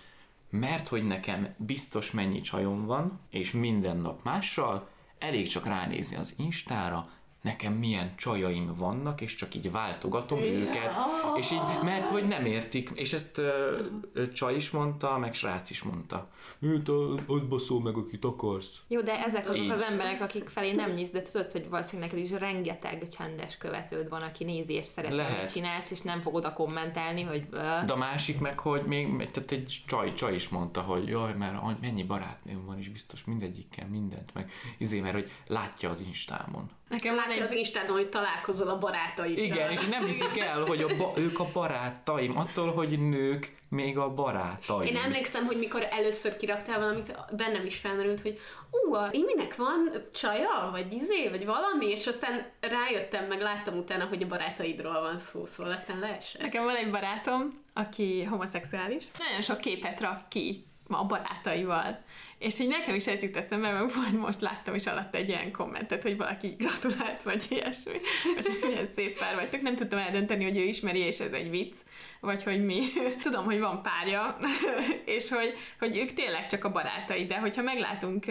mert 0.50 0.88
hogy 0.88 1.04
nekem 1.04 1.56
biztos 1.58 2.12
mennyi 2.12 2.42
csajom 2.42 2.86
van, 2.86 3.20
és 3.30 3.52
minden 3.52 3.98
nap 3.98 4.24
mással, 4.24 4.90
elég 5.20 5.48
csak 5.48 5.66
ránézni 5.66 6.18
az 6.18 6.36
Instára, 6.38 7.10
nekem 7.42 7.74
milyen 7.74 8.14
csajaim 8.18 8.74
vannak, 8.78 9.22
és 9.22 9.36
csak 9.36 9.56
így 9.56 9.72
váltogatom 9.72 10.40
yeah. 10.40 10.62
őket, 10.62 10.92
és 11.38 11.52
így, 11.52 11.62
mert 11.84 12.10
hogy 12.10 12.28
nem 12.28 12.46
értik, 12.46 12.90
és 12.94 13.14
ezt 13.14 13.38
uh, 13.38 14.32
csaj 14.32 14.56
is 14.56 14.72
mondta, 14.72 15.18
meg 15.18 15.34
srác 15.34 15.70
is 15.70 15.84
mondta. 15.84 16.30
Őt 16.60 16.90
az 17.28 17.44
baszol 17.50 17.82
meg, 17.82 17.98
akit 17.98 18.26
akarsz. 18.26 18.82
Jó, 18.88 19.02
de 19.02 19.24
ezek 19.26 19.50
azok 19.50 19.64
így. 19.64 19.70
az 19.70 19.82
emberek, 19.82 20.22
akik 20.22 20.50
felé 20.50 20.72
nem 20.72 20.92
nyíz, 20.92 21.12
de 21.12 21.22
tudod, 21.22 21.52
hogy 21.52 21.70
valószínűleg 21.70 22.12
neked 22.12 22.26
is 22.26 22.32
rengeteg 22.40 23.08
csendes 23.08 23.58
követőd 23.58 24.10
van, 24.10 24.22
aki 24.22 24.44
nézi 24.44 24.74
és 24.74 24.86
szereti, 24.86 25.16
Lehet. 25.16 25.40
hogy 25.40 25.50
csinálsz, 25.50 25.92
és 25.92 26.02
nem 26.02 26.22
fog 26.22 26.34
oda 26.34 26.54
kommentelni, 26.54 27.22
hogy... 27.22 27.48
Uh. 27.52 27.86
De 27.86 27.94
a 27.94 27.98
másik 27.98 28.40
meg, 28.40 28.60
hogy 28.60 28.86
még, 28.86 29.32
tehát 29.32 29.52
egy 29.52 29.82
csaj, 29.88 30.14
csaj 30.14 30.36
is 30.36 30.50
mondta, 30.50 30.82
hogy 30.82 31.08
jaj, 31.08 31.34
mert 31.34 31.82
mennyi 31.82 32.04
barátnőm 32.04 32.66
van, 32.66 32.78
és 32.78 32.90
biztos 32.90 33.26
mindegyikkel 33.26 33.88
mindent, 33.88 34.34
meg 34.34 34.52
izé, 34.78 35.00
mert 35.00 35.14
hogy 35.14 35.32
látja 35.48 35.90
az 35.90 36.02
Instámon. 36.02 36.70
Nekem 36.90 37.16
Látja 37.16 37.34
egy... 37.34 37.42
az 37.42 37.52
Instán, 37.52 37.88
hogy 37.88 38.10
találkozol 38.10 38.68
a 38.68 38.78
barátaiddal. 38.78 39.44
Igen, 39.44 39.72
és 39.72 39.86
nem 39.86 40.06
hiszik 40.06 40.40
el, 40.40 40.64
hogy 40.64 40.82
a 40.82 40.96
ba- 40.96 41.18
ők 41.18 41.40
a 41.40 41.48
barátaim, 41.54 42.38
attól, 42.38 42.74
hogy 42.74 43.10
nők 43.10 43.58
még 43.70 43.98
a 43.98 44.14
barátaim. 44.14 44.96
Én 44.96 45.02
emlékszem, 45.02 45.46
hogy 45.46 45.58
mikor 45.58 45.88
először 45.92 46.38
kiraktál 46.38 46.80
valamit, 46.80 47.16
bennem 47.32 47.66
is 47.66 47.78
felmerült, 47.78 48.22
hogy 48.22 48.40
ú, 48.72 48.94
a 48.94 49.10
Iminek 49.12 49.56
van 49.56 49.92
csaja, 50.14 50.70
vagy 50.72 50.94
izé, 50.94 51.28
vagy 51.30 51.46
valami, 51.46 51.86
és 51.86 52.08
aztán 52.08 52.46
rájöttem, 52.60 53.26
meg 53.26 53.42
láttam 53.42 53.78
utána, 53.78 54.06
hogy 54.06 54.24
a 54.24 54.28
barátaidról 54.28 55.02
van 55.02 55.20
szó, 55.20 55.46
szóval 55.46 55.74
aztán 55.74 56.00
leesett. 56.00 56.42
Nekem 56.42 56.64
van 56.64 56.76
egy 56.76 56.92
barátom, 56.92 57.54
aki 57.74 58.24
homoszexuális. 58.24 59.06
Nagyon 59.18 59.42
sok 59.42 59.58
képet 59.58 60.02
rak 60.02 60.30
ki 60.30 60.66
a 60.88 61.06
barátaival. 61.06 62.00
És 62.40 62.60
így 62.60 62.68
nekem 62.68 62.96
is 62.96 63.08
ez 63.08 63.22
jut 63.22 63.38
eszembe, 63.38 63.72
mert 63.72 63.94
vagy 63.94 64.14
most 64.14 64.42
láttam 64.42 64.76
is 64.76 64.88
alatt 64.88 65.16
egy 65.16 65.28
ilyen 65.30 65.52
kommentet, 65.52 66.04
hogy 66.04 66.18
valaki 66.18 66.56
gratulált, 66.58 67.24
vagy 67.24 67.46
ilyesmi, 67.50 67.98
vagy 68.36 68.46
hogy 68.46 68.60
milyen 68.70 68.88
szép 68.96 69.18
pár 69.18 69.36
vagytok. 69.36 69.62
Nem 69.62 69.76
tudtam 69.76 70.00
eldönteni, 70.00 70.44
hogy 70.44 70.58
ő 70.58 70.64
ismeri, 70.64 71.00
és 71.00 71.20
ez 71.20 71.32
egy 71.32 71.50
vicc, 71.50 71.76
vagy 72.20 72.44
hogy 72.44 72.66
mi. 72.66 72.80
Tudom, 73.22 73.46
hogy 73.46 73.60
van 73.60 73.82
párja, 73.82 74.38
és 75.16 75.30
hogy, 75.30 75.54
hogy 75.80 75.98
ők 75.98 76.14
tényleg 76.14 76.48
csak 76.48 76.64
a 76.64 76.72
barátai, 76.72 77.26
de 77.26 77.40
hogyha 77.40 77.62
meglátunk 77.62 78.26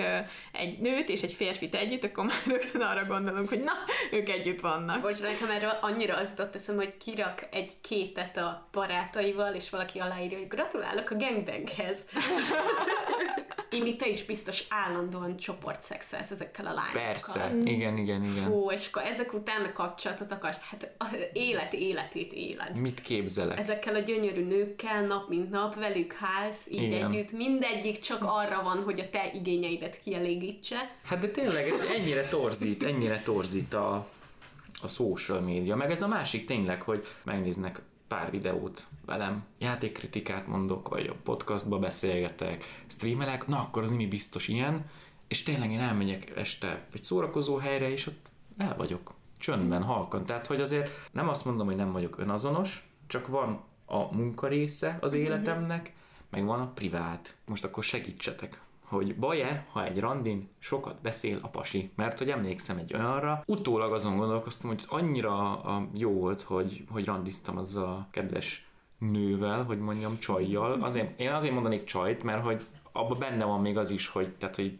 egy 0.52 0.78
nőt 0.78 1.08
és 1.08 1.22
egy 1.22 1.32
férfit 1.32 1.74
együtt, 1.74 2.04
akkor 2.04 2.24
már 2.24 2.42
rögtön 2.56 2.80
arra 2.80 3.04
gondolunk, 3.04 3.48
hogy 3.48 3.60
na, 3.60 3.72
ők 4.10 4.28
együtt 4.28 4.60
vannak. 4.60 5.00
Bocs, 5.00 5.22
nekem 5.22 5.50
erről 5.50 5.78
annyira 5.80 6.16
az 6.16 6.28
jutott 6.28 6.54
eszem, 6.54 6.76
hogy 6.76 6.96
kirak 6.96 7.48
egy 7.50 7.72
képet 7.80 8.36
a 8.36 8.68
barátaival, 8.72 9.54
és 9.54 9.70
valaki 9.70 9.98
aláírja, 9.98 10.38
hogy 10.38 10.48
gratulálok 10.48 11.10
a 11.10 11.16
gangbanghez. 11.16 12.06
Imi, 13.70 13.96
te 13.96 14.08
is 14.08 14.24
biztos 14.24 14.64
állandóan 14.68 15.36
csoportszexelsz 15.36 16.30
ezekkel 16.30 16.66
a 16.66 16.72
lányokkal. 16.72 17.02
Persze, 17.02 17.52
igen, 17.64 17.96
igen, 17.96 18.24
igen. 18.24 18.44
Fú, 18.44 18.70
és 18.70 18.88
akkor 18.88 19.02
ezek 19.02 19.32
után 19.32 19.64
a 19.64 19.72
kapcsolatot 19.72 20.32
akarsz, 20.32 20.62
hát 20.70 20.94
élet 21.32 21.72
életét 21.72 22.32
éled. 22.32 22.78
Mit 22.78 23.00
képzelek? 23.00 23.58
Ezekkel 23.78 24.02
a 24.02 24.04
gyönyörű 24.04 24.44
nőkkel 24.44 25.06
nap 25.06 25.28
mint 25.28 25.50
nap, 25.50 25.74
velük 25.74 26.12
ház, 26.12 26.66
így 26.70 26.82
igen. 26.82 27.10
együtt, 27.10 27.32
mindegyik 27.32 27.98
csak 27.98 28.22
arra 28.22 28.62
van, 28.62 28.82
hogy 28.82 29.00
a 29.00 29.10
te 29.10 29.30
igényeidet 29.34 30.00
kielégítse. 30.00 30.96
Hát 31.04 31.18
de 31.18 31.28
tényleg 31.28 31.68
ez 31.68 31.80
ennyire 31.80 32.28
torzít, 32.28 32.82
ennyire 32.82 33.22
torzít 33.22 33.74
a, 33.74 34.08
a 34.82 34.88
social 34.88 35.40
média, 35.40 35.76
meg 35.76 35.90
ez 35.90 36.02
a 36.02 36.08
másik 36.08 36.46
tényleg, 36.46 36.82
hogy 36.82 37.06
megnéznek 37.22 37.80
pár 38.08 38.30
videót 38.30 38.86
velem, 39.06 39.44
játékkritikát 39.58 40.46
mondok, 40.46 40.88
vagy 40.88 41.06
a 41.06 41.16
podcastba 41.22 41.78
beszélgetek, 41.78 42.64
streamelek, 42.86 43.46
na 43.46 43.58
akkor 43.58 43.82
az 43.82 43.90
mi 43.90 44.06
biztos 44.06 44.48
ilyen, 44.48 44.90
és 45.28 45.42
tényleg 45.42 45.70
én 45.70 45.80
elmegyek 45.80 46.36
este 46.36 46.86
egy 46.94 47.04
szórakozó 47.04 47.56
helyre, 47.56 47.90
és 47.90 48.06
ott 48.06 48.26
el 48.56 48.74
vagyok, 48.76 49.14
csöndben, 49.36 49.82
halkan. 49.82 50.24
Tehát, 50.24 50.46
hogy 50.46 50.60
azért 50.60 50.90
nem 51.12 51.28
azt 51.28 51.44
mondom, 51.44 51.66
hogy 51.66 51.76
nem 51.76 51.92
vagyok 51.92 52.18
önazonos, 52.18 52.88
csak 53.06 53.26
van 53.26 53.66
a 53.88 54.16
munka 54.16 54.48
része 54.48 54.98
az 55.00 55.12
mhm. 55.12 55.20
életemnek, 55.20 55.92
meg 56.30 56.44
van 56.44 56.60
a 56.60 56.72
privát. 56.74 57.36
Most 57.46 57.64
akkor 57.64 57.84
segítsetek 57.84 58.60
hogy 58.88 59.16
baj-e, 59.16 59.66
ha 59.72 59.84
egy 59.84 60.00
randin 60.00 60.48
sokat 60.58 61.00
beszél 61.02 61.38
a 61.42 61.48
pasi, 61.48 61.90
mert 61.94 62.18
hogy 62.18 62.30
emlékszem 62.30 62.76
egy 62.76 62.94
olyanra, 62.94 63.42
utólag 63.46 63.92
azon 63.92 64.16
gondolkoztam, 64.16 64.70
hogy 64.70 64.84
annyira 64.88 65.60
jó 65.94 66.12
volt, 66.12 66.42
hogy, 66.42 66.84
hogy 66.90 67.04
randiztam 67.04 67.58
azzal 67.58 67.84
a 67.84 68.08
kedves 68.10 68.68
nővel, 68.98 69.62
hogy 69.62 69.78
mondjam 69.78 70.18
csajjal. 70.18 70.82
Azért, 70.82 71.20
én 71.20 71.32
azért 71.32 71.54
mondanék 71.54 71.84
csajt, 71.84 72.22
mert 72.22 72.44
hogy 72.44 72.66
abban 72.92 73.18
benne 73.18 73.44
van 73.44 73.60
még 73.60 73.78
az 73.78 73.90
is, 73.90 74.08
hogy, 74.08 74.34
tehát, 74.36 74.56
hogy 74.56 74.78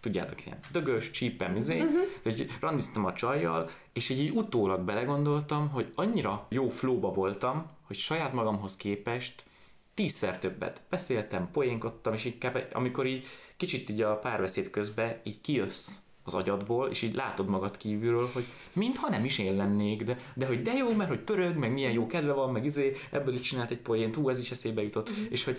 tudjátok, 0.00 0.46
ilyen 0.46 0.58
dögös, 0.72 1.10
csípem, 1.10 1.56
izé, 1.56 1.80
uh-huh. 1.80 2.46
randiztam 2.60 3.04
a 3.04 3.12
csajjal, 3.12 3.68
és 3.92 4.08
így 4.08 4.30
utólag 4.30 4.80
belegondoltam, 4.80 5.68
hogy 5.68 5.92
annyira 5.94 6.46
jó 6.48 6.68
flóba 6.68 7.10
voltam, 7.10 7.66
hogy 7.90 7.98
saját 7.98 8.32
magamhoz 8.32 8.76
képest 8.76 9.42
tízszer 9.94 10.38
többet 10.38 10.82
beszéltem, 10.90 11.50
poénkodtam, 11.50 12.12
és 12.12 12.24
így 12.24 12.46
amikor 12.72 13.06
így 13.06 13.24
kicsit 13.56 13.88
így 13.88 14.00
a 14.00 14.16
párbeszéd 14.16 14.70
közben 14.70 15.20
így 15.24 15.40
kijössz 15.40 15.96
az 16.22 16.34
agyadból, 16.34 16.88
és 16.88 17.02
így 17.02 17.14
látod 17.14 17.48
magad 17.48 17.76
kívülről, 17.76 18.30
hogy 18.32 18.44
mintha 18.72 19.08
nem 19.08 19.24
is 19.24 19.38
én 19.38 19.56
lennék, 19.56 20.04
de, 20.04 20.18
de 20.34 20.46
hogy 20.46 20.62
de 20.62 20.72
jó, 20.72 20.92
mert 20.92 21.08
hogy 21.08 21.20
pörög, 21.20 21.56
meg 21.56 21.72
milyen 21.72 21.92
jó 21.92 22.06
kedve 22.06 22.32
van, 22.32 22.52
meg 22.52 22.64
izé, 22.64 22.96
ebből 23.10 23.34
is 23.34 23.40
csinált 23.40 23.70
egy 23.70 23.78
poént, 23.78 24.14
hú, 24.14 24.28
ez 24.28 24.38
is 24.38 24.50
eszébe 24.50 24.82
jutott, 24.82 25.10
mm. 25.10 25.24
és 25.28 25.44
hogy 25.44 25.58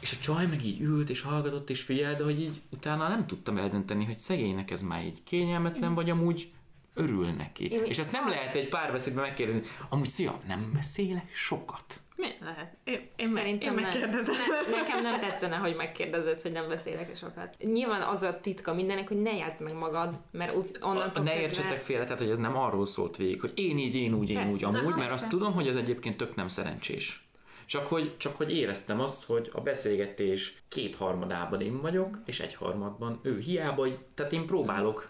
és 0.00 0.12
a 0.12 0.16
csaj 0.20 0.46
meg 0.46 0.64
így 0.64 0.80
ült, 0.80 1.10
és 1.10 1.20
hallgatott, 1.20 1.70
és 1.70 1.80
figyelt, 1.80 2.18
de 2.18 2.24
hogy 2.24 2.40
így 2.40 2.60
utána 2.70 3.08
nem 3.08 3.26
tudtam 3.26 3.58
eldönteni, 3.58 4.04
hogy 4.04 4.16
szegénynek 4.16 4.70
ez 4.70 4.82
már 4.82 5.04
így 5.04 5.22
kényelmetlen, 5.22 5.90
mm. 5.90 5.94
vagy 5.94 6.10
amúgy 6.10 6.52
örül 6.94 7.30
neki. 7.30 7.70
Én 7.70 7.84
és 7.84 7.98
ezt 7.98 8.12
nem 8.12 8.28
lehet 8.28 8.54
egy 8.54 8.68
párbeszédben 8.68 9.24
megkérdezni, 9.24 9.62
amúgy 9.88 10.06
szia, 10.06 10.38
nem 10.46 10.70
beszélek 10.74 11.30
sokat. 11.34 12.00
Mi 12.16 12.26
lehet? 12.40 12.76
Én, 12.84 13.08
én 13.16 13.32
Szerintem 13.32 13.76
én 13.76 13.82
megkérdezem. 13.82 14.34
Ne, 14.34 14.76
nekem 14.78 15.00
nem 15.00 15.18
tetszene, 15.18 15.56
hogy 15.56 15.74
megkérdezed, 15.76 16.42
hogy 16.42 16.52
nem 16.52 16.68
beszélek 16.68 17.16
sokat. 17.16 17.56
Nyilván 17.58 18.02
az 18.02 18.22
a 18.22 18.40
titka 18.40 18.74
mindennek, 18.74 19.08
hogy 19.08 19.22
ne 19.22 19.36
játsz 19.36 19.60
meg 19.60 19.74
magad, 19.74 20.20
mert 20.30 20.54
onnantól 20.80 21.24
Ne 21.24 21.40
értsetek 21.40 21.80
félre, 21.80 22.04
tehát 22.04 22.18
hogy 22.18 22.30
ez 22.30 22.38
nem 22.38 22.56
arról 22.56 22.86
szólt 22.86 23.16
végig, 23.16 23.40
hogy 23.40 23.52
én 23.54 23.78
így, 23.78 23.94
én 23.94 24.14
úgy, 24.14 24.30
én 24.30 24.36
Persze, 24.36 24.52
úgy, 24.52 24.64
amúgy, 24.64 24.94
mert 24.94 25.12
azt 25.12 25.28
tudom, 25.28 25.52
hogy 25.52 25.68
ez 25.68 25.76
egyébként 25.76 26.16
tök 26.16 26.34
nem 26.34 26.48
szerencsés. 26.48 27.28
Csak 27.66 27.86
hogy, 27.86 28.16
csak 28.16 28.36
hogy 28.36 28.56
éreztem 28.56 29.00
azt, 29.00 29.24
hogy 29.24 29.50
a 29.52 29.60
beszélgetés 29.60 30.62
kétharmadában 30.68 31.60
én 31.60 31.80
vagyok, 31.80 32.18
és 32.26 32.40
egyharmadban 32.40 33.20
ő. 33.22 33.38
Hiába, 33.38 33.86
tehát 34.14 34.32
én 34.32 34.46
próbálok 34.46 35.08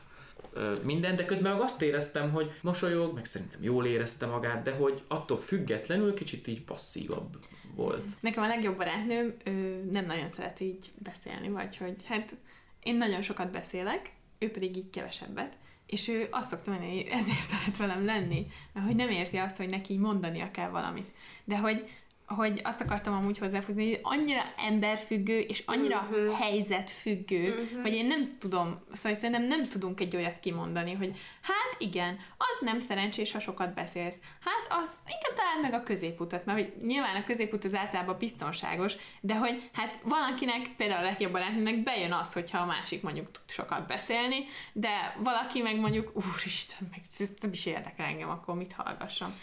minden, 0.85 1.17
de 1.17 1.25
közben 1.25 1.53
meg 1.53 1.61
azt 1.63 1.83
éreztem, 1.83 2.31
hogy 2.31 2.51
mosolyog, 2.63 3.15
meg 3.15 3.25
szerintem 3.25 3.63
jól 3.63 3.87
érezte 3.87 4.27
magát, 4.27 4.63
de 4.63 4.73
hogy 4.73 5.03
attól 5.09 5.37
függetlenül 5.37 6.15
kicsit 6.15 6.47
így 6.47 6.63
passzívabb 6.63 7.37
volt. 7.75 8.05
Nekem 8.21 8.43
a 8.43 8.47
legjobb 8.47 8.77
barátnőm, 8.77 9.35
ő 9.45 9.89
nem 9.91 10.05
nagyon 10.05 10.29
szeret 10.29 10.61
így 10.61 10.93
beszélni, 10.99 11.49
vagy 11.49 11.77
hogy 11.77 11.95
hát 12.05 12.37
én 12.83 12.95
nagyon 12.95 13.23
sokat 13.23 13.51
beszélek, 13.51 14.13
ő 14.39 14.51
pedig 14.51 14.77
így 14.77 14.91
kevesebbet, 14.91 15.57
és 15.87 16.09
ő 16.09 16.29
azt 16.31 16.51
szokta 16.51 16.71
mondani, 16.71 16.97
hogy 16.97 17.07
ezért 17.11 17.43
szeret 17.43 17.77
velem 17.77 18.05
lenni, 18.05 18.47
mert 18.73 18.87
hogy 18.87 18.97
nem 18.97 19.11
érzi 19.11 19.37
azt, 19.37 19.57
hogy 19.57 19.71
neki 19.71 19.97
mondania 19.97 20.51
kell 20.51 20.69
valamit. 20.69 21.13
De 21.45 21.59
hogy 21.59 21.91
hogy 22.27 22.61
azt 22.65 22.81
akartam 22.81 23.15
amúgy 23.15 23.39
hozzáfűzni, 23.39 23.91
hogy 23.91 24.01
annyira 24.03 24.43
emberfüggő, 24.57 25.39
és 25.39 25.63
annyira 25.67 26.09
uh-huh. 26.11 26.39
helyzetfüggő, 26.39 27.49
uh-huh. 27.49 27.83
hogy 27.83 27.95
én 27.95 28.07
nem 28.07 28.37
tudom, 28.39 28.81
szóval 28.93 29.15
szerintem 29.15 29.43
nem 29.43 29.63
tudunk 29.63 30.01
egy 30.01 30.17
olyat 30.17 30.41
kimondani, 30.41 30.93
hogy 30.93 31.19
hát 31.41 31.77
igen, 31.79 32.19
az 32.39 32.59
nem 32.61 32.81
szerencsés, 32.81 33.33
ha 33.33 33.39
sokat 33.39 33.75
beszélsz. 33.75 34.17
Hát 34.41 34.83
az 34.83 34.99
inkább 35.07 35.37
találd 35.37 35.63
meg 35.63 35.81
a 35.81 35.83
középutat, 35.83 36.45
mert 36.45 36.59
hogy 36.59 36.73
nyilván 36.87 37.17
a 37.17 37.25
középút 37.25 37.65
az 37.65 37.75
általában 37.75 38.17
biztonságos, 38.19 38.95
de 39.21 39.35
hogy 39.35 39.71
hát 39.73 40.01
valakinek, 40.03 40.71
például 40.77 41.05
a 41.05 41.09
legjobb 41.09 41.33
barátnőnek 41.33 41.83
bejön 41.83 42.13
az, 42.13 42.33
hogyha 42.33 42.59
a 42.59 42.67
másik 42.67 43.03
mondjuk 43.03 43.31
tud 43.31 43.51
sokat 43.51 43.87
beszélni, 43.87 44.45
de 44.73 45.17
valaki 45.19 45.63
meg 45.63 45.77
mondjuk, 45.77 46.13
úristen, 46.15 46.89
meg 46.91 47.01
ez 47.19 47.29
nem 47.41 47.53
is 47.53 47.67
érdekel 47.67 48.07
engem, 48.07 48.31
akkor 48.31 48.55
mit 48.55 48.73
hallgassam. 48.73 49.35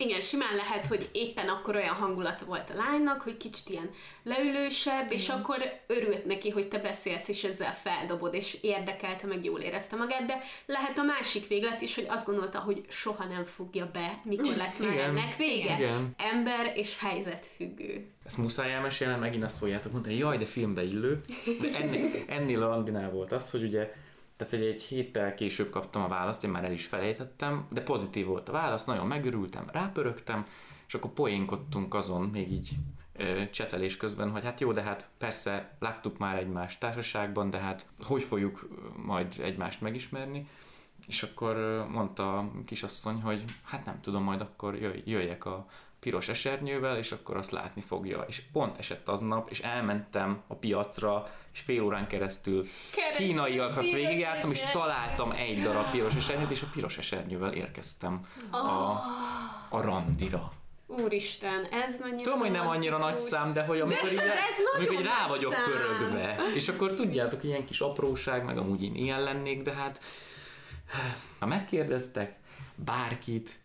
Igen, 0.00 0.20
simán 0.20 0.56
lehet, 0.56 0.86
hogy 0.86 1.08
éppen 1.12 1.48
akkor 1.48 1.76
olyan 1.76 1.94
hangulata 1.94 2.44
volt 2.44 2.70
a 2.70 2.76
lánynak, 2.76 3.22
hogy 3.22 3.36
kicsit 3.36 3.68
ilyen 3.68 3.90
leülősebb, 4.22 5.12
és 5.12 5.28
akkor 5.28 5.80
örült 5.86 6.24
neki, 6.24 6.50
hogy 6.50 6.68
te 6.68 6.78
beszélsz, 6.78 7.28
és 7.28 7.44
ezzel 7.44 7.74
feldobod, 7.74 8.34
és 8.34 8.58
érdekelte, 8.60 9.26
meg 9.26 9.44
jól 9.44 9.60
érezte 9.60 9.96
magát, 9.96 10.24
de 10.24 10.40
lehet 10.66 10.98
a 10.98 11.02
másik 11.02 11.48
véglet 11.48 11.80
is, 11.80 11.94
hogy 11.94 12.06
azt 12.08 12.26
gondolta, 12.26 12.58
hogy 12.58 12.84
soha 12.88 13.24
nem 13.24 13.44
fogja 13.44 13.90
be, 13.92 14.20
mikor 14.24 14.56
lesz 14.56 14.78
már 14.78 14.92
Igen. 14.92 15.08
ennek 15.08 15.36
vége. 15.36 15.74
Igen. 15.76 16.14
Ember 16.16 16.72
és 16.74 16.98
helyzet 16.98 17.48
függő. 17.56 18.06
Ezt 18.24 18.38
muszáj 18.38 18.72
elmesélni, 18.72 19.18
megint 19.18 19.44
azt 19.44 19.58
fogjátok 19.58 19.92
mondani, 19.92 20.16
jaj, 20.16 20.38
de 20.38 20.46
filmbe 20.46 20.82
illő. 20.82 21.20
De 21.60 21.78
ennél, 21.78 22.10
ennél 22.26 22.62
a 22.62 22.68
randinál 22.68 23.10
volt 23.10 23.32
az, 23.32 23.50
hogy 23.50 23.62
ugye, 23.62 23.92
tehát 24.40 24.54
hogy 24.54 24.74
egy 24.74 24.82
héttel 24.82 25.34
később 25.34 25.70
kaptam 25.70 26.02
a 26.02 26.08
választ, 26.08 26.44
én 26.44 26.50
már 26.50 26.64
el 26.64 26.72
is 26.72 26.86
felejtettem, 26.86 27.66
de 27.70 27.80
pozitív 27.80 28.26
volt 28.26 28.48
a 28.48 28.52
válasz, 28.52 28.84
nagyon 28.84 29.06
megörültem, 29.06 29.68
rápörögtem, 29.72 30.46
és 30.86 30.94
akkor 30.94 31.10
poénkodtunk 31.10 31.94
azon, 31.94 32.22
még 32.22 32.52
így 32.52 32.70
ö, 33.16 33.42
csetelés 33.50 33.96
közben, 33.96 34.30
hogy 34.30 34.42
hát 34.42 34.60
jó, 34.60 34.72
de 34.72 34.82
hát 34.82 35.08
persze 35.18 35.76
láttuk 35.78 36.18
már 36.18 36.38
egymást 36.38 36.80
társaságban, 36.80 37.50
de 37.50 37.58
hát 37.58 37.86
hogy 38.02 38.22
fogjuk 38.22 38.68
majd 38.96 39.34
egymást 39.42 39.80
megismerni? 39.80 40.48
És 41.06 41.22
akkor 41.22 41.86
mondta 41.90 42.38
a 42.38 42.50
kisasszony, 42.64 43.20
hogy 43.20 43.44
hát 43.64 43.84
nem 43.84 44.00
tudom, 44.00 44.22
majd 44.22 44.40
akkor 44.40 44.76
jöjj, 44.76 45.00
jöjjek 45.04 45.44
a 45.44 45.66
piros 46.00 46.28
esernyővel, 46.28 46.96
és 46.96 47.12
akkor 47.12 47.36
azt 47.36 47.50
látni 47.50 47.80
fogja. 47.82 48.24
És 48.28 48.42
pont 48.52 48.78
esett 48.78 49.08
aznap, 49.08 49.50
és 49.50 49.60
elmentem 49.60 50.42
a 50.46 50.54
piacra, 50.54 51.30
és 51.52 51.60
fél 51.60 51.82
órán 51.82 52.06
keresztül 52.06 52.66
Kerestem 52.94 53.26
kínaiakat 53.26 53.82
végigjártam, 53.82 54.50
és 54.50 54.60
találtam 54.72 55.30
egy 55.32 55.62
darab 55.62 55.90
piros 55.90 56.14
esernyőt, 56.14 56.50
és 56.50 56.62
a 56.62 56.66
piros 56.72 56.98
esernyővel 56.98 57.52
érkeztem 57.52 58.26
a, 58.50 58.56
Ah. 58.56 58.98
a 59.68 59.80
randira. 59.80 60.52
Úristen, 60.86 61.64
ez 61.70 61.98
mennyire 61.98 62.22
Tudom, 62.22 62.38
hogy 62.38 62.50
nem 62.50 62.68
annyira 62.68 62.98
nagy 62.98 63.18
szám, 63.18 63.52
de 63.52 63.62
hogy 63.64 63.80
amikor, 63.80 64.02
De- 64.08 64.10
így, 64.12 64.18
de 64.18 64.32
amikor 64.76 64.94
így 64.94 65.04
rá 65.04 65.26
vagyok 65.28 65.52
szám. 65.54 65.62
pörögve, 65.64 66.36
és 66.54 66.68
akkor 66.68 66.92
tudjátok, 66.94 67.44
ilyen 67.44 67.64
kis 67.64 67.80
apróság, 67.80 68.44
meg 68.44 68.58
amúgy 68.58 68.82
én 68.82 68.94
ilyen 68.94 69.22
lennék, 69.22 69.62
de 69.62 69.72
hát 69.72 70.00
ha 71.38 71.46
megkérdeztek 71.46 72.34
bárkit, 72.74 73.59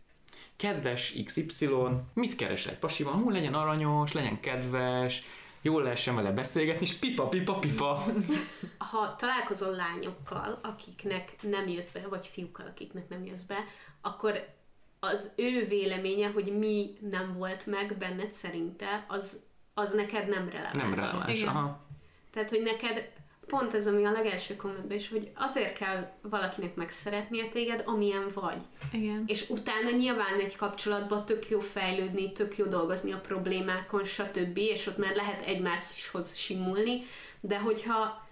kedves 0.55 1.15
XY, 1.25 1.67
mit 2.13 2.35
keres 2.35 2.65
egy 2.65 2.77
pasiban? 2.77 3.13
Hú, 3.13 3.29
legyen 3.29 3.53
aranyos, 3.53 4.11
legyen 4.11 4.39
kedves, 4.39 5.23
jól 5.61 5.83
lehessen 5.83 6.15
vele 6.15 6.31
beszélgetni, 6.31 6.85
és 6.85 6.93
pipa, 6.93 7.27
pipa, 7.27 7.59
pipa. 7.59 8.05
ha 8.91 9.15
találkozol 9.15 9.75
lányokkal, 9.75 10.59
akiknek 10.63 11.35
nem 11.41 11.67
jössz 11.67 11.87
be, 11.93 12.07
vagy 12.09 12.25
fiúkkal, 12.25 12.65
akiknek 12.67 13.09
nem 13.09 13.25
jössz 13.25 13.43
be, 13.43 13.63
akkor 14.01 14.53
az 14.99 15.33
ő 15.35 15.65
véleménye, 15.67 16.29
hogy 16.29 16.57
mi 16.57 16.97
nem 17.09 17.33
volt 17.33 17.65
meg 17.65 17.97
benned 17.97 18.33
szerinte, 18.33 19.05
az, 19.07 19.39
az 19.73 19.93
neked 19.93 20.27
nem 20.27 20.49
releváns. 20.49 20.77
Nem 20.77 20.93
releváns. 20.93 21.43
Aha. 21.43 21.85
Tehát, 22.31 22.49
hogy 22.49 22.61
neked 22.61 23.11
pont 23.47 23.73
ez, 23.73 23.87
ami 23.87 24.05
a 24.05 24.11
legelső 24.11 24.55
kommentben 24.55 24.97
is, 24.97 25.09
hogy 25.09 25.31
azért 25.35 25.77
kell 25.77 26.11
valakinek 26.21 26.75
megszeretnie 26.75 27.45
téged, 27.45 27.83
amilyen 27.85 28.31
vagy. 28.33 28.63
Igen. 28.91 29.23
És 29.27 29.49
utána 29.49 29.89
nyilván 29.89 30.39
egy 30.39 30.55
kapcsolatban 30.55 31.25
tök 31.25 31.49
jó 31.49 31.59
fejlődni, 31.59 32.31
tök 32.31 32.57
jó 32.57 32.65
dolgozni 32.65 33.11
a 33.11 33.19
problémákon, 33.19 34.03
stb. 34.03 34.57
És 34.57 34.87
ott 34.87 34.97
már 34.97 35.15
lehet 35.15 35.41
egymáshoz 35.41 36.35
simulni, 36.35 37.01
de 37.39 37.59
hogyha 37.59 38.27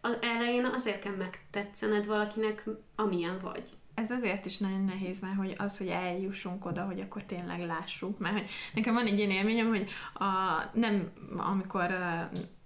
az 0.00 0.16
elején 0.20 0.64
azért 0.64 1.02
kell 1.02 1.16
megtetszened 1.16 2.06
valakinek, 2.06 2.64
amilyen 2.96 3.38
vagy. 3.42 3.62
Ez 3.94 4.10
azért 4.10 4.46
is 4.46 4.58
nagyon 4.58 4.84
nehéz, 4.84 5.20
mert 5.20 5.36
hogy 5.36 5.54
az, 5.58 5.78
hogy 5.78 5.88
eljussunk 5.88 6.66
oda, 6.66 6.84
hogy 6.84 7.00
akkor 7.00 7.22
tényleg 7.22 7.66
lássuk. 7.66 8.18
Mert 8.18 8.34
hogy 8.34 8.50
nekem 8.74 8.94
van 8.94 9.06
egy 9.06 9.18
ilyen 9.18 9.30
élményem, 9.30 9.68
hogy 9.68 9.90
a, 10.14 10.24
nem 10.72 11.12
amikor 11.36 11.94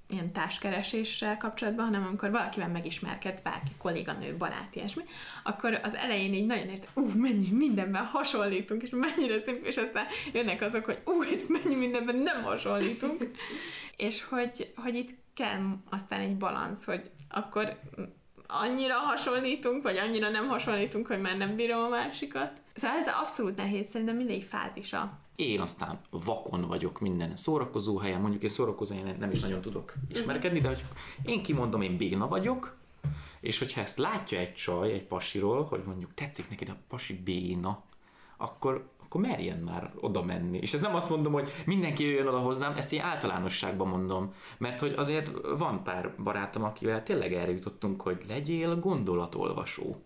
ilyen 0.08 0.32
társkereséssel 0.32 1.36
kapcsolatban, 1.36 1.84
hanem 1.84 2.06
amikor 2.06 2.30
valakivel 2.30 2.68
megismerkedsz, 2.68 3.40
bárki, 3.40 3.70
kolléganő, 3.78 4.36
barát, 4.36 4.74
ilyesmi, 4.74 5.02
akkor 5.42 5.80
az 5.82 5.94
elején 5.94 6.34
így 6.34 6.46
nagyon 6.46 6.68
érte, 6.68 6.86
ú, 6.94 7.10
mennyi 7.14 7.50
mindenben 7.50 8.04
hasonlítunk, 8.04 8.82
és 8.82 8.90
mennyire 8.90 9.40
szép, 9.40 9.64
és 9.64 9.76
aztán 9.76 10.06
jönnek 10.32 10.62
azok, 10.62 10.84
hogy 10.84 11.00
ú, 11.04 11.22
és 11.22 11.38
mennyi 11.48 11.74
mindenben 11.74 12.16
nem 12.16 12.42
hasonlítunk. 12.42 13.30
és 13.96 14.24
hogy, 14.24 14.72
hogy 14.76 14.94
itt 14.94 15.14
kell 15.34 15.60
aztán 15.90 16.20
egy 16.20 16.36
balansz, 16.36 16.84
hogy 16.84 17.10
akkor 17.28 17.78
annyira 18.46 18.94
hasonlítunk, 18.94 19.82
vagy 19.82 19.96
annyira 19.96 20.28
nem 20.28 20.48
hasonlítunk, 20.48 21.06
hogy 21.06 21.20
már 21.20 21.36
nem 21.36 21.56
bírom 21.56 21.82
a 21.84 21.88
másikat. 21.88 22.60
Szóval 22.74 22.96
ez 22.96 23.08
abszolút 23.08 23.56
nehéz, 23.56 23.88
szerintem 23.88 24.16
mindegyik 24.16 24.44
fázisa. 24.44 25.25
Én 25.36 25.60
aztán 25.60 26.00
vakon 26.10 26.60
vagyok 26.60 27.00
minden 27.00 27.36
szórakozó 27.36 27.96
helyen, 27.98 28.20
mondjuk 28.20 28.42
én 28.42 28.48
szórakozó 28.48 28.94
helyen 28.94 29.16
nem 29.18 29.30
is 29.30 29.40
nagyon 29.40 29.60
tudok 29.60 29.94
ismerkedni, 30.08 30.60
de 30.60 30.68
hogy 30.68 30.84
én 31.22 31.42
kimondom, 31.42 31.82
én 31.82 31.96
béna 31.96 32.28
vagyok, 32.28 32.76
és 33.40 33.58
hogyha 33.58 33.80
ezt 33.80 33.98
látja 33.98 34.38
egy 34.38 34.54
csaj 34.54 34.92
egy 34.92 35.06
pasiról, 35.06 35.64
hogy 35.64 35.82
mondjuk 35.86 36.14
tetszik 36.14 36.48
neked 36.48 36.68
a 36.68 36.76
pasi 36.88 37.22
béna, 37.24 37.82
akkor, 38.36 38.88
akkor 39.04 39.20
merjen 39.20 39.58
már 39.58 39.92
oda 40.00 40.22
menni. 40.22 40.58
És 40.58 40.74
ez 40.74 40.80
nem 40.80 40.94
azt 40.94 41.10
mondom, 41.10 41.32
hogy 41.32 41.48
mindenki 41.66 42.04
jöjjön 42.04 42.26
oda 42.26 42.38
hozzám, 42.38 42.76
ezt 42.76 42.92
én 42.92 43.00
általánosságban 43.00 43.88
mondom. 43.88 44.32
Mert 44.58 44.80
hogy 44.80 44.94
azért 44.96 45.30
van 45.58 45.82
pár 45.82 46.14
barátom, 46.22 46.62
akivel 46.62 47.02
tényleg 47.02 47.32
erre 47.32 47.50
jutottunk, 47.50 48.02
hogy 48.02 48.24
legyél 48.28 48.78
gondolatolvasó. 48.78 49.96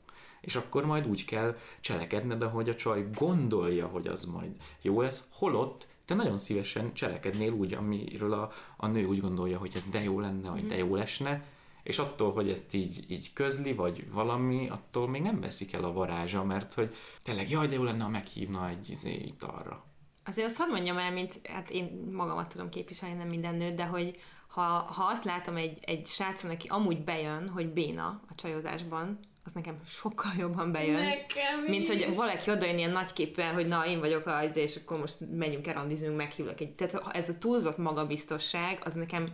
És 0.40 0.56
akkor 0.56 0.84
majd 0.84 1.06
úgy 1.06 1.24
kell 1.24 1.56
cselekedned, 1.80 2.42
ahogy 2.42 2.68
a 2.68 2.74
csaj 2.74 3.08
gondolja, 3.14 3.86
hogy 3.86 4.06
az 4.06 4.24
majd 4.24 4.50
jó 4.82 5.00
lesz, 5.00 5.24
holott 5.32 5.86
te 6.04 6.16
nagyon 6.16 6.38
szívesen 6.38 6.92
cselekednél 6.94 7.52
úgy, 7.52 7.74
amiről 7.74 8.32
a, 8.32 8.50
a 8.76 8.86
nő 8.86 9.04
úgy 9.04 9.20
gondolja, 9.20 9.58
hogy 9.58 9.72
ez 9.74 9.86
de 9.86 10.02
jó 10.02 10.20
lenne, 10.20 10.50
vagy 10.50 10.66
de 10.66 10.76
jó 10.76 10.94
lesne, 10.94 11.44
és 11.82 11.98
attól, 11.98 12.32
hogy 12.32 12.50
ezt 12.50 12.74
így, 12.74 13.04
így 13.08 13.32
közli, 13.32 13.72
vagy 13.72 14.10
valami, 14.10 14.68
attól 14.68 15.08
még 15.08 15.22
nem 15.22 15.40
veszik 15.40 15.72
el 15.72 15.84
a 15.84 15.92
varázsa, 15.92 16.44
mert 16.44 16.74
hogy 16.74 16.94
tényleg, 17.22 17.50
jaj, 17.50 17.66
de 17.66 17.74
jó 17.74 17.82
lenne, 17.82 18.02
ha 18.02 18.08
meghívna 18.08 18.68
egy 18.68 18.90
izé, 18.90 19.12
italra. 19.12 19.84
Azért 20.24 20.46
azt 20.46 20.56
hadd 20.56 20.70
mondjam 20.70 20.98
el, 20.98 21.12
mint, 21.12 21.40
hát 21.46 21.70
én 21.70 22.10
magamat 22.12 22.48
tudom 22.48 22.68
képviselni, 22.68 23.14
nem 23.14 23.28
minden 23.28 23.54
nőt, 23.54 23.74
de 23.74 23.84
hogy 23.84 24.18
ha, 24.46 24.62
ha 24.68 25.04
azt 25.04 25.24
látom 25.24 25.56
egy, 25.56 25.78
egy 25.80 26.06
srácon, 26.06 26.50
aki 26.50 26.68
amúgy 26.68 27.04
bejön, 27.04 27.48
hogy 27.48 27.72
béna 27.72 28.06
a 28.06 28.34
csajozásban, 28.34 29.18
az 29.50 29.56
nekem 29.56 29.80
sokkal 29.86 30.30
jobban 30.38 30.72
bejön. 30.72 31.02
Nekem 31.02 31.64
Mint 31.66 31.86
hogy 31.86 32.06
is. 32.10 32.16
valaki 32.16 32.50
odajön 32.50 32.78
ilyen 32.78 32.90
nagyképpen, 32.90 33.54
hogy 33.54 33.66
na, 33.66 33.86
én 33.86 34.00
vagyok 34.00 34.26
az, 34.26 34.56
és 34.56 34.76
akkor 34.76 34.98
most 34.98 35.16
menjünk 35.32 35.66
el 35.66 35.74
randizünk, 35.74 36.16
meghívlak 36.16 36.60
egy. 36.60 36.72
Tehát 36.72 37.16
ez 37.16 37.28
a 37.28 37.38
túlzott 37.38 37.76
magabiztosság, 37.76 38.78
az 38.84 38.92
nekem 38.92 39.28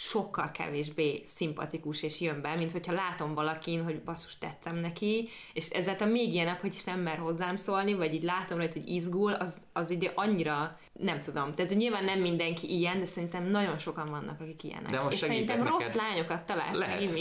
sokkal 0.00 0.50
kevésbé 0.50 1.22
szimpatikus 1.24 2.02
és 2.02 2.20
jön 2.20 2.40
be, 2.40 2.54
mint 2.54 2.72
hogyha 2.72 2.92
látom 2.92 3.34
valakin, 3.34 3.84
hogy 3.84 4.02
basszus 4.02 4.38
tettem 4.38 4.76
neki, 4.76 5.28
és 5.52 5.68
ezáltal 5.68 6.08
még 6.08 6.32
ilyenebb, 6.32 6.60
hogy 6.60 6.74
is 6.74 6.84
nem 6.84 7.00
mer 7.00 7.18
hozzám 7.18 7.56
szólni, 7.56 7.94
vagy 7.94 8.14
így 8.14 8.22
látom 8.22 8.58
rajta, 8.58 8.78
hogy 8.78 8.88
izgul, 8.88 9.32
az, 9.32 9.60
az 9.72 9.90
így 9.90 10.10
annyira, 10.14 10.78
nem 10.92 11.20
tudom. 11.20 11.54
Tehát 11.54 11.70
hogy 11.70 11.80
nyilván 11.80 12.04
nem 12.04 12.20
mindenki 12.20 12.76
ilyen, 12.78 13.00
de 13.00 13.06
szerintem 13.06 13.44
nagyon 13.44 13.78
sokan 13.78 14.10
vannak, 14.10 14.40
akik 14.40 14.62
ilyenek. 14.62 14.90
De 14.90 15.00
most 15.00 15.12
és 15.12 15.18
segítek 15.18 15.48
szerintem 15.48 15.72
rossz 15.72 15.86
neked. 15.86 16.00
lányokat 16.00 16.42
találsz 16.42 16.78
Lehet. 16.78 17.12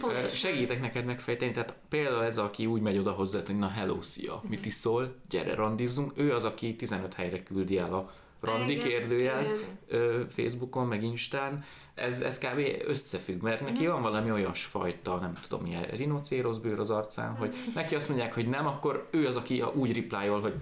Pontosan. 0.00 0.28
Segítek 0.28 0.80
neked 0.80 1.04
megfejteni, 1.04 1.52
tehát 1.52 1.74
például 1.88 2.24
ez, 2.24 2.38
aki 2.38 2.66
úgy 2.66 2.80
megy 2.80 2.98
oda 2.98 3.12
hozzá, 3.12 3.40
hogy 3.46 3.58
na 3.58 3.68
hello, 3.68 4.02
szia, 4.02 4.42
mit 4.48 4.66
iszol, 4.66 5.14
gyere 5.28 5.54
randizzunk, 5.54 6.12
ő 6.16 6.34
az, 6.34 6.44
aki 6.44 6.76
15 6.76 7.14
helyre 7.14 7.42
küldi 7.42 7.78
el 7.78 7.94
a 7.94 8.10
randi 8.40 8.72
Igen, 8.72 8.86
kérdőjel 8.86 9.44
igen. 9.44 10.28
Facebookon, 10.28 10.86
meg 10.86 11.02
Instán, 11.02 11.64
ez, 11.94 12.20
ez 12.20 12.38
kb. 12.38 12.60
összefügg, 12.86 13.42
mert 13.42 13.64
neki 13.64 13.86
van 13.86 14.02
valami 14.02 14.30
olyasfajta, 14.30 15.16
nem 15.16 15.32
tudom, 15.48 15.66
ilyen 15.66 15.82
rinocérosz 15.82 16.56
bőr 16.56 16.78
az 16.78 16.90
arcán, 16.90 17.36
hogy 17.36 17.54
neki 17.74 17.94
azt 17.94 18.08
mondják, 18.08 18.34
hogy 18.34 18.48
nem, 18.48 18.66
akkor 18.66 19.08
ő 19.10 19.26
az, 19.26 19.36
aki 19.36 19.62
úgy 19.74 19.96
replyol, 19.96 20.40
hogy 20.40 20.54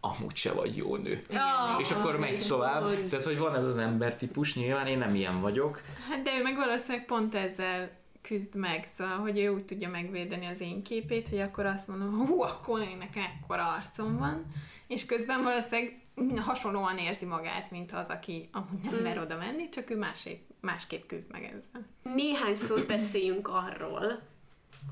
amúgy 0.00 0.36
se 0.36 0.52
vagy 0.52 0.76
jó 0.76 0.96
nő. 0.96 1.22
Ah, 1.30 1.80
És 1.80 1.90
akkor 1.90 2.18
megy 2.18 2.46
tovább. 2.46 2.82
mond. 2.82 3.08
Tehát, 3.08 3.24
hogy 3.24 3.38
van 3.38 3.54
ez 3.54 3.64
az 3.64 3.78
embertípus, 3.78 4.54
nyilván 4.54 4.86
én 4.86 4.98
nem 4.98 5.14
ilyen 5.14 5.40
vagyok. 5.40 5.80
Hát 6.10 6.22
de 6.22 6.38
ő 6.38 6.42
meg 6.42 6.56
valószínűleg 6.56 7.04
pont 7.06 7.34
ezzel 7.34 8.00
küzd 8.22 8.54
meg, 8.54 8.84
szóval, 8.84 9.16
hogy 9.16 9.38
ő 9.38 9.48
úgy 9.48 9.64
tudja 9.64 9.88
megvédeni 9.88 10.46
az 10.46 10.60
én 10.60 10.82
képét, 10.82 11.28
hogy 11.28 11.38
akkor 11.40 11.66
azt 11.66 11.88
mondom, 11.88 12.26
hú, 12.26 12.42
akkor 12.42 12.80
én 12.80 12.96
nekem 12.98 13.22
ekkora 13.22 13.72
arcom 13.72 14.18
van, 14.18 14.44
és 14.86 15.06
közben 15.06 15.42
valószínűleg 15.42 16.00
hasonlóan 16.40 16.98
érzi 16.98 17.26
magát, 17.26 17.70
mint 17.70 17.92
az, 17.92 18.08
aki 18.08 18.48
amúgy 18.52 18.80
nem 18.82 18.94
Mm. 18.94 19.02
mer 19.02 19.18
oda 19.18 19.36
menni, 19.36 19.68
csak 19.68 19.90
ő 19.90 19.96
másképp, 19.96 20.40
másképp 20.60 21.06
küzd 21.06 21.30
meg 21.30 21.44
ezzel. 21.44 21.86
Néhány 22.02 22.56
szót 22.56 22.86
beszéljünk 22.86 23.48
arról, 23.48 24.20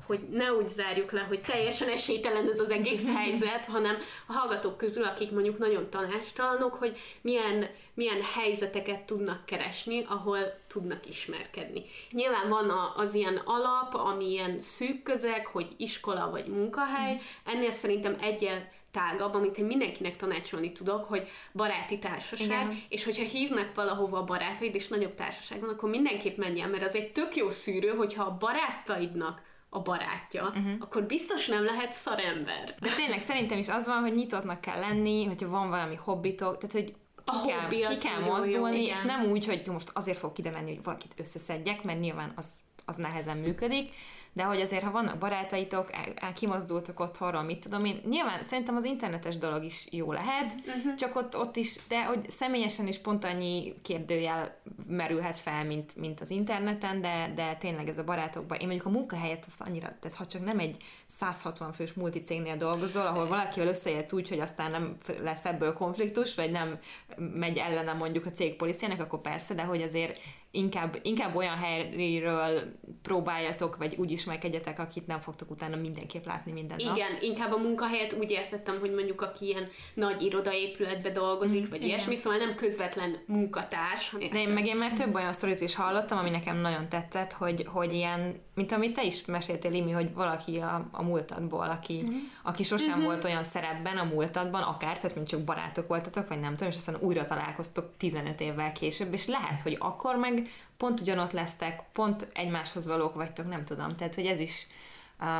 hogy 0.05 0.19
ne 0.29 0.53
úgy 0.53 0.67
zárjuk 0.67 1.11
le, 1.11 1.21
hogy 1.21 1.41
teljesen 1.41 1.89
esélytelen 1.89 2.49
ez 2.49 2.59
az 2.59 2.69
egész 2.69 3.07
helyzet, 3.17 3.65
hanem 3.65 3.95
a 4.27 4.33
hallgatók 4.33 4.77
közül, 4.77 5.03
akik 5.03 5.31
mondjuk 5.31 5.57
nagyon 5.57 5.89
tanástalanok, 5.89 6.73
hogy 6.73 6.97
milyen, 7.21 7.69
milyen 7.93 8.21
helyzeteket 8.35 9.03
tudnak 9.03 9.45
keresni, 9.45 10.03
ahol 10.07 10.37
tudnak 10.67 11.07
ismerkedni. 11.09 11.83
Nyilván 12.11 12.49
van 12.49 12.71
az 12.95 13.13
ilyen 13.13 13.41
alap, 13.45 13.93
ami 13.93 14.29
ilyen 14.29 14.59
szűk 14.59 15.03
közeg, 15.03 15.45
hogy 15.47 15.67
iskola 15.77 16.29
vagy 16.29 16.47
munkahely, 16.47 17.17
ennél 17.45 17.71
szerintem 17.71 18.17
egyel 18.21 18.69
tágabb, 18.91 19.33
amit 19.33 19.57
én 19.57 19.65
mindenkinek 19.65 20.15
tanácsolni 20.15 20.71
tudok, 20.71 21.03
hogy 21.03 21.27
baráti 21.53 21.99
társaság, 21.99 22.45
Igen. 22.47 22.83
és 22.89 23.03
hogyha 23.03 23.23
hívnak 23.23 23.75
valahova 23.75 24.17
a 24.17 24.23
barátaid, 24.23 24.75
és 24.75 24.87
nagyobb 24.87 25.15
társaság 25.15 25.59
van, 25.59 25.69
akkor 25.69 25.89
mindenképp 25.89 26.37
menjen, 26.37 26.69
mert 26.69 26.83
az 26.83 26.95
egy 26.95 27.11
tök 27.11 27.35
jó 27.35 27.49
szűrő, 27.49 27.89
hogyha 27.89 28.23
a 28.23 28.37
barátaidnak 28.37 29.41
a 29.73 29.79
barátja, 29.79 30.43
uh-huh. 30.43 30.71
akkor 30.79 31.03
biztos 31.03 31.47
nem 31.47 31.63
lehet 31.63 31.91
szarember. 31.91 32.75
De 32.79 32.89
tényleg 32.95 33.21
szerintem 33.21 33.57
is 33.57 33.69
az 33.69 33.85
van, 33.87 34.01
hogy 34.01 34.15
nyitottnak 34.15 34.61
kell 34.61 34.79
lenni, 34.79 35.25
hogyha 35.25 35.49
van 35.49 35.69
valami 35.69 35.95
hobbitok, 35.95 36.57
tehát 36.57 36.71
hogy 36.71 36.95
A 37.25 37.31
ki 37.31 37.47
kell, 37.47 37.59
hobbi 37.59 37.75
ki 37.75 37.97
kell 38.07 38.21
jó, 38.21 38.31
mozdulni, 38.31 38.81
igen. 38.81 38.95
és 38.95 39.01
nem 39.01 39.25
úgy, 39.25 39.45
hogy 39.45 39.61
jó, 39.65 39.73
most 39.73 39.89
azért 39.93 40.17
fogok 40.17 40.37
ide 40.37 40.49
menni, 40.49 40.73
hogy 40.75 40.83
valakit 40.83 41.13
összeszedjek, 41.17 41.83
mert 41.83 41.99
nyilván 41.99 42.33
az, 42.35 42.51
az 42.85 42.95
nehezen 42.95 43.37
működik, 43.37 43.93
de 44.33 44.43
hogy 44.43 44.61
azért, 44.61 44.83
ha 44.83 44.91
vannak 44.91 45.17
barátaitok, 45.17 45.89
kimozdultok 46.35 46.99
otthonról, 46.99 47.41
mit 47.41 47.59
tudom 47.59 47.85
én, 47.85 48.01
nyilván 48.09 48.43
szerintem 48.43 48.75
az 48.75 48.83
internetes 48.83 49.37
dolog 49.37 49.63
is 49.63 49.87
jó 49.91 50.11
lehet, 50.11 50.53
uh-huh. 50.53 50.95
csak 50.95 51.15
ott, 51.15 51.37
ott 51.37 51.55
is, 51.55 51.79
de 51.87 52.03
hogy 52.03 52.29
személyesen 52.29 52.87
is 52.87 52.97
pont 52.97 53.25
annyi 53.25 53.73
kérdőjel 53.81 54.61
merülhet 54.87 55.37
fel, 55.37 55.65
mint, 55.65 55.95
mint 55.95 56.19
az 56.19 56.29
interneten, 56.29 57.01
de, 57.01 57.31
de 57.35 57.55
tényleg 57.55 57.87
ez 57.87 57.97
a 57.97 58.03
barátokban, 58.03 58.57
én 58.57 58.67
mondjuk 58.67 58.87
a 58.87 58.97
munkahelyet 58.97 59.45
azt 59.47 59.61
annyira, 59.61 59.95
tehát 59.99 60.17
ha 60.17 60.25
csak 60.25 60.45
nem 60.45 60.59
egy 60.59 60.77
160 61.05 61.71
fős 61.71 61.93
multicégnél 61.93 62.57
dolgozol, 62.57 63.05
ahol 63.05 63.27
valakivel 63.27 63.67
összeértsz 63.67 64.13
úgy, 64.13 64.29
hogy 64.29 64.39
aztán 64.39 64.71
nem 64.71 64.97
lesz 65.21 65.45
ebből 65.45 65.73
konfliktus, 65.73 66.35
vagy 66.35 66.51
nem 66.51 66.79
megy 67.17 67.57
ellene 67.57 67.93
mondjuk 67.93 68.25
a 68.25 68.31
cég 68.31 68.55
policiának, 68.55 68.99
akkor 68.99 69.21
persze, 69.21 69.53
de 69.53 69.63
hogy 69.63 69.81
azért 69.81 70.19
inkább, 70.51 70.99
inkább 71.01 71.35
olyan 71.35 71.55
helyről 71.55 72.61
próbáljatok, 73.01 73.77
vagy 73.77 73.95
úgy 73.97 74.11
ismerkedjetek, 74.11 74.79
akit 74.79 75.07
nem 75.07 75.19
fogtok 75.19 75.51
utána 75.51 75.75
mindenképp 75.75 76.25
látni 76.25 76.51
minden 76.51 76.79
nap. 76.83 76.95
Igen, 76.95 77.17
inkább 77.21 77.51
a 77.51 77.57
munkahelyet 77.57 78.13
úgy 78.13 78.31
értettem, 78.31 78.79
hogy 78.79 78.93
mondjuk 78.93 79.21
aki 79.21 79.45
ilyen 79.45 79.67
nagy 79.93 80.21
irodaépületbe 80.21 81.09
dolgozik, 81.09 81.69
vagy 81.69 81.83
ilyesmi, 81.83 82.15
szóval 82.15 82.39
nem 82.39 82.55
közvetlen 82.55 83.17
munkatárs. 83.25 84.09
hanem- 84.09 84.29
De 84.29 84.39
én 84.39 84.49
meg 84.49 84.65
én 84.65 84.75
már 84.75 84.93
több 84.93 85.15
olyan 85.15 85.33
sztorit 85.33 85.61
is 85.61 85.75
hallottam, 85.75 86.17
ami 86.17 86.29
nekem 86.29 86.57
nagyon 86.57 86.89
tetszett, 86.89 87.33
hogy, 87.33 87.65
hogy 87.67 87.93
ilyen, 87.93 88.35
mint 88.55 88.71
amit 88.71 88.93
te 88.93 89.03
is 89.03 89.25
meséltél, 89.25 89.73
Imi, 89.73 89.91
hogy 89.91 90.13
valaki 90.13 90.57
a, 90.57 90.89
a 90.91 91.03
múltadból, 91.03 91.69
aki, 91.69 92.03
mm. 92.05 92.15
aki 92.43 92.63
sosem 92.63 92.97
mm-hmm. 92.97 93.05
volt 93.05 93.23
olyan 93.23 93.43
szerepben 93.43 93.97
a 93.97 94.03
múltadban, 94.03 94.61
akár, 94.61 94.99
tehát 94.99 95.15
mint 95.15 95.27
csak 95.27 95.41
barátok 95.41 95.87
voltatok, 95.87 96.27
vagy 96.27 96.39
nem 96.39 96.51
tudom, 96.51 96.69
és 96.69 96.75
aztán 96.75 96.97
újra 96.99 97.25
találkoztok 97.25 97.89
15 97.97 98.41
évvel 98.41 98.71
később, 98.71 99.13
és 99.13 99.27
lehet, 99.27 99.61
hogy 99.61 99.75
akkor 99.79 100.15
meg 100.15 100.40
pont 100.77 100.99
ugyanott 100.99 101.31
lesztek, 101.31 101.83
pont 101.91 102.27
egymáshoz 102.33 102.87
valók 102.87 103.15
vagytok, 103.15 103.49
nem 103.49 103.63
tudom. 103.63 103.95
Tehát, 103.95 104.15
hogy 104.15 104.25
ez 104.25 104.39
is 104.39 104.67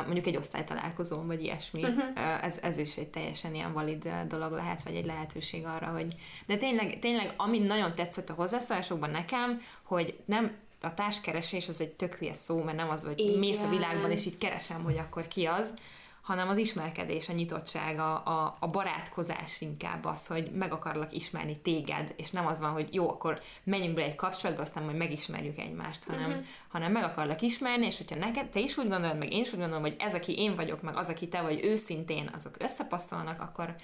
mondjuk 0.04 0.26
egy 0.26 0.36
osztálytalálkozón, 0.36 1.26
vagy 1.26 1.42
ilyesmi, 1.42 1.82
uh-huh. 1.82 2.04
uh, 2.16 2.44
ez, 2.44 2.58
ez 2.62 2.78
is 2.78 2.96
egy 2.96 3.08
teljesen 3.08 3.54
ilyen 3.54 3.72
valid 3.72 4.10
dolog 4.28 4.52
lehet, 4.52 4.82
vagy 4.82 4.94
egy 4.94 5.06
lehetőség 5.06 5.66
arra, 5.66 5.86
hogy... 5.86 6.14
De 6.46 6.56
tényleg, 6.56 6.98
tényleg 6.98 7.34
ami 7.36 7.58
nagyon 7.58 7.94
tetszett 7.94 8.30
a 8.30 8.34
hozzászólásokban 8.34 9.10
nekem, 9.10 9.62
hogy 9.82 10.18
nem 10.24 10.56
a 10.80 10.94
társkeresés 10.94 11.68
az 11.68 11.80
egy 11.80 11.92
tök 11.92 12.14
hülye 12.14 12.34
szó, 12.34 12.62
mert 12.62 12.76
nem 12.76 12.90
az, 12.90 13.04
hogy 13.04 13.20
Igen. 13.20 13.38
mész 13.38 13.62
a 13.62 13.68
világban, 13.68 14.10
és 14.10 14.26
így 14.26 14.38
keresem, 14.38 14.82
hogy 14.82 14.98
akkor 14.98 15.28
ki 15.28 15.44
az, 15.44 15.74
hanem 16.22 16.48
az 16.48 16.58
ismerkedés, 16.58 17.28
a 17.28 17.32
nyitottság, 17.32 17.98
a, 17.98 18.26
a, 18.26 18.56
a 18.60 18.68
barátkozás 18.68 19.60
inkább 19.60 20.04
az, 20.04 20.26
hogy 20.26 20.50
meg 20.52 20.72
akarlak 20.72 21.12
ismerni 21.12 21.58
téged, 21.58 22.14
és 22.16 22.30
nem 22.30 22.46
az 22.46 22.60
van, 22.60 22.70
hogy 22.70 22.94
jó, 22.94 23.08
akkor 23.08 23.40
menjünk 23.64 23.94
bele 23.94 24.06
egy 24.06 24.14
kapcsolatba, 24.14 24.62
aztán 24.62 24.84
majd 24.84 24.96
megismerjük 24.96 25.58
egymást, 25.58 26.04
hanem, 26.04 26.28
uh-huh. 26.28 26.44
hanem 26.68 26.92
meg 26.92 27.04
akarlak 27.04 27.40
ismerni, 27.42 27.86
és 27.86 27.96
hogyha 27.96 28.16
neked, 28.16 28.48
te 28.48 28.60
is 28.60 28.76
úgy 28.76 28.88
gondolod, 28.88 29.18
meg 29.18 29.32
én 29.32 29.40
is 29.40 29.52
úgy 29.52 29.58
gondolom, 29.58 29.82
hogy 29.82 29.96
ez, 29.98 30.14
aki 30.14 30.38
én 30.38 30.54
vagyok, 30.56 30.82
meg 30.82 30.96
az, 30.96 31.08
aki 31.08 31.28
te 31.28 31.40
vagy 31.40 31.64
őszintén, 31.64 32.30
azok 32.34 32.54
összepasszolnak, 32.58 33.40
akkor, 33.40 33.74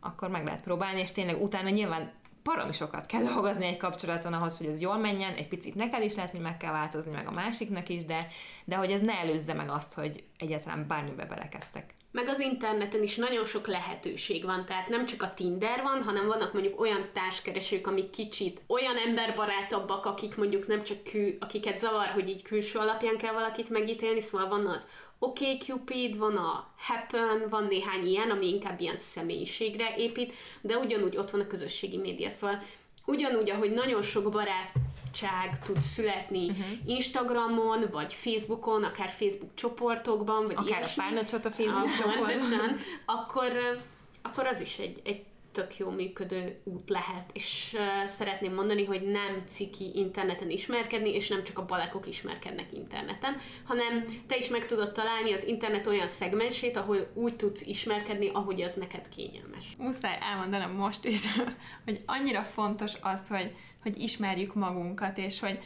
akkor 0.00 0.28
meg 0.28 0.44
lehet 0.44 0.62
próbálni, 0.62 1.00
és 1.00 1.12
tényleg 1.12 1.42
utána 1.42 1.68
nyilván 1.68 2.12
baromi 2.42 2.72
sokat 2.72 3.06
kell 3.06 3.22
dolgozni 3.32 3.66
egy 3.66 3.76
kapcsolaton 3.76 4.32
ahhoz, 4.32 4.58
hogy 4.58 4.66
ez 4.66 4.80
jól 4.80 4.96
menjen, 4.96 5.34
egy 5.34 5.48
picit 5.48 5.74
neked 5.74 6.02
is 6.02 6.14
lehet, 6.14 6.30
hogy 6.30 6.40
meg 6.40 6.56
kell 6.56 6.72
változni, 6.72 7.10
meg 7.10 7.26
a 7.26 7.30
másiknak 7.30 7.88
is, 7.88 8.04
de, 8.04 8.26
de 8.64 8.76
hogy 8.76 8.90
ez 8.90 9.00
ne 9.00 9.12
előzze 9.12 9.54
meg 9.54 9.70
azt, 9.70 9.94
hogy 9.94 10.24
egyáltalán 10.38 10.86
bármibe 10.86 11.24
belekezdtek. 11.24 11.94
Meg 12.12 12.28
az 12.28 12.40
interneten 12.40 13.02
is 13.02 13.16
nagyon 13.16 13.44
sok 13.44 13.66
lehetőség 13.66 14.44
van, 14.44 14.64
tehát 14.64 14.88
nem 14.88 15.06
csak 15.06 15.22
a 15.22 15.34
Tinder 15.34 15.82
van, 15.82 16.02
hanem 16.02 16.26
vannak 16.26 16.52
mondjuk 16.52 16.80
olyan 16.80 17.08
társkeresők, 17.12 17.86
amik 17.86 18.10
kicsit 18.10 18.62
olyan 18.66 18.96
emberbarátabbak, 18.96 20.06
akik 20.06 20.36
mondjuk 20.36 20.66
nem 20.66 20.82
csak 20.82 21.02
kül, 21.02 21.36
akiket 21.40 21.78
zavar, 21.78 22.06
hogy 22.06 22.28
így 22.28 22.42
külső 22.42 22.78
alapján 22.78 23.16
kell 23.16 23.32
valakit 23.32 23.68
megítélni, 23.68 24.20
szóval 24.20 24.48
van 24.48 24.66
az 24.66 24.86
OkCupid, 25.18 26.18
van 26.18 26.36
a 26.36 26.70
Happen, 26.76 27.48
van 27.48 27.64
néhány 27.64 28.06
ilyen, 28.06 28.30
ami 28.30 28.48
inkább 28.48 28.80
ilyen 28.80 28.98
személyiségre 28.98 29.94
épít, 29.96 30.34
de 30.60 30.76
ugyanúgy 30.76 31.16
ott 31.16 31.30
van 31.30 31.40
a 31.40 31.46
közösségi 31.46 31.96
média, 31.96 32.30
szóval 32.30 32.62
ugyanúgy, 33.04 33.50
ahogy 33.50 33.72
nagyon 33.72 34.02
sok 34.02 34.30
barátság 34.30 35.62
tud 35.62 35.82
születni 35.82 36.48
uh-huh. 36.50 36.66
Instagramon, 36.86 37.84
vagy 37.90 38.12
Facebookon, 38.12 38.84
akár 38.84 39.08
Facebook 39.08 39.54
csoportokban, 39.54 40.46
vagy 40.46 40.56
Akár 40.56 40.66
ilyesmi, 40.66 41.02
a 41.02 41.06
párnacsot 41.06 41.44
a 41.44 41.50
Facebook 41.50 41.94
csoportban. 41.94 42.80
akkor, 43.06 43.52
akkor 44.22 44.46
az 44.46 44.60
is 44.60 44.78
egy, 44.78 45.00
egy 45.04 45.24
tök 45.52 45.78
jó 45.78 45.90
működő 45.90 46.60
út 46.64 46.90
lehet, 46.90 47.30
és 47.32 47.74
uh, 47.74 48.08
szeretném 48.08 48.54
mondani, 48.54 48.84
hogy 48.84 49.02
nem 49.02 49.42
ciki 49.46 49.90
interneten 49.94 50.50
ismerkedni, 50.50 51.14
és 51.14 51.28
nem 51.28 51.44
csak 51.44 51.58
a 51.58 51.64
balekok 51.64 52.06
ismerkednek 52.06 52.72
interneten, 52.72 53.36
hanem 53.64 54.04
te 54.26 54.36
is 54.36 54.48
meg 54.48 54.64
tudod 54.64 54.92
találni 54.92 55.32
az 55.32 55.44
internet 55.44 55.86
olyan 55.86 56.08
szegmensét, 56.08 56.76
ahol 56.76 57.10
úgy 57.14 57.36
tudsz 57.36 57.62
ismerkedni, 57.62 58.28
ahogy 58.28 58.62
az 58.62 58.74
neked 58.74 59.08
kényelmes. 59.08 59.64
Muszáj 59.78 60.18
elmondanom 60.20 60.70
most 60.70 61.04
is, 61.04 61.22
hogy 61.84 62.02
annyira 62.06 62.42
fontos 62.42 62.92
az, 63.00 63.28
hogy, 63.28 63.56
hogy 63.82 64.00
ismerjük 64.00 64.54
magunkat, 64.54 65.18
és 65.18 65.40
hogy 65.40 65.58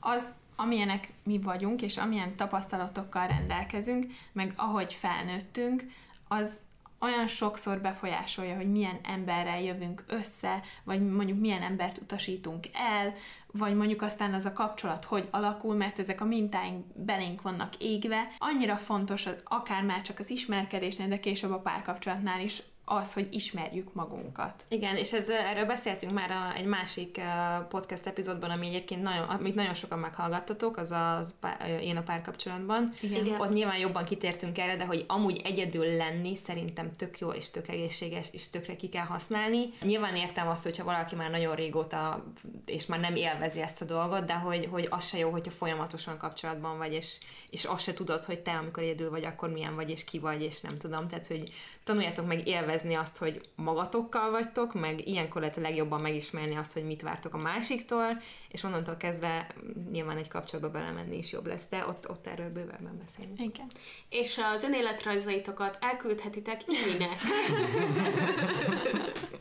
az, 0.00 0.32
amilyenek 0.56 1.12
mi 1.24 1.38
vagyunk, 1.38 1.82
és 1.82 1.96
amilyen 1.96 2.36
tapasztalatokkal 2.36 3.26
rendelkezünk, 3.26 4.06
meg 4.32 4.52
ahogy 4.56 4.92
felnőttünk, 4.92 5.84
az 6.28 6.60
olyan 7.00 7.26
sokszor 7.26 7.80
befolyásolja, 7.80 8.56
hogy 8.56 8.70
milyen 8.70 8.98
emberrel 9.02 9.62
jövünk 9.62 10.04
össze, 10.06 10.62
vagy 10.84 11.10
mondjuk 11.10 11.40
milyen 11.40 11.62
embert 11.62 11.98
utasítunk 11.98 12.66
el, 12.72 13.14
vagy 13.52 13.74
mondjuk 13.74 14.02
aztán 14.02 14.34
az 14.34 14.44
a 14.44 14.52
kapcsolat 14.52 15.04
hogy 15.04 15.28
alakul, 15.30 15.74
mert 15.74 15.98
ezek 15.98 16.20
a 16.20 16.24
mintáink 16.24 16.84
belénk 16.94 17.42
vannak 17.42 17.76
égve. 17.78 18.28
Annyira 18.38 18.76
fontos, 18.76 19.28
akár 19.44 19.82
már 19.82 20.02
csak 20.02 20.18
az 20.18 20.30
ismerkedésnél, 20.30 21.08
de 21.08 21.20
később 21.20 21.52
a 21.52 21.60
párkapcsolatnál 21.60 22.40
is 22.40 22.62
az, 22.90 23.12
hogy 23.12 23.28
ismerjük 23.30 23.94
magunkat. 23.94 24.64
Igen, 24.68 24.96
és 24.96 25.12
ez, 25.12 25.28
erről 25.28 25.64
beszéltünk 25.64 26.12
már 26.12 26.30
a, 26.30 26.56
egy 26.56 26.64
másik 26.64 27.18
uh, 27.18 27.66
podcast 27.68 28.06
epizódban, 28.06 28.50
ami 28.50 28.66
egyébként 28.66 29.02
nagyon, 29.02 29.28
amit 29.28 29.54
nagyon 29.54 29.74
sokan 29.74 29.98
meghallgattatok, 29.98 30.76
az 30.76 30.90
a 30.90 31.22
pár, 31.40 31.80
én 31.82 31.96
a 31.96 32.02
párkapcsolatban. 32.02 32.92
Igen. 33.00 33.24
Igen. 33.24 33.40
Ott 33.40 33.52
nyilván 33.52 33.78
jobban 33.78 34.04
kitértünk 34.04 34.58
erre, 34.58 34.76
de 34.76 34.84
hogy 34.84 35.04
amúgy 35.08 35.40
egyedül 35.44 35.96
lenni 35.96 36.36
szerintem 36.36 36.96
tök 36.96 37.18
jó 37.18 37.30
és 37.30 37.50
tök 37.50 37.68
egészséges, 37.68 38.28
és 38.32 38.48
tökre 38.48 38.76
ki 38.76 38.88
kell 38.88 39.04
használni. 39.04 39.68
Nyilván 39.82 40.16
értem 40.16 40.48
azt, 40.48 40.64
hogyha 40.64 40.84
valaki 40.84 41.14
már 41.14 41.30
nagyon 41.30 41.54
régóta, 41.54 42.24
és 42.66 42.86
már 42.86 43.00
nem 43.00 43.16
élvezi 43.16 43.60
ezt 43.60 43.82
a 43.82 43.84
dolgot, 43.84 44.24
de 44.24 44.34
hogy, 44.34 44.68
hogy 44.70 44.86
az 44.90 45.06
se 45.06 45.18
jó, 45.18 45.30
hogyha 45.30 45.50
folyamatosan 45.50 46.18
kapcsolatban 46.18 46.78
vagy, 46.78 46.92
és, 46.92 47.18
és 47.50 47.64
azt 47.64 47.82
se 47.82 47.94
tudod, 47.94 48.24
hogy 48.24 48.38
te, 48.38 48.52
amikor 48.52 48.82
egyedül 48.82 49.10
vagy, 49.10 49.24
akkor 49.24 49.50
milyen 49.50 49.74
vagy, 49.74 49.90
és 49.90 50.04
ki 50.04 50.18
vagy, 50.18 50.42
és 50.42 50.60
nem 50.60 50.78
tudom. 50.78 51.08
Tehát, 51.08 51.26
hogy 51.26 51.52
tanuljátok 51.90 52.26
meg 52.26 52.46
élvezni 52.46 52.94
azt, 52.94 53.18
hogy 53.18 53.40
magatokkal 53.54 54.30
vagytok, 54.30 54.74
meg 54.74 55.08
ilyenkor 55.08 55.40
lehet 55.40 55.56
a 55.56 55.60
legjobban 55.60 56.00
megismerni 56.00 56.56
azt, 56.56 56.72
hogy 56.72 56.84
mit 56.84 57.02
vártok 57.02 57.34
a 57.34 57.38
másiktól, 57.38 58.22
és 58.48 58.62
onnantól 58.62 58.96
kezdve 58.96 59.46
nyilván 59.90 60.16
egy 60.16 60.28
kapcsolatba 60.28 60.70
belemenni 60.70 61.16
is 61.16 61.32
jobb 61.32 61.46
lesz, 61.46 61.68
de 61.70 61.84
ott, 61.88 62.10
ott 62.10 62.26
erről 62.26 62.50
bővebben 62.50 63.02
beszélni. 63.04 63.32
Igen. 63.36 63.66
És 64.08 64.40
az 64.54 64.62
önéletrajzaitokat 64.62 65.78
elküldhetitek 65.80 66.60
Iminek. 66.66 67.18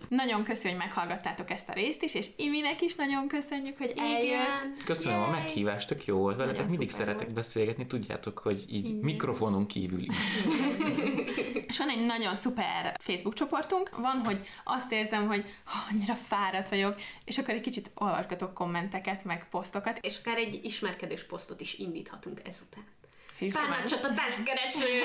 Nagyon 0.10 0.44
köszi, 0.44 0.68
hogy 0.68 0.78
meghallgattátok 0.78 1.50
ezt 1.50 1.70
a 1.70 1.74
részt 1.74 2.04
is, 2.04 2.14
és 2.14 2.28
Iminek 2.36 2.82
is 2.82 2.96
nagyon 2.96 3.28
köszönjük, 3.28 3.78
hogy 3.78 3.94
eljött. 3.98 4.24
Igen. 4.24 4.76
Köszönöm 4.86 5.20
a 5.20 5.22
Yay. 5.22 5.32
meghívást, 5.32 5.88
tök 5.88 6.06
jó 6.06 6.18
volt 6.18 6.36
veletek, 6.36 6.56
Nagyon 6.58 6.72
mindig 6.72 6.96
szeretek 6.96 7.20
volt. 7.20 7.34
beszélgetni, 7.34 7.86
tudjátok, 7.86 8.40
hogy 8.40 8.66
így 8.70 9.00
mikrofonon 9.00 9.66
kívül 9.66 10.02
is. 10.02 10.46
És 11.68 11.78
van 11.78 11.90
egy 11.90 12.06
nagyon 12.06 12.36
szuper 12.40 12.96
Facebook 13.00 13.36
csoportunk, 13.36 13.90
van, 13.98 14.22
hogy 14.26 14.48
azt 14.64 14.92
érzem, 14.92 15.28
hogy 15.28 15.46
"Ha, 15.64 15.80
annyira 15.92 16.16
fáradt 16.16 16.70
vagyok, 16.70 16.96
és 17.26 17.38
akkor 17.38 17.54
egy 17.54 17.62
kicsit 17.62 17.92
olvasgatok 17.96 18.54
kommenteket, 18.54 19.24
meg 19.24 19.50
posztokat. 19.50 19.98
És 20.02 20.18
akár 20.18 20.38
egy 20.38 20.60
ismerkedős 20.64 21.26
posztot 21.26 21.62
is 21.62 21.74
indíthatunk 21.74 22.42
ezután. 22.48 22.84
Csata 23.88 24.14
társkereső! 24.14 25.04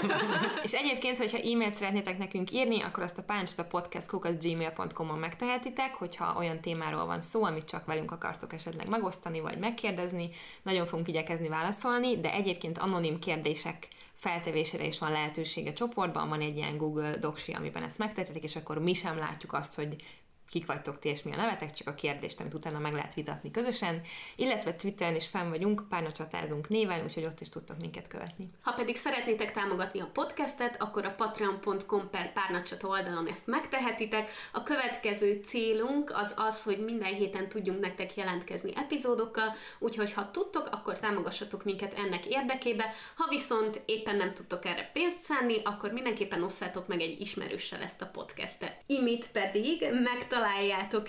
És 0.66 0.72
egyébként, 0.72 1.18
hogyha 1.18 1.38
e-mailt 1.38 1.74
szeretnétek 1.74 2.18
nekünk 2.18 2.50
írni, 2.50 2.82
akkor 2.82 3.02
azt 3.02 3.18
a 3.18 3.22
páncstapodcast.gmail.com-on 3.22 5.18
megtehetitek, 5.18 5.94
hogyha 5.94 6.34
olyan 6.36 6.60
témáról 6.60 7.06
van 7.06 7.20
szó, 7.20 7.44
amit 7.44 7.64
csak 7.64 7.86
velünk 7.86 8.10
akartok 8.10 8.52
esetleg 8.52 8.88
megosztani, 8.88 9.40
vagy 9.40 9.58
megkérdezni. 9.58 10.30
Nagyon 10.62 10.86
fogunk 10.86 11.08
igyekezni 11.08 11.48
válaszolni, 11.48 12.20
de 12.20 12.32
egyébként 12.32 12.78
anonim 12.78 13.18
kérdések 13.18 13.88
feltevésére 14.16 14.86
is 14.86 14.98
van 14.98 15.10
lehetősége 15.10 15.72
csoportban, 15.72 16.28
van 16.28 16.40
egy 16.40 16.56
ilyen 16.56 16.76
Google 16.76 17.16
Docsi, 17.16 17.52
amiben 17.52 17.82
ezt 17.82 17.98
megtehetik, 17.98 18.42
és 18.42 18.56
akkor 18.56 18.78
mi 18.78 18.94
sem 18.94 19.18
látjuk 19.18 19.52
azt, 19.52 19.74
hogy 19.74 19.96
kik 20.48 20.66
vagytok 20.66 20.98
ti 20.98 21.08
és 21.08 21.22
mi 21.22 21.32
a 21.32 21.36
nevetek, 21.36 21.70
csak 21.72 21.88
a 21.88 21.94
kérdést, 21.94 22.40
amit 22.40 22.54
utána 22.54 22.78
meg 22.78 22.92
lehet 22.92 23.14
vitatni 23.14 23.50
közösen, 23.50 24.00
illetve 24.36 24.74
Twitteren 24.74 25.14
is 25.14 25.26
fenn 25.26 25.48
vagyunk, 25.48 25.88
párna 25.88 26.12
csatázunk 26.12 26.68
néven, 26.68 27.04
úgyhogy 27.04 27.24
ott 27.24 27.40
is 27.40 27.48
tudtok 27.48 27.78
minket 27.78 28.08
követni. 28.08 28.50
Ha 28.60 28.72
pedig 28.72 28.96
szeretnétek 28.96 29.52
támogatni 29.52 30.00
a 30.00 30.10
podcastet, 30.12 30.82
akkor 30.82 31.04
a 31.04 31.14
patreon.com 31.14 32.10
per 32.10 32.32
párnacsata 32.32 32.88
oldalon 32.88 33.28
ezt 33.28 33.46
megtehetitek. 33.46 34.30
A 34.52 34.62
következő 34.62 35.40
célunk 35.44 36.12
az 36.14 36.34
az, 36.36 36.62
hogy 36.62 36.84
minden 36.84 37.14
héten 37.14 37.48
tudjunk 37.48 37.80
nektek 37.80 38.16
jelentkezni 38.16 38.72
epizódokkal, 38.76 39.54
úgyhogy 39.78 40.12
ha 40.12 40.30
tudtok, 40.30 40.68
akkor 40.72 40.98
támogassatok 40.98 41.64
minket 41.64 41.94
ennek 41.94 42.26
érdekébe. 42.26 42.94
Ha 43.16 43.28
viszont 43.28 43.82
éppen 43.84 44.16
nem 44.16 44.34
tudtok 44.34 44.64
erre 44.64 44.90
pénzt 44.92 45.22
szánni, 45.22 45.56
akkor 45.64 45.90
mindenképpen 45.92 46.42
osszátok 46.42 46.86
meg 46.86 47.00
egy 47.00 47.20
ismerőssel 47.20 47.82
ezt 47.82 48.02
a 48.02 48.06
podcastet. 48.06 48.82
Imit 48.86 49.30
pedig 49.32 49.88
megtaláljátok 49.92 50.35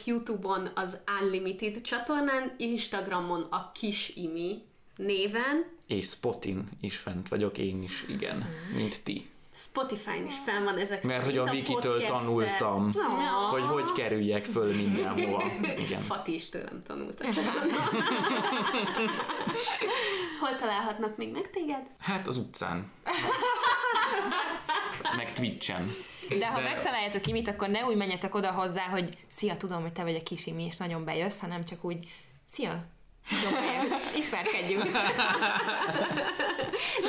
YouTube-on 0.06 0.70
az 0.76 0.98
Unlimited 1.22 1.82
csatornán, 1.82 2.54
Instagramon 2.58 3.42
a 3.50 3.72
Kis 3.72 4.10
Imi 4.16 4.62
néven, 4.96 5.66
És 5.88 6.06
Spotin 6.06 6.68
is 6.82 6.98
fent 6.98 7.28
vagyok, 7.30 7.58
én 7.58 7.84
is, 7.84 8.06
igen, 8.08 8.46
mint 8.76 9.04
ti. 9.04 9.30
Spotify-n 9.54 10.26
is 10.26 10.34
fel 10.46 10.64
van 10.64 10.78
ezek 10.78 11.04
Mert 11.04 11.24
hogy 11.24 11.34
szerint 11.34 11.50
a 11.50 11.54
Wikitől 11.54 12.04
tanultam, 12.04 12.90
Oh. 12.96 13.50
hogy 13.52 13.62
hogy 13.64 13.92
kerüljek 13.92 14.46
föl 14.46 14.76
mindenhova. 14.76 15.44
Igen. 15.78 16.00
Fati 16.02 16.34
is 16.34 16.50
tőlem 16.50 16.84
tanult 16.88 17.20
a 17.22 17.30
csávó. 17.30 17.50
Hol 20.40 20.56
találhatnak 20.56 21.18
még 21.18 21.32
meg 21.32 21.50
téged? 21.50 21.82
Hát 22.00 22.28
az 22.28 22.38
utcán. 22.38 22.92
Meg 25.16 25.34
Twitchen. 25.34 25.94
De 26.40 26.48
ha 26.48 26.58
De- 26.60 26.64
megtaláljátok 26.64 27.28
Imit, 27.28 27.48
akkor 27.48 27.70
ne 27.70 27.86
úgy 27.86 27.96
menjetek 27.96 28.36
oda 28.36 28.52
hozzá, 28.52 28.84
hogy 28.84 29.18
szia, 29.28 29.58
tudom, 29.58 29.82
hogy 29.82 29.94
te 29.94 30.04
vagy 30.04 30.16
a 30.16 30.24
kis 30.24 30.46
Imi, 30.46 30.64
és 30.64 30.78
nagyon 30.78 31.04
bejössz, 31.06 31.40
hanem 31.40 31.64
csak 31.64 31.84
úgy, 31.84 32.08
szia, 32.46 32.86
ismerkedjünk. 34.18 34.92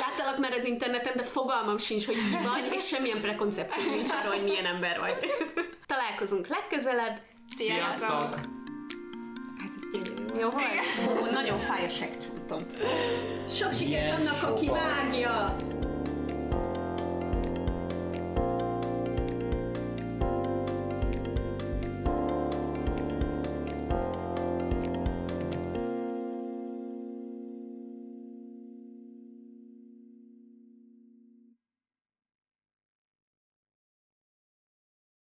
Láttalak 0.03 0.37
már 0.39 0.51
az 0.59 0.65
interneten, 0.65 1.13
de 1.15 1.23
fogalmam 1.23 1.77
sincs, 1.77 2.05
hogy 2.05 2.15
ki 2.15 2.37
vagy, 2.43 2.73
és 2.73 2.87
semmilyen 2.87 3.21
prekoncepció 3.21 3.91
nincs 3.91 4.09
arról, 4.11 4.31
hogy 4.31 4.43
milyen 4.43 4.65
ember 4.65 4.99
vagy. 4.99 5.19
Találkozunk 5.87 6.47
legközelebb. 6.47 7.21
Sziasztok! 7.55 8.35
Hát 9.59 9.71
ez 9.77 9.83
gyönyörű. 9.91 10.39
Jó 10.39 10.49
volt? 10.49 11.21
Ó, 11.21 11.31
nagyon 11.31 11.59
fáj 11.59 11.85
a 11.85 11.89
segcsontom. 11.89 12.59
Sok 13.47 13.73
sikert 13.73 14.19
annak, 14.19 14.43
aki 14.43 14.67
vágja! 14.67 15.55